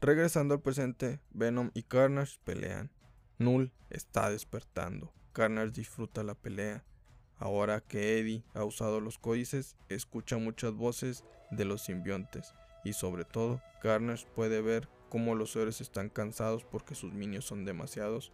Regresando 0.00 0.54
al 0.54 0.60
presente, 0.60 1.20
Venom 1.30 1.70
y 1.74 1.84
Carnage 1.84 2.38
pelean. 2.44 2.90
Null 3.38 3.72
está 3.90 4.30
despertando. 4.30 5.12
Carnage 5.32 5.70
disfruta 5.70 6.24
la 6.24 6.34
pelea. 6.34 6.84
Ahora 7.42 7.80
que 7.80 8.20
Eddie 8.20 8.44
ha 8.54 8.62
usado 8.62 9.00
los 9.00 9.18
códices, 9.18 9.74
escucha 9.88 10.36
muchas 10.36 10.74
voces 10.74 11.24
de 11.50 11.64
los 11.64 11.82
simbiontes 11.82 12.54
y 12.84 12.92
sobre 12.92 13.24
todo 13.24 13.60
Carnage 13.82 14.28
puede 14.36 14.60
ver 14.60 14.88
cómo 15.08 15.34
los 15.34 15.56
héroes 15.56 15.80
están 15.80 16.08
cansados 16.08 16.62
porque 16.62 16.94
sus 16.94 17.12
minions 17.12 17.44
son 17.44 17.64
demasiados 17.64 18.30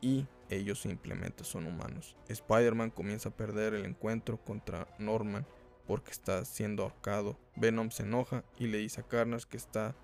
y 0.00 0.26
ellos 0.50 0.80
simplemente 0.80 1.44
son 1.44 1.66
humanos. 1.66 2.16
Spider-Man 2.26 2.90
comienza 2.90 3.28
a 3.28 3.36
perder 3.36 3.74
el 3.74 3.84
encuentro 3.84 4.36
contra 4.36 4.88
Norman 4.98 5.46
porque 5.86 6.10
está 6.10 6.44
siendo 6.44 6.82
ahorcado. 6.82 7.38
Venom 7.54 7.92
se 7.92 8.02
enoja 8.02 8.42
y 8.58 8.66
le 8.66 8.78
dice 8.78 9.02
a 9.02 9.04
Carnage 9.06 9.46
que 9.48 9.58
está 9.58 9.94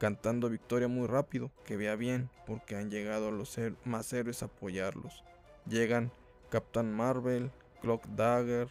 cantando 0.00 0.50
victoria 0.50 0.88
muy 0.88 1.06
rápido, 1.06 1.52
que 1.64 1.76
vea 1.76 1.94
bien, 1.94 2.30
porque 2.48 2.74
han 2.74 2.90
llegado 2.90 3.30
los 3.30 3.56
más 3.84 4.12
héroes 4.12 4.42
a 4.42 4.46
apoyarlos. 4.46 5.22
Llegan 5.66 6.10
Captain 6.54 6.92
Marvel, 6.92 7.50
Clock 7.80 8.06
Dagger, 8.14 8.68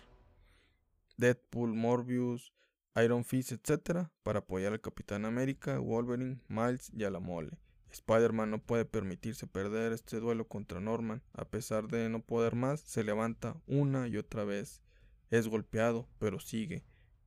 Deadpool, 1.18 1.74
Morbius, 1.74 2.54
Iron 2.96 3.26
Fist, 3.26 3.52
etc. 3.52 4.08
para 4.24 4.40
apoyar 4.40 4.72
al 4.72 4.80
Capitán 4.80 5.26
América, 5.26 5.80
Wolverine, 5.80 6.40
Miles 6.48 6.90
y 6.94 7.04
a 7.04 7.10
la 7.10 7.20
mole. 7.20 7.58
Spider-Man 7.92 8.52
no 8.52 8.60
puede 8.60 8.86
permitirse 8.86 9.48
perder 9.48 9.92
este 9.92 10.22
duelo 10.22 10.48
contra 10.48 10.80
Norman. 10.80 11.24
A 11.34 11.44
pesar 11.44 11.90
de 11.90 12.08
no 12.08 12.22
poder 12.22 12.56
más, 12.56 12.80
se 12.80 13.04
levanta 13.04 13.62
una 13.68 14.08
y 14.08 14.16
otra 14.16 14.46
vez 14.46 14.82
es 15.30 15.50
golpeado, 15.50 16.08
pero 16.20 16.40
sigue, 16.40 16.86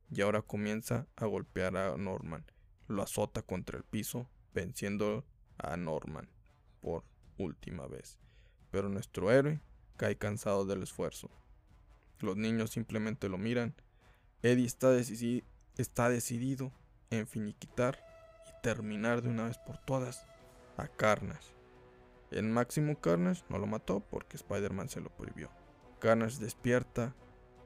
y 0.09 0.21
ahora 0.21 0.41
comienza 0.41 1.05
a 1.17 1.27
golpear 1.27 1.77
a 1.77 1.95
Norman. 1.97 2.47
Lo 2.87 3.03
azota 3.03 3.43
contra 3.43 3.77
el 3.77 3.83
piso, 3.83 4.27
venciendo 4.55 5.23
a 5.59 5.77
Norman 5.77 6.31
por 6.81 7.03
última 7.37 7.85
vez. 7.85 8.17
Pero 8.71 8.89
nuestro 8.89 9.31
héroe 9.31 9.61
cae 9.97 10.15
cansado 10.15 10.65
del 10.65 10.83
esfuerzo. 10.83 11.29
Los 12.19 12.37
niños 12.37 12.71
simplemente 12.71 13.29
lo 13.29 13.37
miran. 13.37 13.75
Eddie 14.41 14.65
está, 14.65 14.91
decidido 16.09 16.71
en 17.09 17.27
finiquitar 17.27 17.99
y 18.47 18.61
terminar 18.61 19.21
de 19.21 19.29
una 19.29 19.45
vez 19.45 19.57
por 19.57 19.77
todas 19.79 20.25
a 20.77 20.87
Carnage. 20.87 21.53
En 22.31 22.51
Máximo 22.51 22.99
Carnage 22.99 23.43
no 23.49 23.57
lo 23.57 23.67
mató 23.67 23.99
porque 23.99 24.37
Spider-Man 24.37 24.89
se 24.89 25.01
lo 25.01 25.09
prohibió. 25.09 25.49
Carnage 25.99 26.39
despierta 26.39 27.15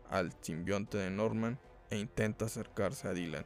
al 0.09 0.33
simbionte 0.41 0.97
de 0.97 1.09
Norman 1.09 1.59
e 1.89 1.97
intenta 1.97 2.45
acercarse 2.45 3.07
a 3.07 3.13
Dylan. 3.13 3.45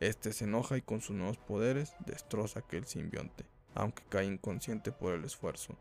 Este 0.00 0.32
se 0.32 0.44
enoja 0.44 0.76
y 0.76 0.82
con 0.82 1.00
sus 1.00 1.16
nuevos 1.16 1.38
poderes 1.38 1.94
destroza 2.04 2.60
aquel 2.60 2.86
simbionte, 2.86 3.46
aunque 3.74 4.02
cae 4.08 4.26
inconsciente 4.26 4.92
por 4.92 5.14
el 5.14 5.24
esfuerzo. 5.24 5.78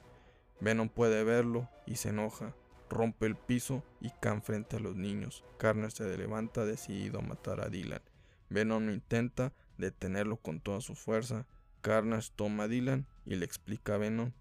Venom 0.60 0.90
puede 0.90 1.24
verlo 1.24 1.70
y 1.86 1.96
se 1.96 2.10
enoja, 2.10 2.56
rompe 2.90 3.26
el 3.26 3.36
piso 3.36 3.84
y 4.00 4.10
cae 4.22 4.42
frente 4.42 4.78
a 4.78 4.80
los 4.80 4.96
niños. 4.96 5.44
Carnage 5.58 5.98
se 5.98 6.18
levanta 6.18 6.66
decidido 6.66 7.20
a 7.20 7.24
matar 7.24 7.62
a 7.62 7.70
Dylan. 7.70 8.02
Venom 8.50 8.90
intenta 8.90 9.54
detenerlo 9.78 10.38
con 10.38 10.60
toda 10.60 10.82
su 10.82 10.96
fuerza. 10.96 11.46
Carnage 11.82 12.32
toma 12.36 12.64
a 12.64 12.68
Dylan 12.68 13.06
y 13.26 13.36
le 13.36 13.46
explica 13.46 13.96
a 13.96 13.98
Venom 13.98 14.32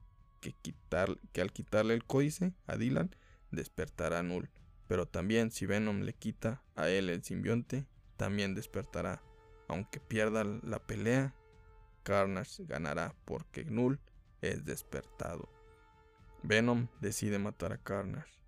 que, 0.41 0.55
que 1.33 1.41
al 1.41 1.53
quitarle 1.53 1.95
el 1.95 2.05
códice 2.05 2.53
a 2.67 2.77
Dylan 2.77 3.15
despertará 3.51 4.21
a 4.21 4.23
Null. 4.23 4.51
Pero 4.87 5.07
también 5.07 5.51
si 5.51 5.67
Venom 5.67 6.03
le 6.03 6.13
quita 6.13 6.63
a 6.77 6.89
él 6.89 7.09
el 7.09 7.25
simbionte, 7.25 7.87
también 8.17 8.55
despertará. 8.55 9.23
Aunque 9.69 9.99
pierda 9.99 10.45
la 10.45 10.79
pelea, 10.79 11.35
Carnage 12.03 12.65
ganará 12.67 13.15
porque 13.25 13.65
Null 13.65 13.99
es 14.43 14.65
despertado. 14.65 15.49
Venom 16.47 16.89
decide 17.01 17.39
matar 17.39 17.73
a 17.73 17.79
Carnage. 17.79 18.39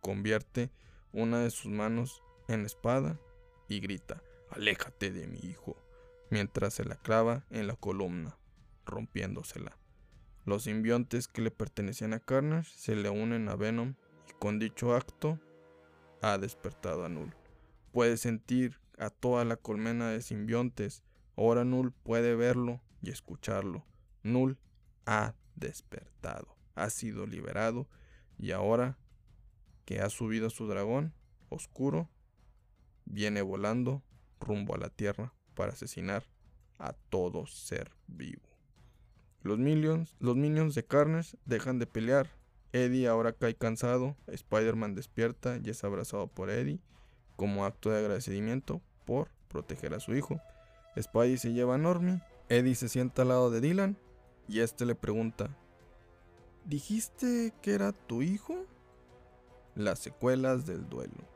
Convierte 0.00 0.72
una 1.12 1.38
de 1.38 1.50
sus 1.50 1.70
manos 1.70 2.20
en 2.48 2.64
espada 2.64 3.16
y 3.68 3.78
grita, 3.78 4.20
aléjate 4.50 5.12
de 5.12 5.28
mi 5.28 5.38
hijo, 5.38 5.76
mientras 6.30 6.74
se 6.74 6.84
la 6.84 6.96
clava 6.96 7.44
en 7.50 7.68
la 7.68 7.76
columna, 7.76 8.36
rompiéndosela. 8.84 9.78
Los 10.44 10.64
simbiontes 10.64 11.28
que 11.28 11.42
le 11.42 11.52
pertenecían 11.52 12.12
a 12.12 12.18
Carnage 12.18 12.72
se 12.74 12.96
le 12.96 13.08
unen 13.08 13.48
a 13.48 13.54
Venom 13.54 13.94
y 14.28 14.32
con 14.40 14.58
dicho 14.58 14.96
acto 14.96 15.38
ha 16.22 16.38
despertado 16.38 17.04
a 17.04 17.08
Null. 17.08 17.32
Puede 17.92 18.16
sentir 18.16 18.80
a 18.98 19.10
toda 19.10 19.44
la 19.44 19.56
colmena 19.56 20.10
de 20.10 20.22
simbiontes. 20.22 21.04
Ahora 21.36 21.64
Null 21.64 21.92
puede 21.92 22.34
verlo 22.34 22.80
y 23.00 23.10
escucharlo. 23.10 23.84
Null 24.24 24.58
ha 25.06 25.34
despertado, 25.54 26.56
ha 26.74 26.90
sido 26.90 27.26
liberado 27.26 27.88
y 28.38 28.52
ahora 28.52 28.98
que 29.84 30.00
ha 30.00 30.08
subido 30.08 30.46
a 30.46 30.50
su 30.50 30.66
dragón 30.66 31.12
oscuro, 31.48 32.08
viene 33.04 33.42
volando 33.42 34.02
rumbo 34.40 34.74
a 34.74 34.78
la 34.78 34.88
Tierra 34.88 35.34
para 35.54 35.72
asesinar 35.72 36.24
a 36.78 36.92
todo 36.92 37.46
ser 37.46 37.92
vivo. 38.06 38.42
Los 39.42 39.58
minions, 39.58 40.14
los 40.20 40.36
minions 40.36 40.74
de 40.74 40.84
Carnage 40.84 41.36
dejan 41.44 41.78
de 41.78 41.86
pelear. 41.86 42.30
Eddie 42.72 43.08
ahora 43.08 43.32
cae 43.32 43.54
cansado. 43.54 44.16
Spider-Man 44.28 44.94
despierta 44.94 45.58
y 45.62 45.70
es 45.70 45.84
abrazado 45.84 46.28
por 46.28 46.48
Eddie 46.48 46.80
como 47.36 47.64
acto 47.64 47.90
de 47.90 47.98
agradecimiento 47.98 48.80
por 49.04 49.30
proteger 49.48 49.94
a 49.94 50.00
su 50.00 50.14
hijo. 50.14 50.40
Spidey 51.00 51.38
se 51.38 51.52
lleva 51.52 51.74
a 51.74 51.78
Normie. 51.78 52.22
Eddie 52.48 52.74
se 52.74 52.88
sienta 52.88 53.22
al 53.22 53.28
lado 53.28 53.50
de 53.50 53.60
Dylan 53.60 53.98
y 54.48 54.60
este 54.60 54.86
le 54.86 54.94
pregunta: 54.94 55.56
¿Dijiste 56.64 57.52
que 57.60 57.74
era 57.74 57.92
tu 57.92 58.22
hijo? 58.22 58.66
Las 59.74 59.98
secuelas 59.98 60.64
del 60.64 60.88
duelo. 60.88 61.28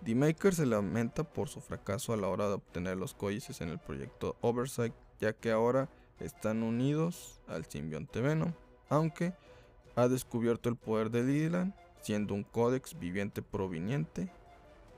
D-Maker 0.00 0.54
se 0.54 0.64
lamenta 0.64 1.22
por 1.22 1.48
su 1.50 1.60
fracaso 1.60 2.14
a 2.14 2.16
la 2.16 2.28
hora 2.28 2.48
de 2.48 2.54
obtener 2.54 2.96
los 2.96 3.12
códices 3.12 3.60
en 3.60 3.68
el 3.68 3.78
proyecto 3.78 4.36
Oversight, 4.40 4.94
ya 5.20 5.34
que 5.34 5.50
ahora 5.50 5.90
están 6.18 6.62
unidos 6.62 7.42
al 7.46 7.66
simbionte 7.66 8.22
Venom, 8.22 8.54
aunque 8.88 9.34
ha 9.96 10.08
descubierto 10.08 10.70
el 10.70 10.76
poder 10.76 11.10
de 11.10 11.26
Dylan, 11.26 11.74
siendo 12.00 12.32
un 12.32 12.44
códex 12.44 12.98
viviente 12.98 13.42
proveniente 13.42 14.32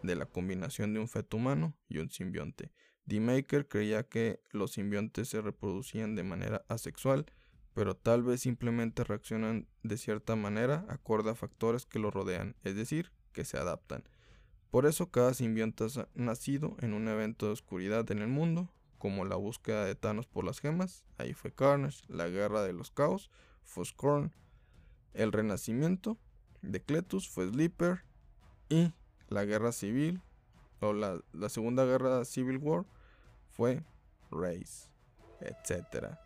de 0.04 0.14
la 0.14 0.26
combinación 0.26 0.94
de 0.94 1.00
un 1.00 1.08
feto 1.08 1.36
humano 1.36 1.74
y 1.88 1.98
un 1.98 2.08
simbionte. 2.10 2.70
D-Maker 3.06 3.66
creía 3.66 4.04
que 4.04 4.40
los 4.52 4.72
simbiontes 4.72 5.28
se 5.28 5.40
reproducían 5.40 6.14
de 6.14 6.22
manera 6.22 6.64
asexual, 6.68 7.26
pero 7.74 7.96
tal 7.96 8.22
vez 8.22 8.40
simplemente 8.40 9.04
reaccionan 9.04 9.66
de 9.82 9.96
cierta 9.96 10.36
manera 10.36 10.84
acorde 10.88 11.30
a 11.30 11.34
factores 11.34 11.86
que 11.86 11.98
lo 11.98 12.10
rodean, 12.10 12.56
es 12.64 12.76
decir, 12.76 13.12
que 13.32 13.44
se 13.44 13.58
adaptan. 13.58 14.04
Por 14.70 14.86
eso 14.86 15.10
cada 15.10 15.34
simbionte 15.34 15.84
ha 15.84 16.08
nacido 16.14 16.76
en 16.80 16.94
un 16.94 17.08
evento 17.08 17.46
de 17.46 17.52
oscuridad 17.52 18.10
en 18.10 18.18
el 18.18 18.28
mundo, 18.28 18.70
como 18.98 19.24
la 19.24 19.36
búsqueda 19.36 19.84
de 19.84 19.94
Thanos 19.94 20.26
por 20.26 20.44
las 20.44 20.60
gemas, 20.60 21.04
ahí 21.18 21.34
fue 21.34 21.52
Carnage, 21.52 22.04
la 22.08 22.28
guerra 22.28 22.62
de 22.62 22.72
los 22.72 22.90
caos, 22.90 23.30
fue 23.64 23.84
el 25.14 25.32
renacimiento 25.32 26.18
de 26.62 26.82
Cletus 26.82 27.28
fue 27.28 27.48
Sleeper 27.48 28.04
y 28.68 28.92
la 29.28 29.44
guerra 29.44 29.72
civil 29.72 30.22
o 30.80 30.92
la, 30.92 31.20
la 31.32 31.48
segunda 31.48 31.84
guerra 31.84 32.24
Civil 32.24 32.58
War 32.58 32.84
fue 33.50 33.82
Race, 34.30 34.88
etc. 35.40 36.16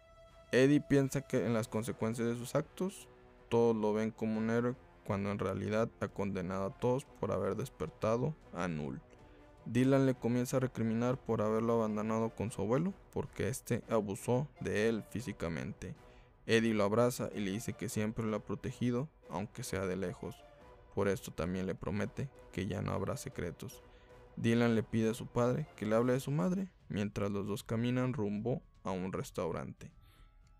Eddie 0.56 0.80
piensa 0.80 1.20
que 1.20 1.44
en 1.44 1.52
las 1.52 1.68
consecuencias 1.68 2.28
de 2.28 2.36
sus 2.36 2.54
actos, 2.54 3.08
todos 3.50 3.76
lo 3.76 3.92
ven 3.92 4.10
como 4.10 4.38
un 4.38 4.48
héroe 4.48 4.74
cuando 5.06 5.30
en 5.30 5.38
realidad 5.38 5.90
ha 6.00 6.08
condenado 6.08 6.66
a 6.66 6.78
todos 6.78 7.04
por 7.04 7.30
haber 7.30 7.56
despertado 7.56 8.34
a 8.54 8.66
Null. 8.66 9.00
Dylan 9.66 10.06
le 10.06 10.14
comienza 10.14 10.56
a 10.56 10.60
recriminar 10.60 11.18
por 11.18 11.42
haberlo 11.42 11.74
abandonado 11.74 12.30
con 12.30 12.50
su 12.50 12.62
abuelo, 12.62 12.94
porque 13.12 13.48
éste 13.48 13.82
abusó 13.88 14.48
de 14.60 14.88
él 14.88 15.04
físicamente. 15.10 15.94
Eddie 16.46 16.72
lo 16.72 16.84
abraza 16.84 17.28
y 17.34 17.40
le 17.40 17.50
dice 17.50 17.74
que 17.74 17.88
siempre 17.88 18.24
lo 18.24 18.36
ha 18.36 18.44
protegido, 18.44 19.08
aunque 19.28 19.62
sea 19.62 19.84
de 19.86 19.96
lejos. 19.96 20.36
Por 20.94 21.08
esto 21.08 21.32
también 21.32 21.66
le 21.66 21.74
promete 21.74 22.30
que 22.52 22.66
ya 22.66 22.80
no 22.80 22.92
habrá 22.92 23.16
secretos. 23.16 23.82
Dylan 24.36 24.74
le 24.74 24.82
pide 24.82 25.10
a 25.10 25.14
su 25.14 25.26
padre 25.26 25.66
que 25.76 25.84
le 25.84 25.96
hable 25.96 26.14
de 26.14 26.20
su 26.20 26.30
madre, 26.30 26.70
mientras 26.88 27.30
los 27.30 27.46
dos 27.46 27.62
caminan 27.62 28.14
rumbo 28.14 28.62
a 28.84 28.90
un 28.92 29.12
restaurante. 29.12 29.90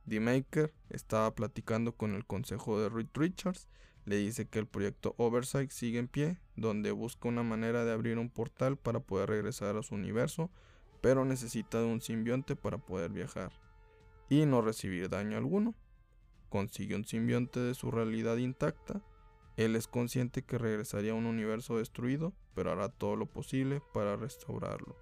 The 0.09 0.20
Maker 0.20 0.72
estaba 0.90 1.34
platicando 1.34 1.96
con 1.96 2.14
el 2.14 2.24
consejo 2.24 2.80
de 2.80 2.88
Reed 2.88 3.09
Richards 3.14 3.68
le 4.07 4.16
dice 4.16 4.46
que 4.46 4.61
el 4.61 4.68
proyecto 4.68 5.16
Oversight 5.18 5.72
sigue 5.72 5.98
en 5.98 6.07
pie, 6.07 6.38
donde 6.54 6.92
busca 6.92 7.28
una 7.28 7.42
manera 7.42 7.84
de 7.84 7.92
abrir 7.92 8.18
un 8.18 8.30
portal 8.30 8.76
para 8.76 9.00
poder 9.00 9.30
regresar 9.30 9.76
a 9.76 9.82
su 9.82 9.96
universo, 9.96 10.48
pero 11.00 11.24
necesita 11.24 11.80
de 11.80 11.86
un 11.86 12.00
simbionte 12.00 12.54
para 12.54 12.78
poder 12.78 13.11
viajar 13.11 13.50
y 14.28 14.46
no 14.46 14.62
recibir 14.62 15.09
daño 15.09 15.36
alguno. 15.36 15.74
Consigue 16.48 16.94
un 16.94 17.04
simbionte 17.04 17.59
de 17.59 17.74
su 17.74 17.90
realidad 17.90 18.36
intacta. 18.36 19.02
Él 19.57 19.74
es 19.74 19.88
consciente 19.88 20.42
que 20.42 20.57
regresaría 20.57 21.11
a 21.11 21.16
un 21.16 21.26
universo 21.26 21.78
destruido, 21.78 22.32
pero 22.54 22.70
hará 22.70 22.88
todo 22.88 23.16
lo 23.16 23.26
posible 23.26 23.82
para 23.92 24.14
restaurarlo. 24.14 24.96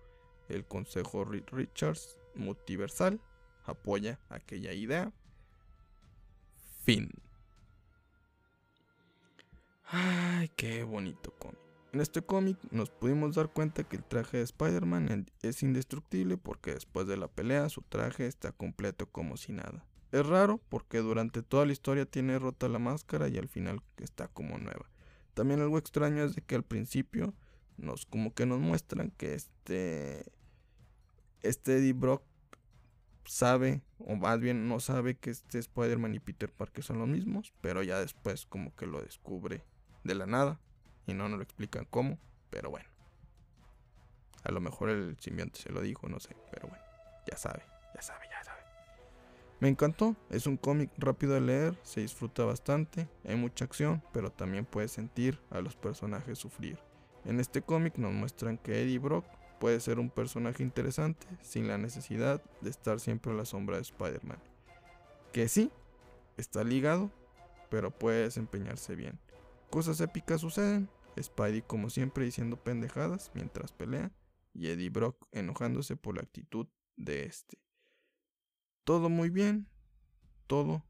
El 0.48 0.64
Consejo 0.64 1.26
Richards 1.26 2.18
Multiversal 2.34 3.20
apoya 3.64 4.18
aquella 4.28 4.72
idea. 4.72 5.12
Fin. 6.84 7.10
Ay, 9.86 10.50
qué 10.56 10.82
bonito 10.84 11.32
cómic. 11.38 11.58
En 11.92 12.00
este 12.00 12.22
cómic 12.22 12.58
nos 12.72 12.90
pudimos 12.90 13.36
dar 13.36 13.52
cuenta 13.52 13.84
que 13.84 13.96
el 13.96 14.04
traje 14.04 14.38
de 14.38 14.42
Spider-Man 14.42 15.26
es 15.42 15.62
indestructible 15.62 16.36
porque 16.36 16.74
después 16.74 17.06
de 17.06 17.16
la 17.16 17.28
pelea 17.28 17.68
su 17.68 17.82
traje 17.82 18.26
está 18.26 18.50
completo 18.50 19.06
como 19.06 19.36
si 19.36 19.52
nada. 19.52 19.86
Es 20.10 20.26
raro 20.26 20.60
porque 20.68 20.98
durante 20.98 21.42
toda 21.42 21.66
la 21.66 21.72
historia 21.72 22.04
tiene 22.04 22.38
rota 22.38 22.68
la 22.68 22.80
máscara 22.80 23.28
y 23.28 23.38
al 23.38 23.48
final 23.48 23.80
está 23.98 24.26
como 24.26 24.58
nueva. 24.58 24.90
También 25.34 25.60
algo 25.60 25.78
extraño 25.78 26.24
es 26.24 26.34
de 26.34 26.42
que 26.42 26.56
al 26.56 26.64
principio 26.64 27.32
nos 27.76 28.06
como 28.06 28.34
que 28.34 28.46
nos 28.46 28.60
muestran 28.60 29.10
que 29.10 29.34
este 29.34 30.24
este 31.42 31.76
Eddie 31.76 31.92
Brock 31.92 32.22
sabe 33.26 33.82
o 33.98 34.16
más 34.16 34.40
bien 34.40 34.68
no 34.68 34.80
sabe 34.80 35.16
que 35.16 35.30
este 35.30 35.58
Spider-Man 35.58 36.14
y 36.14 36.20
Peter 36.20 36.52
Parker 36.52 36.84
son 36.84 36.98
los 36.98 37.08
mismos, 37.08 37.52
pero 37.60 37.82
ya 37.82 37.98
después 37.98 38.46
como 38.46 38.74
que 38.74 38.86
lo 38.86 39.00
descubre 39.00 39.64
de 40.04 40.14
la 40.14 40.26
nada. 40.26 40.60
Y 41.06 41.14
no 41.14 41.28
nos 41.28 41.38
lo 41.38 41.42
explican 41.42 41.86
cómo, 41.90 42.18
pero 42.50 42.70
bueno. 42.70 42.88
A 44.42 44.52
lo 44.52 44.60
mejor 44.60 44.90
el 44.90 45.16
simbionte 45.20 45.60
se 45.60 45.70
lo 45.70 45.80
dijo, 45.80 46.08
no 46.08 46.20
sé, 46.20 46.36
pero 46.50 46.68
bueno, 46.68 46.82
ya 47.30 47.36
sabe, 47.36 47.62
ya 47.94 48.02
sabe, 48.02 48.26
ya 48.30 48.44
sabe. 48.44 48.60
Me 49.60 49.68
encantó, 49.68 50.16
es 50.30 50.46
un 50.46 50.56
cómic 50.56 50.90
rápido 50.98 51.34
de 51.34 51.40
leer, 51.40 51.78
se 51.82 52.00
disfruta 52.00 52.44
bastante, 52.44 53.08
hay 53.24 53.36
mucha 53.36 53.64
acción, 53.64 54.02
pero 54.12 54.30
también 54.30 54.66
puedes 54.66 54.92
sentir 54.92 55.40
a 55.50 55.60
los 55.60 55.76
personajes 55.76 56.38
sufrir. 56.38 56.78
En 57.24 57.40
este 57.40 57.62
cómic 57.62 57.96
nos 57.96 58.12
muestran 58.12 58.58
que 58.58 58.82
Eddie 58.82 58.98
Brock 58.98 59.24
puede 59.59 59.80
ser 59.80 59.98
un 59.98 60.11
personaje 60.11 60.62
interesante 60.62 61.26
sin 61.42 61.68
la 61.68 61.78
necesidad 61.78 62.42
de 62.61 62.70
estar 62.70 63.00
siempre 63.00 63.32
a 63.32 63.36
la 63.36 63.44
sombra 63.44 63.76
de 63.76 63.82
Spider-Man. 63.82 64.38
Que 65.32 65.48
sí, 65.48 65.70
está 66.36 66.64
ligado, 66.64 67.11
pero 67.70 67.90
puede 67.90 68.24
desempeñarse 68.24 68.94
bien. 68.94 69.18
Cosas 69.70 70.00
épicas 70.00 70.40
suceden. 70.40 70.88
Spidey 71.20 71.62
como 71.62 71.90
siempre 71.90 72.24
diciendo 72.24 72.57
pendejadas 72.57 73.30
mientras 73.34 73.72
pelea 73.72 74.11
y 74.52 74.68
Eddie 74.68 74.90
Brock 74.90 75.26
enojándose 75.32 75.96
por 75.96 76.16
la 76.16 76.22
actitud 76.22 76.66
de 76.96 77.24
este. 77.24 77.59
Todo 78.84 79.09
muy 79.09 79.30
bien, 79.30 79.68
todo, 80.46 80.84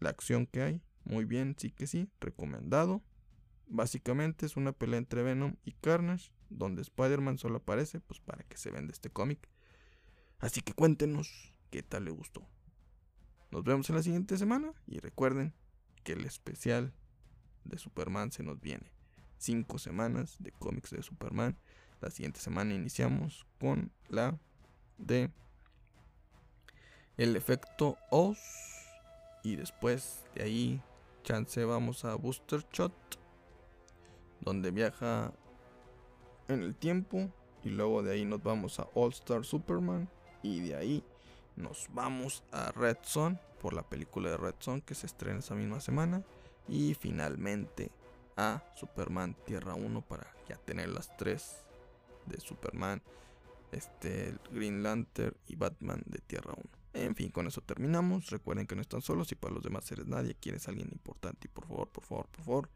la 0.00 0.10
acción 0.10 0.46
que 0.46 0.62
hay, 0.62 0.82
muy 1.04 1.24
bien, 1.24 1.56
sí 1.58 1.70
que 1.70 1.86
sí, 1.86 2.10
recomendado. 2.20 3.02
Básicamente 3.68 4.46
es 4.46 4.56
una 4.56 4.72
pelea 4.72 4.98
entre 4.98 5.22
Venom 5.22 5.56
y 5.64 5.72
Carnage, 5.72 6.30
donde 6.48 6.82
Spider-Man 6.82 7.38
solo 7.38 7.58
aparece 7.58 8.00
pues 8.00 8.20
para 8.20 8.42
que 8.44 8.56
se 8.56 8.70
venda 8.70 8.92
este 8.92 9.10
cómic. 9.10 9.48
Así 10.38 10.62
que 10.62 10.72
cuéntenos 10.72 11.52
qué 11.70 11.82
tal 11.82 12.04
le 12.04 12.10
gustó. 12.10 12.46
Nos 13.50 13.64
vemos 13.64 13.88
en 13.90 13.96
la 13.96 14.02
siguiente 14.02 14.38
semana 14.38 14.72
y 14.86 14.98
recuerden 15.00 15.54
que 16.04 16.12
el 16.12 16.24
especial 16.24 16.94
de 17.64 17.78
Superman 17.78 18.32
se 18.32 18.42
nos 18.42 18.60
viene. 18.60 18.92
Cinco 19.38 19.78
semanas 19.78 20.36
de 20.38 20.52
cómics 20.52 20.90
de 20.90 21.02
Superman. 21.02 21.58
La 22.00 22.10
siguiente 22.10 22.40
semana 22.40 22.74
iniciamos 22.74 23.46
con 23.58 23.92
la 24.08 24.38
de 24.96 25.30
el 27.16 27.36
efecto 27.36 27.96
Oz. 28.10 28.38
Y 29.42 29.56
después 29.56 30.24
de 30.34 30.42
ahí, 30.42 30.82
chance 31.22 31.64
vamos 31.64 32.04
a 32.04 32.14
Booster 32.14 32.64
Shot. 32.72 33.17
Donde 34.40 34.70
viaja 34.70 35.32
en 36.48 36.62
el 36.62 36.74
tiempo. 36.74 37.30
Y 37.64 37.70
luego 37.70 38.02
de 38.02 38.12
ahí 38.12 38.24
nos 38.24 38.42
vamos 38.42 38.78
a 38.80 38.88
All 38.94 39.12
Star 39.12 39.44
Superman. 39.44 40.08
Y 40.42 40.60
de 40.60 40.76
ahí 40.76 41.04
nos 41.56 41.88
vamos 41.92 42.44
a 42.52 42.70
Red 42.72 42.98
Son 43.02 43.40
por 43.60 43.72
la 43.72 43.82
película 43.82 44.30
de 44.30 44.36
Red 44.36 44.54
Son 44.60 44.80
que 44.80 44.94
se 44.94 45.06
estrena 45.06 45.40
esa 45.40 45.54
misma 45.54 45.80
semana. 45.80 46.22
Y 46.68 46.94
finalmente 46.94 47.90
a 48.36 48.62
Superman 48.76 49.36
Tierra 49.44 49.74
1 49.74 50.02
para 50.02 50.32
ya 50.48 50.56
tener 50.56 50.88
las 50.88 51.16
tres 51.16 51.64
de 52.26 52.40
Superman, 52.40 53.02
este, 53.72 54.36
Green 54.52 54.82
Lantern 54.82 55.34
y 55.46 55.56
Batman 55.56 56.02
de 56.06 56.20
Tierra 56.20 56.54
1. 56.56 56.64
En 56.94 57.14
fin, 57.14 57.30
con 57.30 57.46
eso 57.46 57.60
terminamos. 57.60 58.30
Recuerden 58.30 58.66
que 58.66 58.74
no 58.74 58.80
están 58.80 59.02
solos 59.02 59.30
y 59.32 59.34
para 59.34 59.54
los 59.54 59.62
demás 59.62 59.84
seres 59.84 60.06
nadie. 60.06 60.34
Quieres 60.34 60.68
alguien 60.68 60.88
importante 60.92 61.46
y 61.46 61.48
por 61.48 61.66
favor, 61.66 61.88
por 61.88 62.04
favor, 62.04 62.28
por 62.28 62.44
favor, 62.44 62.70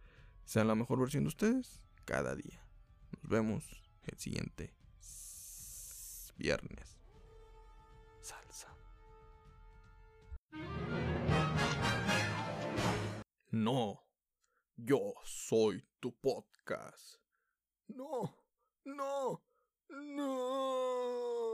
sean 0.45 0.69
la 0.69 0.75
mejor 0.75 1.01
versión 1.01 1.25
de 1.25 1.29
ustedes 1.29 1.83
cada 2.05 2.35
día. 2.35 2.65
Nos 3.13 3.31
vemos 3.31 3.65
el 4.03 4.19
siguiente 4.19 4.75
viernes. 6.37 6.99
Salsa. 8.21 8.75
No, 13.51 14.03
yo 14.77 15.15
soy 15.25 15.87
tu 16.01 16.19
podcast. 16.19 17.17
No, 17.89 18.35
no, 18.85 19.45
no. 19.89 21.52